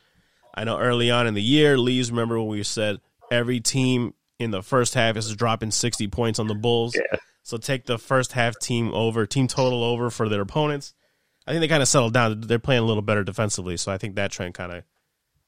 I 0.53 0.65
know 0.65 0.77
early 0.77 1.09
on 1.09 1.25
in 1.25 1.33
the 1.33 1.41
year, 1.41 1.77
Lee's 1.77 2.11
remember 2.11 2.37
when 2.37 2.49
we 2.49 2.63
said 2.63 2.99
every 3.31 3.61
team 3.61 4.13
in 4.39 4.51
the 4.51 4.61
first 4.61 4.93
half 4.93 5.15
is 5.15 5.33
dropping 5.35 5.71
sixty 5.71 6.07
points 6.09 6.37
on 6.37 6.47
the 6.47 6.55
Bulls. 6.55 6.95
Yeah. 6.95 7.19
So 7.43 7.57
take 7.57 7.85
the 7.85 7.97
first 7.97 8.33
half 8.33 8.59
team 8.59 8.93
over, 8.93 9.25
team 9.25 9.47
total 9.47 9.83
over 9.83 10.09
for 10.09 10.27
their 10.27 10.41
opponents. 10.41 10.93
I 11.47 11.51
think 11.51 11.61
they 11.61 11.67
kind 11.67 11.81
of 11.81 11.87
settled 11.87 12.13
down. 12.13 12.41
They're 12.41 12.59
playing 12.59 12.83
a 12.83 12.85
little 12.85 13.01
better 13.01 13.23
defensively, 13.23 13.77
so 13.77 13.91
I 13.91 13.97
think 13.97 14.15
that 14.15 14.31
trend 14.31 14.53
kind 14.53 14.71
of 14.71 14.83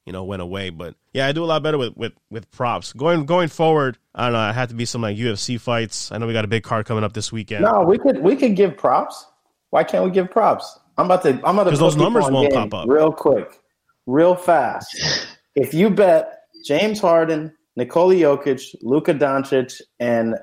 you 0.05 0.11
know 0.13 0.23
went 0.23 0.41
away. 0.41 0.69
But 0.69 0.95
yeah, 1.13 1.27
I 1.27 1.31
do 1.31 1.43
a 1.43 1.45
lot 1.45 1.61
better 1.63 1.77
with 1.77 1.95
with 1.95 2.13
with 2.29 2.49
props 2.51 2.93
going 2.93 3.25
going 3.25 3.49
forward. 3.49 3.97
I 4.15 4.25
don't 4.25 4.33
know. 4.33 4.39
I 4.39 4.53
have 4.53 4.69
to 4.69 4.75
be 4.75 4.85
some 4.85 5.01
like 5.01 5.17
UFC 5.17 5.59
fights. 5.59 6.11
I 6.11 6.17
know 6.17 6.27
we 6.27 6.33
got 6.33 6.45
a 6.45 6.49
big 6.49 6.63
card 6.63 6.85
coming 6.85 7.03
up 7.03 7.13
this 7.13 7.31
weekend. 7.31 7.63
No, 7.63 7.81
we 7.81 7.97
could 7.97 8.19
we 8.19 8.35
could 8.35 8.55
give 8.55 8.77
props. 8.77 9.25
Why 9.69 9.83
can't 9.83 10.03
we 10.03 10.11
give 10.11 10.29
props? 10.31 10.79
I'm 10.97 11.05
about 11.05 11.23
to 11.23 11.29
I'm 11.45 11.57
about 11.57 11.63
to 11.65 11.69
'Cause 11.71 11.79
put 11.79 11.85
those 11.85 11.95
numbers 11.95 12.29
won't 12.29 12.51
game 12.51 12.69
pop 12.69 12.83
up. 12.83 12.89
real 12.89 13.11
quick, 13.11 13.59
real 14.05 14.35
fast. 14.35 15.27
if 15.55 15.73
you 15.73 15.89
bet 15.89 16.39
James 16.65 16.99
Harden, 16.99 17.55
Nikola 17.75 18.13
Jokic, 18.15 18.75
Luka 18.81 19.13
Doncic, 19.13 19.81
and 19.99 20.35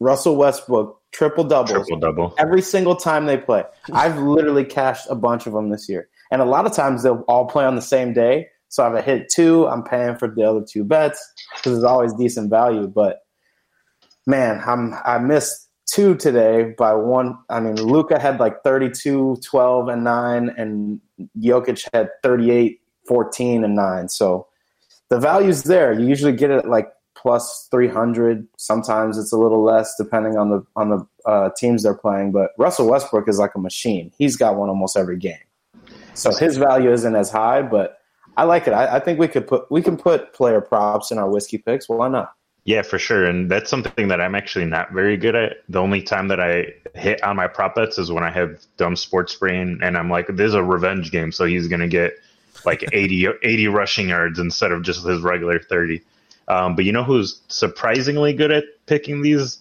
Russell 0.00 0.36
Westbrook 0.36 1.00
triple 1.12 1.44
doubles 1.44 1.86
Triple 1.86 1.98
double. 1.98 2.34
every 2.38 2.62
single 2.62 2.96
time 2.96 3.26
they 3.26 3.36
play, 3.36 3.64
I've 3.92 4.18
literally 4.18 4.64
cashed 4.64 5.06
a 5.10 5.14
bunch 5.14 5.46
of 5.46 5.52
them 5.52 5.70
this 5.70 5.88
year, 5.88 6.08
and 6.30 6.42
a 6.42 6.46
lot 6.46 6.66
of 6.66 6.72
times 6.72 7.02
they'll 7.02 7.24
all 7.28 7.46
play 7.46 7.64
on 7.64 7.76
the 7.76 7.82
same 7.82 8.12
day. 8.12 8.48
So 8.68 8.86
if 8.86 8.94
I 8.94 9.02
hit 9.02 9.28
two, 9.30 9.68
I'm 9.68 9.82
paying 9.82 10.16
for 10.16 10.28
the 10.28 10.42
other 10.42 10.64
two 10.66 10.82
bets 10.84 11.22
because 11.56 11.76
it's 11.76 11.84
always 11.84 12.14
decent 12.14 12.48
value. 12.48 12.86
But 12.86 13.18
man, 14.26 14.62
I'm 14.66 14.94
I 15.04 15.18
missed 15.18 15.68
two 15.86 16.14
today 16.14 16.74
by 16.78 16.94
one. 16.94 17.36
I 17.50 17.60
mean, 17.60 17.76
Luka 17.76 18.18
had 18.18 18.40
like 18.40 18.62
32, 18.64 19.36
12, 19.44 19.88
and 19.88 20.04
9, 20.04 20.54
and 20.56 21.00
Jokic 21.38 21.86
had 21.92 22.08
38, 22.22 22.80
14, 23.06 23.64
and 23.64 23.74
9. 23.74 24.08
So 24.08 24.46
the 25.10 25.18
value's 25.18 25.64
there. 25.64 25.92
You 25.92 26.06
usually 26.06 26.32
get 26.32 26.50
it 26.50 26.66
like 26.66 26.88
plus 27.22 27.68
300. 27.70 28.46
Sometimes 28.58 29.16
it's 29.16 29.32
a 29.32 29.38
little 29.38 29.62
less 29.62 29.94
depending 29.96 30.36
on 30.36 30.50
the 30.50 30.66
on 30.74 30.90
the 30.90 31.06
uh, 31.24 31.50
teams 31.56 31.84
they're 31.84 31.94
playing. 31.94 32.32
But 32.32 32.50
Russell 32.58 32.88
Westbrook 32.90 33.28
is 33.28 33.38
like 33.38 33.54
a 33.54 33.60
machine. 33.60 34.12
He's 34.18 34.36
got 34.36 34.56
one 34.56 34.68
almost 34.68 34.96
every 34.96 35.16
game. 35.16 35.38
So 36.14 36.34
his 36.34 36.56
value 36.58 36.92
isn't 36.92 37.16
as 37.16 37.30
high, 37.30 37.62
but 37.62 38.00
I 38.36 38.44
like 38.44 38.66
it. 38.66 38.72
I, 38.72 38.96
I 38.96 39.00
think 39.00 39.18
we 39.18 39.28
could 39.28 39.46
put 39.46 39.70
we 39.70 39.80
can 39.80 39.96
put 39.96 40.34
player 40.34 40.60
props 40.60 41.10
in 41.10 41.18
our 41.18 41.30
whiskey 41.30 41.58
picks. 41.58 41.88
Why 41.88 42.08
not? 42.08 42.34
Yeah, 42.64 42.82
for 42.82 42.98
sure. 42.98 43.24
And 43.24 43.50
that's 43.50 43.68
something 43.68 44.08
that 44.08 44.20
I'm 44.20 44.34
actually 44.34 44.66
not 44.66 44.92
very 44.92 45.16
good 45.16 45.34
at. 45.34 45.56
The 45.68 45.80
only 45.80 46.00
time 46.00 46.28
that 46.28 46.38
I 46.38 46.66
hit 46.94 47.22
on 47.24 47.34
my 47.34 47.48
prop 47.48 47.74
bets 47.74 47.98
is 47.98 48.12
when 48.12 48.22
I 48.22 48.30
have 48.30 48.64
dumb 48.76 48.94
sports 48.94 49.34
brain 49.34 49.80
and 49.82 49.96
I'm 49.96 50.08
like, 50.08 50.28
this 50.28 50.48
is 50.48 50.54
a 50.54 50.62
revenge 50.62 51.10
game, 51.10 51.32
so 51.32 51.44
he's 51.44 51.66
going 51.66 51.80
to 51.80 51.88
get 51.88 52.12
like 52.64 52.84
80, 52.92 53.26
80 53.42 53.66
rushing 53.66 54.08
yards 54.10 54.38
instead 54.38 54.70
of 54.70 54.82
just 54.82 55.04
his 55.04 55.22
regular 55.22 55.58
30. 55.58 56.02
Um, 56.48 56.74
but 56.76 56.84
you 56.84 56.92
know 56.92 57.04
who's 57.04 57.40
surprisingly 57.48 58.32
good 58.32 58.50
at 58.50 58.64
picking 58.86 59.22
these 59.22 59.56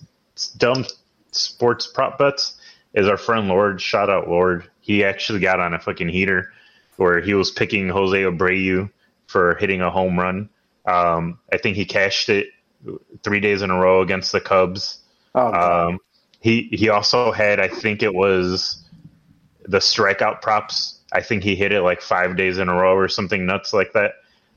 dumb 0.58 0.86
sports 1.32 1.88
prop 1.88 2.18
bets? 2.18 2.58
Is 2.94 3.08
our 3.08 3.18
friend 3.18 3.48
Lord. 3.48 3.82
Shout 3.82 4.10
out 4.10 4.28
Lord. 4.28 4.70
He 4.82 5.04
actually 5.04 5.40
got 5.40 5.60
on 5.60 5.74
a 5.74 5.80
fucking 5.80 6.10
heater 6.10 6.52
where 6.98 7.22
he 7.22 7.34
was 7.34 7.52
picking 7.52 7.88
Jose 7.90 8.18
Abreu 8.22 8.90
for 9.28 9.56
hitting 9.56 9.82
a 9.82 9.90
home 9.90 10.20
run. 10.20 10.50
Um, 10.86 11.40
I 11.52 11.58
think 11.58 11.78
he 11.78 11.86
cashed 11.86 12.30
it 12.30 12.48
three 13.24 13.40
days 13.40 13.62
in 13.62 13.70
a 13.72 13.80
row 13.80 14.02
against 14.02 14.32
the 14.32 14.42
Cubs. 14.42 15.00
Oh, 15.36 15.88
Um, 15.88 16.00
he 16.42 16.68
he 16.72 16.90
also 16.90 17.32
had, 17.32 17.60
I 17.60 17.68
think 17.68 18.04
it 18.04 18.14
was 18.14 18.84
the 19.64 19.78
strikeout 19.78 20.42
props. 20.42 21.00
I 21.14 21.22
think 21.22 21.44
he 21.44 21.56
hit 21.56 21.72
it 21.72 21.82
like 21.82 22.02
five 22.02 22.36
days 22.36 22.58
in 22.58 22.68
a 22.68 22.74
row 22.74 22.96
or 22.96 23.08
something 23.08 23.46
nuts 23.46 23.74
like 23.74 23.94
that. 23.94 24.14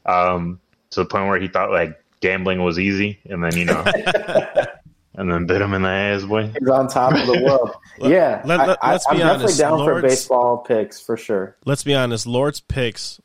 Um, 0.06 0.60
to 0.90 1.00
the 1.00 1.06
point 1.06 1.28
where 1.28 1.40
he 1.40 1.48
thought 1.48 1.70
like 1.70 2.02
gambling 2.24 2.62
was 2.64 2.78
easy, 2.78 3.20
and 3.26 3.44
then 3.44 3.54
you 3.56 3.66
know, 3.66 3.84
and 5.14 5.30
then 5.30 5.46
bit 5.46 5.60
him 5.60 5.74
in 5.74 5.82
the 5.82 5.88
ass, 5.88 6.24
boy. 6.24 6.52
He's 6.58 6.68
on 6.68 6.88
top 6.88 7.12
of 7.14 7.26
the 7.26 7.42
world. 7.44 7.70
yeah, 7.98 8.40
let- 8.44 8.66
let- 8.66 8.78
I, 8.82 8.92
let's 8.92 9.06
am 9.08 9.14
be 9.16 9.18
definitely 9.18 9.44
honest, 9.44 9.58
down 9.60 9.78
for 9.78 9.84
Lord's- 9.84 10.02
baseball 10.08 10.58
picks 10.58 11.00
for 11.00 11.16
sure. 11.16 11.56
let's 11.64 11.84
be 11.84 11.94
honest, 11.94 12.26
Lord's 12.26 12.60
picks 12.60 13.20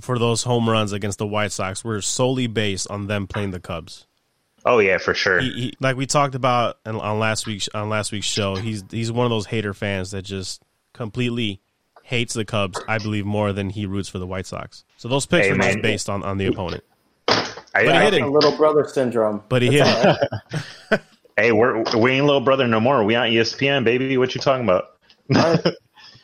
for 0.00 0.18
those 0.18 0.42
home 0.42 0.68
runs 0.68 0.92
against 0.92 1.18
the 1.18 1.26
White 1.26 1.52
Sox 1.52 1.84
were 1.84 2.00
solely 2.02 2.46
based 2.46 2.90
on 2.90 3.06
them 3.06 3.26
playing 3.26 3.50
the 3.52 3.60
Cubs. 3.60 4.06
Oh 4.64 4.78
yeah, 4.78 4.98
for 4.98 5.14
sure. 5.14 5.40
He, 5.40 5.50
he, 5.52 5.72
like 5.80 5.96
we 5.96 6.06
talked 6.06 6.34
about 6.34 6.76
on, 6.84 6.96
on 6.96 7.18
last 7.18 7.46
week's 7.46 7.68
on 7.72 7.88
last 7.88 8.12
week's 8.12 8.26
show, 8.26 8.56
he's 8.56 8.84
he's 8.90 9.10
one 9.10 9.24
of 9.26 9.30
those 9.30 9.46
hater 9.46 9.72
fans 9.72 10.10
that 10.10 10.22
just 10.22 10.62
completely 10.92 11.60
hates 12.02 12.34
the 12.34 12.44
Cubs. 12.44 12.78
I 12.86 12.98
believe 12.98 13.24
more 13.24 13.52
than 13.54 13.70
he 13.70 13.86
roots 13.86 14.08
for 14.10 14.18
the 14.18 14.26
White 14.26 14.44
Sox. 14.46 14.84
So 14.98 15.08
those 15.08 15.24
picks 15.24 15.46
Hey, 15.46 15.52
were 15.54 15.58
just 15.60 15.80
based 15.80 16.10
on, 16.10 16.22
on 16.24 16.36
the 16.38 16.46
opponent. 16.46 16.84
I, 17.74 17.84
But 17.84 17.92
he 17.94 17.98
I 17.98 18.04
hit 18.04 18.10
think, 18.14 18.26
A 18.26 18.30
little 18.30 18.56
brother 18.56 18.86
syndrome. 18.88 19.42
But 19.48 19.62
he 19.62 19.72
hit 19.78 19.86
it. 19.86 21.00
hey, 21.36 21.52
we're 21.52 21.82
we 21.96 22.12
ain't 22.12 22.26
little 22.26 22.40
brother 22.40 22.66
no 22.66 22.80
more. 22.80 23.04
We 23.04 23.14
on 23.14 23.28
ESPN, 23.30 23.84
baby. 23.84 24.16
What 24.18 24.34
you 24.34 24.40
talking 24.40 24.64
about? 24.64 24.96
All 25.34 25.42
right. 25.54 25.62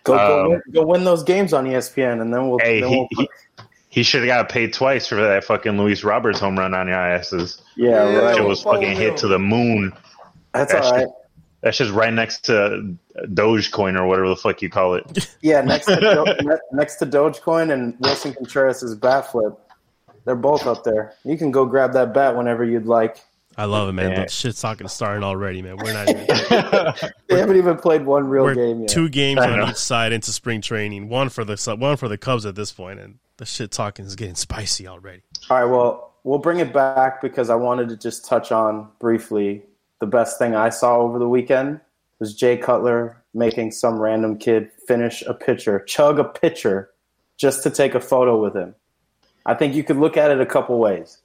Go, 0.04 0.14
go, 0.16 0.44
Um, 0.44 0.50
win, 0.50 0.62
go 0.72 0.86
win 0.86 1.02
those 1.04 1.24
games 1.24 1.52
on 1.52 1.64
ESPN, 1.66 2.20
and 2.20 2.32
then 2.32 2.48
we'll. 2.48 2.60
Hey, 2.60 2.80
then 2.80 2.90
he, 2.90 2.96
we'll 2.96 3.08
he, 3.10 3.28
he 3.88 4.02
should 4.04 4.20
have 4.20 4.28
got 4.28 4.48
paid 4.48 4.72
twice 4.72 5.08
for 5.08 5.16
that 5.16 5.42
fucking 5.42 5.76
Luis 5.76 6.04
Roberts 6.04 6.38
home 6.38 6.56
run 6.56 6.74
on 6.74 6.86
your 6.86 6.96
asses. 6.96 7.60
yeah, 7.74 8.08
Yeah. 8.08 8.18
right. 8.18 8.38
It 8.38 8.44
was 8.44 8.62
fucking 8.62 8.94
hit 8.94 9.16
to 9.16 9.26
the 9.26 9.40
moon. 9.40 9.92
That's 10.54 10.72
That's 10.72 10.86
all 10.86 10.92
right. 10.96 11.06
That's 11.62 11.76
just 11.78 11.90
right 11.90 12.12
next 12.12 12.44
to 12.44 12.94
Dogecoin 13.24 13.98
or 13.98 14.06
whatever 14.06 14.28
the 14.28 14.36
fuck 14.36 14.62
you 14.62 14.70
call 14.70 14.94
it. 14.94 15.28
Yeah, 15.40 15.60
next 15.62 15.86
to 15.86 15.96
Do- 16.40 16.58
next 16.70 16.96
to 16.96 17.06
Dogecoin 17.06 17.72
and 17.72 17.98
Willson 17.98 18.32
Contreras' 18.36 18.94
bat 18.94 19.32
flip, 19.32 19.58
they're 20.26 20.36
both 20.36 20.66
up 20.66 20.84
there. 20.84 21.14
You 21.24 21.38
can 21.38 21.50
go 21.50 21.64
grab 21.64 21.94
that 21.94 22.12
bat 22.12 22.36
whenever 22.36 22.64
you'd 22.64 22.86
like. 22.86 23.18
I 23.56 23.64
love 23.64 23.88
it, 23.88 23.92
man. 23.92 24.10
Yeah. 24.10 24.24
The 24.24 24.28
shit's 24.28 24.60
talking 24.60 24.86
starting 24.88 25.24
already, 25.24 25.62
man. 25.62 25.78
We're 25.78 25.94
not 25.94 26.08
even, 26.10 27.10
They 27.28 27.38
haven't 27.38 27.56
even 27.56 27.78
played 27.78 28.04
one 28.04 28.28
real 28.28 28.44
we're 28.44 28.54
game 28.54 28.80
yet. 28.80 28.90
two 28.90 29.08
games 29.08 29.40
on 29.40 29.62
each 29.70 29.76
side 29.76 30.12
into 30.12 30.30
spring 30.30 30.60
training. 30.60 31.08
One 31.08 31.30
for 31.30 31.44
the 31.44 31.56
one 31.78 31.96
for 31.96 32.08
the 32.08 32.18
Cubs 32.18 32.44
at 32.44 32.54
this 32.54 32.70
point, 32.72 33.00
and 33.00 33.18
the 33.38 33.46
shit 33.46 33.70
talking 33.70 34.04
is 34.04 34.14
getting 34.14 34.34
spicy 34.34 34.86
already. 34.86 35.22
All 35.48 35.56
right, 35.56 35.64
well, 35.64 36.12
we'll 36.24 36.38
bring 36.38 36.58
it 36.60 36.74
back 36.74 37.22
because 37.22 37.48
I 37.48 37.54
wanted 37.54 37.88
to 37.88 37.96
just 37.96 38.26
touch 38.26 38.52
on 38.52 38.88
briefly 38.98 39.62
the 40.00 40.06
best 40.06 40.38
thing 40.38 40.54
I 40.54 40.68
saw 40.68 40.98
over 40.98 41.18
the 41.18 41.28
weekend 41.28 41.80
was 42.18 42.34
Jay 42.34 42.58
Cutler 42.58 43.22
making 43.32 43.70
some 43.70 43.98
random 43.98 44.36
kid 44.36 44.70
finish 44.86 45.22
a 45.22 45.32
pitcher, 45.32 45.80
chug 45.80 46.18
a 46.18 46.24
pitcher, 46.24 46.90
just 47.38 47.62
to 47.62 47.70
take 47.70 47.94
a 47.94 48.00
photo 48.00 48.42
with 48.42 48.54
him. 48.54 48.74
I 49.46 49.54
think 49.54 49.74
you 49.74 49.82
could 49.82 49.96
look 49.96 50.16
at 50.16 50.30
it 50.30 50.40
a 50.40 50.46
couple 50.46 50.78
ways. 50.78 51.18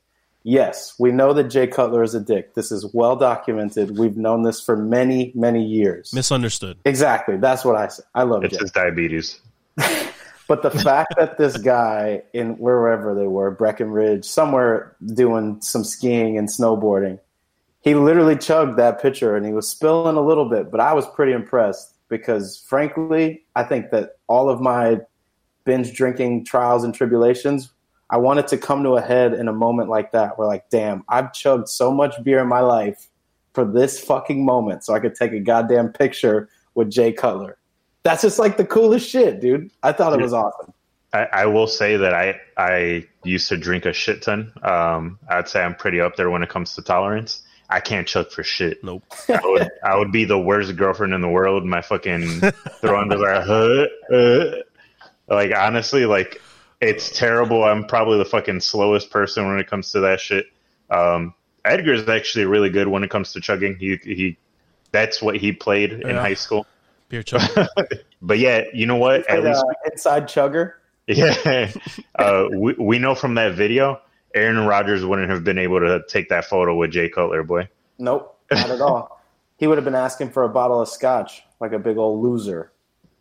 Yes, 0.44 0.96
we 0.98 1.12
know 1.12 1.34
that 1.34 1.46
Jay 1.46 1.68
Cutler 1.68 2.02
is 2.02 2.16
a 2.16 2.20
dick. 2.20 2.56
This 2.56 2.72
is 2.72 2.92
well 2.94 3.16
documented. 3.16 3.98
We've 3.98 4.18
known 4.18 4.44
this 4.44 4.62
for 4.62 4.76
many, 4.76 5.32
many 5.36 5.64
years. 5.64 6.14
Misunderstood. 6.14 6.78
Exactly. 6.86 7.38
That's 7.38 7.66
what 7.66 7.76
I 7.76 7.88
said. 7.90 8.06
I 8.16 8.24
love 8.24 8.44
it. 8.44 8.48
It's 8.48 8.58
Jay. 8.58 8.64
his 8.64 8.72
diabetes. 8.72 9.40
But 10.52 10.64
the 10.64 10.70
fact 10.70 11.14
that 11.18 11.38
this 11.38 11.56
guy 11.56 12.24
in 12.34 12.58
wherever 12.58 13.16
they 13.16 13.26
were, 13.26 13.52
Breckenridge, 13.52 14.26
somewhere 14.26 14.98
doing 15.14 15.62
some 15.62 15.86
skiing 15.86 16.38
and 16.38 16.50
snowboarding, 16.50 17.20
he 17.80 17.96
literally 17.96 18.36
chugged 18.36 18.78
that 18.78 19.02
pitcher 19.02 19.38
and 19.38 19.46
he 19.46 19.54
was 19.54 19.70
spilling 19.70 20.18
a 20.18 20.22
little 20.22 20.50
bit, 20.50 20.70
but 20.70 20.82
I 20.82 20.92
was 20.92 21.08
pretty 21.08 21.32
impressed 21.32 21.96
because 22.10 22.62
frankly, 22.68 23.46
I 23.56 23.64
think 23.64 23.92
that 23.92 24.18
all 24.28 24.50
of 24.50 24.60
my 24.60 25.00
binge 25.64 25.94
drinking 25.94 26.44
trials 26.44 26.84
and 26.84 26.94
tribulations, 26.94 27.72
I 28.12 28.18
wanted 28.18 28.48
to 28.48 28.58
come 28.58 28.84
to 28.84 28.98
a 28.98 29.02
head 29.02 29.34
in 29.34 29.48
a 29.48 29.54
moment 29.54 29.90
like 29.90 30.12
that 30.12 30.38
where 30.38 30.46
like, 30.46 30.70
damn, 30.70 31.04
I've 31.08 31.32
chugged 31.32 31.70
so 31.70 31.92
much 31.92 32.22
beer 32.24 32.40
in 32.40 32.48
my 32.48 32.60
life 32.60 33.08
for 33.54 33.64
this 33.64 34.00
fucking 34.02 34.44
moment 34.44 34.84
so 34.84 34.94
I 34.94 35.00
could 35.00 35.16
take 35.16 35.32
a 35.32 35.40
goddamn 35.40 35.94
picture 35.94 36.50
with 36.76 36.92
Jay 36.92 37.14
Cutler. 37.14 37.58
That's 38.04 38.22
just 38.22 38.38
like 38.38 38.58
the 38.58 38.66
coolest 38.66 39.10
shit, 39.10 39.40
dude. 39.40 39.72
I 39.82 39.94
thought 39.94 40.14
it 40.14 40.22
was 40.22 40.34
awesome. 40.34 40.74
I, 41.14 41.28
I 41.32 41.46
will 41.46 41.68
say 41.68 41.98
that 41.98 42.14
I 42.14 42.40
I 42.58 43.08
used 43.24 43.50
to 43.50 43.58
drink 43.58 43.86
a 43.86 43.94
shit 43.94 44.22
ton. 44.22 44.52
Um, 44.64 45.20
I'd 45.30 45.48
say 45.48 45.62
I'm 45.62 45.76
pretty 45.76 46.00
up 46.00 46.16
there 46.16 46.30
when 46.30 46.44
it 46.44 46.50
comes 46.50 46.76
to 46.76 46.82
tolerance. 46.82 47.44
I 47.70 47.80
can't 47.80 48.08
chug 48.08 48.32
for 48.32 48.44
shit. 48.44 48.84
Nope. 48.84 49.04
I 49.30 49.40
would, 49.44 49.70
I 49.84 49.98
would 49.98 50.12
be 50.12 50.26
the 50.26 50.40
worst 50.40 50.76
girlfriend 50.76 51.14
in 51.14 51.22
the 51.22 51.30
world. 51.30 51.66
My 51.66 51.82
fucking 51.82 52.42
throw 52.82 53.00
under 53.00 53.18
like, 53.18 53.44
huh, 53.46 53.88
uh. 54.14 54.56
like 55.30 55.56
honestly, 55.56 56.06
like 56.06 56.42
it's 56.82 57.10
terrible. 57.18 57.64
I'm 57.64 57.86
probably 57.86 58.18
the 58.18 58.26
fucking 58.26 58.60
slowest 58.60 59.10
person 59.12 59.48
when 59.48 59.60
it 59.60 59.68
comes 59.68 59.92
to 59.92 60.02
that 60.02 60.20
shit. 60.20 60.48
Um, 60.90 61.34
Edgar's 61.64 62.08
actually 62.10 62.46
really 62.46 62.70
good 62.70 62.88
when 62.88 63.04
it 63.04 63.10
comes 63.10 63.34
to 63.34 63.42
chugging. 63.42 63.76
He 63.78 63.98
he, 64.04 64.38
that's 64.92 65.22
what 65.22 65.36
he 65.38 65.52
played 65.54 65.94
in 65.94 66.02
Yeah. 66.10 66.20
high 66.22 66.34
school. 66.34 66.66
Beer 67.10 67.24
chug. 67.24 67.42
But 68.24 68.38
yeah, 68.38 68.66
you 68.72 68.86
know 68.86 68.98
what? 68.98 69.28
At 69.28 69.44
least 69.44 69.64
uh, 69.68 69.90
inside 69.92 70.26
chugger. 70.26 70.74
yeah, 71.08 71.72
uh, 72.16 72.46
we 72.56 72.74
we 72.78 73.00
know 73.00 73.16
from 73.16 73.34
that 73.36 73.56
video, 73.56 74.00
Aaron 74.36 74.68
Rodgers 74.68 75.04
wouldn't 75.04 75.30
have 75.32 75.44
been 75.44 75.58
able 75.58 75.80
to 75.80 76.04
take 76.08 76.30
that 76.30 76.46
photo 76.46 76.76
with 76.76 76.92
Jay 76.92 77.10
Cutler, 77.10 77.42
boy. 77.42 77.68
Nope, 77.98 78.38
not 78.52 78.70
at 78.70 78.82
all. 78.82 79.18
He 79.58 79.68
would 79.68 79.78
have 79.78 79.86
been 79.86 79.94
asking 79.94 80.32
for 80.32 80.42
a 80.44 80.50
bottle 80.50 80.82
of 80.82 80.88
scotch 80.90 81.44
like 81.60 81.72
a 81.72 81.78
big 81.78 81.98
old 81.98 82.24
loser. 82.24 82.72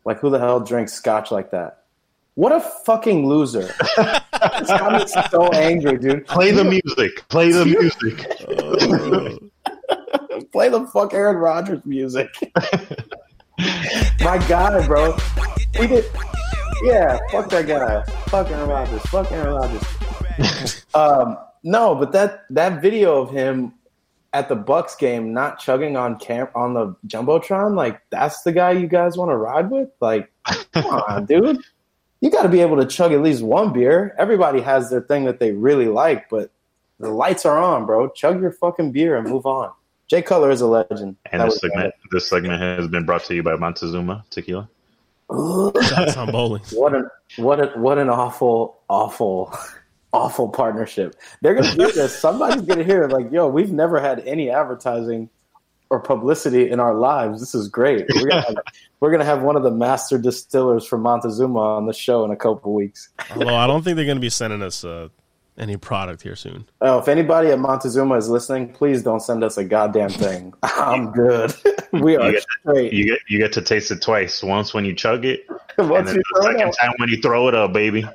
Like 0.07 0.21
who 0.21 0.31
the 0.31 0.39
hell 0.39 0.59
drinks 0.61 0.93
scotch 0.95 1.31
like 1.31 1.51
that? 1.51 1.80
What 2.35 2.53
a 2.53 2.61
fucking 2.61 3.27
loser! 3.29 3.73
it's 3.99 4.69
got 4.69 4.93
me 4.93 5.07
so 5.31 5.49
angry, 5.49 5.99
dude. 5.99 6.27
Play 6.27 6.53
the 6.53 6.65
music. 6.65 7.29
Play 7.29 7.53
the 7.53 7.65
music. 7.67 8.17
Play 10.53 10.69
the 10.69 10.87
fuck 10.87 11.13
Aaron 11.13 11.37
Rodgers 11.37 11.85
music. 11.85 12.29
My 14.21 14.45
God, 14.49 14.87
bro. 14.87 15.17
He 15.77 15.87
did. 15.87 16.05
Yeah, 16.83 17.19
fuck 17.31 17.51
that 17.51 17.67
guy. 17.67 18.03
Fuck 18.29 18.51
Aaron 18.51 18.69
Rodgers. 18.69 19.03
Fuck 19.03 19.31
Aaron 19.33 19.55
Rodgers. 19.55 20.87
um, 20.95 21.37
no, 21.63 21.95
but 21.95 22.13
that 22.13 22.45
that 22.51 22.81
video 22.81 23.21
of 23.21 23.31
him 23.31 23.75
at 24.33 24.49
the 24.49 24.57
Bucks 24.57 24.95
game 24.95 25.35
not 25.35 25.59
chugging 25.59 25.97
on 25.97 26.19
camp 26.19 26.51
on 26.55 26.75
the 26.75 26.95
jumbotron, 27.07 27.75
like 27.75 28.01
that's 28.11 28.43
the 28.43 28.53
guy 28.53 28.71
you 28.71 28.87
guys 28.87 29.17
want 29.17 29.31
to 29.31 29.37
ride 29.37 29.71
with. 29.71 29.91
Like, 30.01 30.33
come 30.73 30.87
on, 30.87 31.27
dude. 31.27 31.59
You 32.21 32.31
got 32.31 32.43
to 32.43 32.49
be 32.49 32.61
able 32.61 32.77
to 32.77 32.87
chug 32.87 33.13
at 33.13 33.23
least 33.23 33.43
one 33.43 33.73
beer. 33.73 34.15
Everybody 34.19 34.61
has 34.61 34.91
their 34.91 35.01
thing 35.01 35.25
that 35.25 35.41
they 35.41 35.53
really 35.53 35.87
like, 35.87 36.29
but 36.29 36.51
the 36.99 37.09
lights 37.09 37.47
are 37.47 37.59
on, 37.59 37.87
bro. 37.87 38.11
Chug 38.11 38.41
your 38.43 38.53
fucking 38.53 38.93
beer 38.93 39.17
and 39.17 39.29
move 39.29 39.47
on. 39.47 39.73
Jay 40.07 40.23
Cutler 40.23 40.51
is 40.51 40.61
a 40.61 40.67
legend. 40.67 41.17
And 41.31 41.41
That 41.41 41.47
this 41.47 41.55
was 41.55 41.61
segment, 41.61 41.95
this 42.11 42.29
segment 42.29 42.61
has 42.61 42.89
been 42.89 43.07
brought 43.07 43.25
to 43.25 43.35
you 43.35 43.43
by 43.43 43.57
Montezuma 43.57 44.25
Tequila. 44.29 44.69
Shots 45.31 46.17
on 46.17 46.33
bowling. 46.33 46.63
What 46.73 46.95
an 46.95 47.09
what 47.37 47.61
a, 47.61 47.67
what 47.79 47.99
an 47.99 48.11
awful 48.11 48.81
awful 48.89 49.57
awful 50.13 50.49
partnership. 50.49 51.15
They're 51.41 51.55
gonna 51.55 51.69
hear 51.69 51.93
this. 51.93 52.19
Somebody's 52.19 52.63
gonna 52.63 52.83
hear 52.83 53.05
it. 53.05 53.13
Like, 53.13 53.31
yo, 53.31 53.47
we've 53.47 53.73
never 53.73 54.01
had 54.01 54.21
any 54.27 54.51
advertising 54.51 55.31
or 55.91 56.01
publicity 56.01 56.71
in 56.71 56.81
our 56.81 56.95
lives. 56.95 57.41
This 57.41 57.55
is 57.55 57.69
great. 57.69 58.07
We're 58.15 58.29
gonna 58.29 58.43
have, 58.43 58.57
we're 59.01 59.11
gonna 59.11 59.25
have 59.25 59.43
one 59.43 59.57
of 59.57 59.63
the 59.65 59.71
master 59.73 60.19
distillers 60.19 60.87
from 60.87 61.03
Montezuma 61.03 61.59
on 61.59 61.87
the 61.87 61.93
show 61.93 62.25
in 62.25 62.31
a 62.31 62.37
couple 62.37 62.73
weeks. 62.73 63.09
Although 63.35 63.57
I 63.57 63.67
don't 63.67 63.83
think 63.83 63.97
they're 63.97 64.05
going 64.05 64.17
to 64.17 64.21
be 64.21 64.31
sending 64.31 64.63
us 64.63 64.85
uh, 64.85 65.09
any 65.59 65.77
product 65.77 66.23
here 66.23 66.37
soon. 66.37 66.65
Oh, 66.81 66.99
if 67.01 67.09
anybody 67.09 67.49
at 67.51 67.59
Montezuma 67.59 68.15
is 68.17 68.29
listening, 68.31 68.73
please 68.73 69.03
don't 69.03 69.21
send 69.21 69.43
us 69.45 69.59
a 69.59 69.65
goddamn 69.65 70.11
thing. 70.11 70.55
I'm 70.63 71.11
good. 71.11 71.53
we 71.93 72.17
are 72.17 72.27
You 72.27 72.33
get, 72.33 72.47
straight. 72.61 72.93
you 72.93 73.05
get 73.07 73.19
you 73.29 73.39
get 73.39 73.53
to 73.55 73.63
taste 73.63 73.91
it 73.91 74.01
twice. 74.01 74.43
Once 74.43 74.73
when 74.73 74.85
you 74.85 74.95
chug 74.95 75.25
it, 75.25 75.45
and 75.77 75.91
Once 75.91 76.07
then 76.07 76.17
you 76.17 76.23
the 76.35 76.41
throw 76.41 76.51
it 76.51 76.59
second 76.59 76.73
time 76.81 76.93
when 76.99 77.09
you 77.09 77.21
throw 77.21 77.49
it 77.49 77.55
up, 77.55 77.73
baby. 77.73 78.09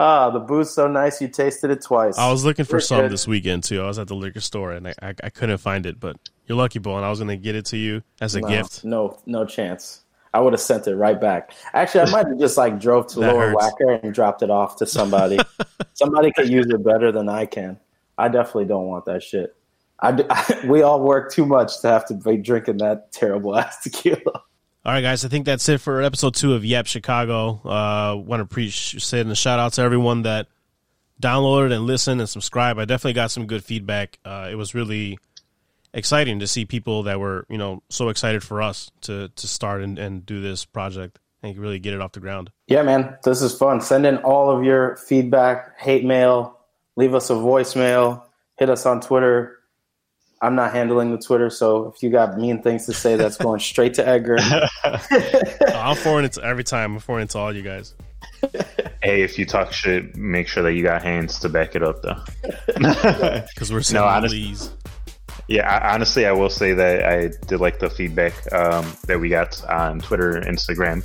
Ah, 0.00 0.30
the 0.30 0.38
booze 0.38 0.70
so 0.70 0.86
nice 0.86 1.20
you 1.20 1.26
tasted 1.26 1.72
it 1.72 1.82
twice. 1.82 2.16
I 2.16 2.30
was 2.30 2.44
looking 2.44 2.64
for 2.64 2.76
We're 2.76 2.80
some 2.80 3.00
good. 3.00 3.10
this 3.10 3.26
weekend 3.26 3.64
too. 3.64 3.82
I 3.82 3.88
was 3.88 3.98
at 3.98 4.06
the 4.06 4.14
liquor 4.14 4.40
store 4.40 4.70
and 4.70 4.86
I, 4.86 4.94
I, 5.02 5.14
I 5.24 5.28
couldn't 5.30 5.58
find 5.58 5.86
it, 5.86 5.98
but 5.98 6.16
you're 6.46 6.56
lucky, 6.56 6.78
Bo, 6.78 6.94
and 6.94 7.04
I 7.04 7.10
was 7.10 7.18
going 7.18 7.30
to 7.30 7.36
get 7.36 7.56
it 7.56 7.64
to 7.66 7.76
you 7.76 8.04
as 8.20 8.36
a 8.36 8.40
no, 8.40 8.48
gift. 8.48 8.84
No, 8.84 9.18
no 9.26 9.44
chance. 9.44 10.02
I 10.32 10.38
would 10.38 10.52
have 10.52 10.60
sent 10.60 10.86
it 10.86 10.94
right 10.94 11.20
back. 11.20 11.50
Actually, 11.74 12.02
I 12.02 12.10
might 12.10 12.28
have 12.28 12.38
just 12.38 12.56
like 12.56 12.78
drove 12.78 13.08
to 13.08 13.20
That 13.20 13.34
Lower 13.34 13.50
hurts. 13.50 13.74
Wacker 13.80 14.00
and 14.04 14.14
dropped 14.14 14.42
it 14.44 14.50
off 14.50 14.76
to 14.76 14.86
somebody. 14.86 15.36
somebody 15.94 16.30
could 16.30 16.48
use 16.48 16.66
it 16.66 16.84
better 16.84 17.10
than 17.10 17.28
I 17.28 17.46
can. 17.46 17.80
I 18.16 18.28
definitely 18.28 18.66
don't 18.66 18.86
want 18.86 19.04
that 19.06 19.24
shit. 19.24 19.56
I, 19.98 20.12
d- 20.12 20.24
we 20.68 20.82
all 20.82 21.02
work 21.02 21.32
too 21.32 21.44
much 21.44 21.80
to 21.80 21.88
have 21.88 22.06
to 22.06 22.14
be 22.14 22.36
drinking 22.36 22.76
that 22.78 23.10
terrible 23.10 23.56
ass 23.56 23.82
tequila. 23.82 24.42
All 24.88 24.94
right, 24.94 25.02
guys, 25.02 25.22
I 25.22 25.28
think 25.28 25.44
that's 25.44 25.68
it 25.68 25.82
for 25.82 26.00
episode 26.00 26.34
two 26.34 26.54
of 26.54 26.64
Yep 26.64 26.86
Chicago. 26.86 27.60
Uh, 27.62 28.16
want 28.16 28.40
to 28.40 28.44
appreciate 28.44 29.02
send 29.02 29.30
a 29.30 29.34
shout 29.34 29.58
out 29.58 29.74
to 29.74 29.82
everyone 29.82 30.22
that 30.22 30.46
downloaded 31.20 31.74
and 31.74 31.84
listened 31.84 32.22
and 32.22 32.30
subscribed. 32.30 32.80
I 32.80 32.86
definitely 32.86 33.12
got 33.12 33.30
some 33.30 33.46
good 33.46 33.62
feedback. 33.62 34.18
Uh, 34.24 34.48
it 34.50 34.54
was 34.54 34.74
really 34.74 35.18
exciting 35.92 36.38
to 36.38 36.46
see 36.46 36.64
people 36.64 37.02
that 37.02 37.20
were 37.20 37.44
you 37.50 37.58
know 37.58 37.82
so 37.90 38.08
excited 38.08 38.42
for 38.42 38.62
us 38.62 38.90
to 39.02 39.28
to 39.28 39.46
start 39.46 39.82
and, 39.82 39.98
and 39.98 40.24
do 40.24 40.40
this 40.40 40.64
project 40.64 41.18
and 41.42 41.58
really 41.58 41.78
get 41.78 41.92
it 41.92 42.00
off 42.00 42.12
the 42.12 42.20
ground. 42.20 42.50
Yeah, 42.66 42.80
man, 42.80 43.18
this 43.24 43.42
is 43.42 43.54
fun. 43.54 43.82
Send 43.82 44.06
in 44.06 44.16
all 44.16 44.50
of 44.50 44.64
your 44.64 44.96
feedback, 44.96 45.78
hate 45.78 46.06
mail, 46.06 46.60
leave 46.96 47.14
us 47.14 47.28
a 47.28 47.34
voicemail, 47.34 48.22
hit 48.56 48.70
us 48.70 48.86
on 48.86 49.02
Twitter. 49.02 49.57
I'm 50.40 50.54
not 50.54 50.72
handling 50.72 51.10
the 51.10 51.18
Twitter, 51.18 51.50
so 51.50 51.92
if 51.94 52.00
you 52.02 52.10
got 52.10 52.38
mean 52.38 52.62
things 52.62 52.86
to 52.86 52.92
say, 52.92 53.16
that's 53.16 53.36
going 53.36 53.58
straight 53.60 53.94
to 53.94 54.06
Edgar. 54.06 54.36
I'm 55.74 55.96
forward 55.96 56.24
it 56.26 56.32
to, 56.34 56.44
every 56.44 56.62
time. 56.64 56.94
I'm 56.94 57.00
forwarding 57.00 57.24
it 57.26 57.30
to 57.30 57.38
all 57.38 57.52
you 57.54 57.62
guys. 57.62 57.94
hey, 59.02 59.22
if 59.22 59.36
you 59.38 59.44
talk 59.46 59.72
shit, 59.72 60.14
make 60.16 60.46
sure 60.46 60.62
that 60.62 60.74
you 60.74 60.82
got 60.84 61.02
hands 61.02 61.40
to 61.40 61.48
back 61.48 61.74
it 61.74 61.82
up, 61.82 62.02
though. 62.02 62.22
Because 63.48 63.72
we're 63.72 63.78
No, 63.78 63.82
sending 63.82 64.04
honest- 64.04 64.32
please. 64.34 64.70
Yeah, 65.50 65.66
I, 65.66 65.94
honestly, 65.94 66.26
I 66.26 66.32
will 66.32 66.50
say 66.50 66.74
that 66.74 67.04
I 67.06 67.28
did 67.46 67.58
like 67.58 67.78
the 67.78 67.88
feedback 67.88 68.34
um, 68.52 68.84
that 69.06 69.18
we 69.18 69.30
got 69.30 69.64
on 69.64 69.98
Twitter, 69.98 70.42
Instagram. 70.42 71.02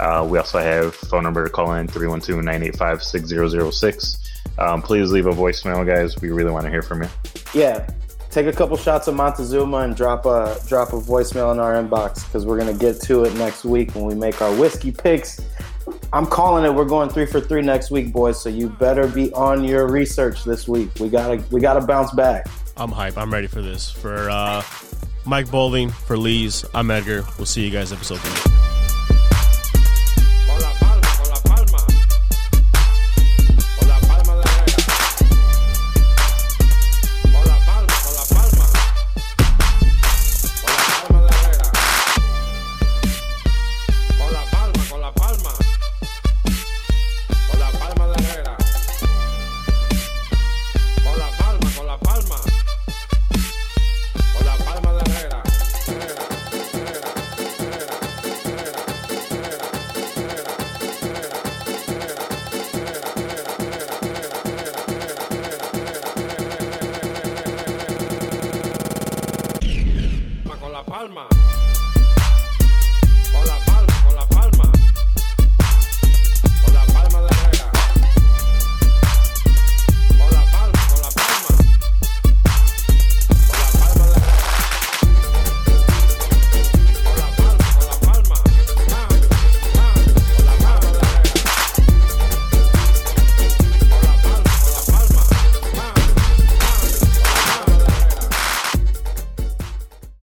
Uh, 0.00 0.26
we 0.26 0.36
also 0.36 0.58
have 0.58 0.96
phone 0.96 1.22
number 1.22 1.44
to 1.44 1.50
call 1.50 1.72
in 1.74 1.86
312-985-6006. 1.86 4.18
Um, 4.58 4.82
please 4.82 5.12
leave 5.12 5.26
a 5.26 5.30
voicemail, 5.32 5.86
guys. 5.86 6.20
We 6.20 6.30
really 6.30 6.50
want 6.50 6.64
to 6.64 6.70
hear 6.70 6.82
from 6.82 7.04
you. 7.04 7.08
Yeah, 7.54 7.86
take 8.34 8.46
a 8.46 8.52
couple 8.52 8.76
shots 8.76 9.06
of 9.06 9.14
Montezuma 9.14 9.78
and 9.78 9.94
drop 9.94 10.26
a 10.26 10.58
drop 10.66 10.92
a 10.92 10.96
voicemail 10.96 11.52
in 11.52 11.60
our 11.60 11.74
inbox 11.74 12.26
because 12.26 12.44
we're 12.44 12.58
gonna 12.58 12.74
get 12.74 13.00
to 13.02 13.24
it 13.24 13.32
next 13.36 13.64
week 13.64 13.94
when 13.94 14.04
we 14.04 14.14
make 14.16 14.42
our 14.42 14.52
whiskey 14.56 14.90
picks. 14.90 15.40
I'm 16.12 16.26
calling 16.26 16.64
it. 16.64 16.74
We're 16.74 16.84
going 16.84 17.08
three 17.08 17.26
for 17.26 17.40
three 17.40 17.62
next 17.62 17.92
week, 17.92 18.12
boys. 18.12 18.42
So 18.42 18.48
you 18.48 18.68
better 18.68 19.06
be 19.06 19.32
on 19.34 19.62
your 19.62 19.86
research 19.86 20.42
this 20.42 20.66
week. 20.66 20.90
We 20.98 21.08
gotta 21.08 21.44
we 21.52 21.60
gotta 21.60 21.86
bounce 21.86 22.12
back. 22.12 22.48
I'm 22.76 22.90
hype. 22.90 23.16
I'm 23.16 23.32
ready 23.32 23.46
for 23.46 23.62
this. 23.62 23.88
For 23.88 24.28
uh, 24.28 24.62
Mike 25.24 25.48
Bowling, 25.48 25.90
for 25.90 26.16
Lee's, 26.16 26.64
I'm 26.74 26.90
Edgar. 26.90 27.24
We'll 27.38 27.46
see 27.46 27.64
you 27.64 27.70
guys 27.70 27.92
episode 27.92 28.18
three. 28.18 28.73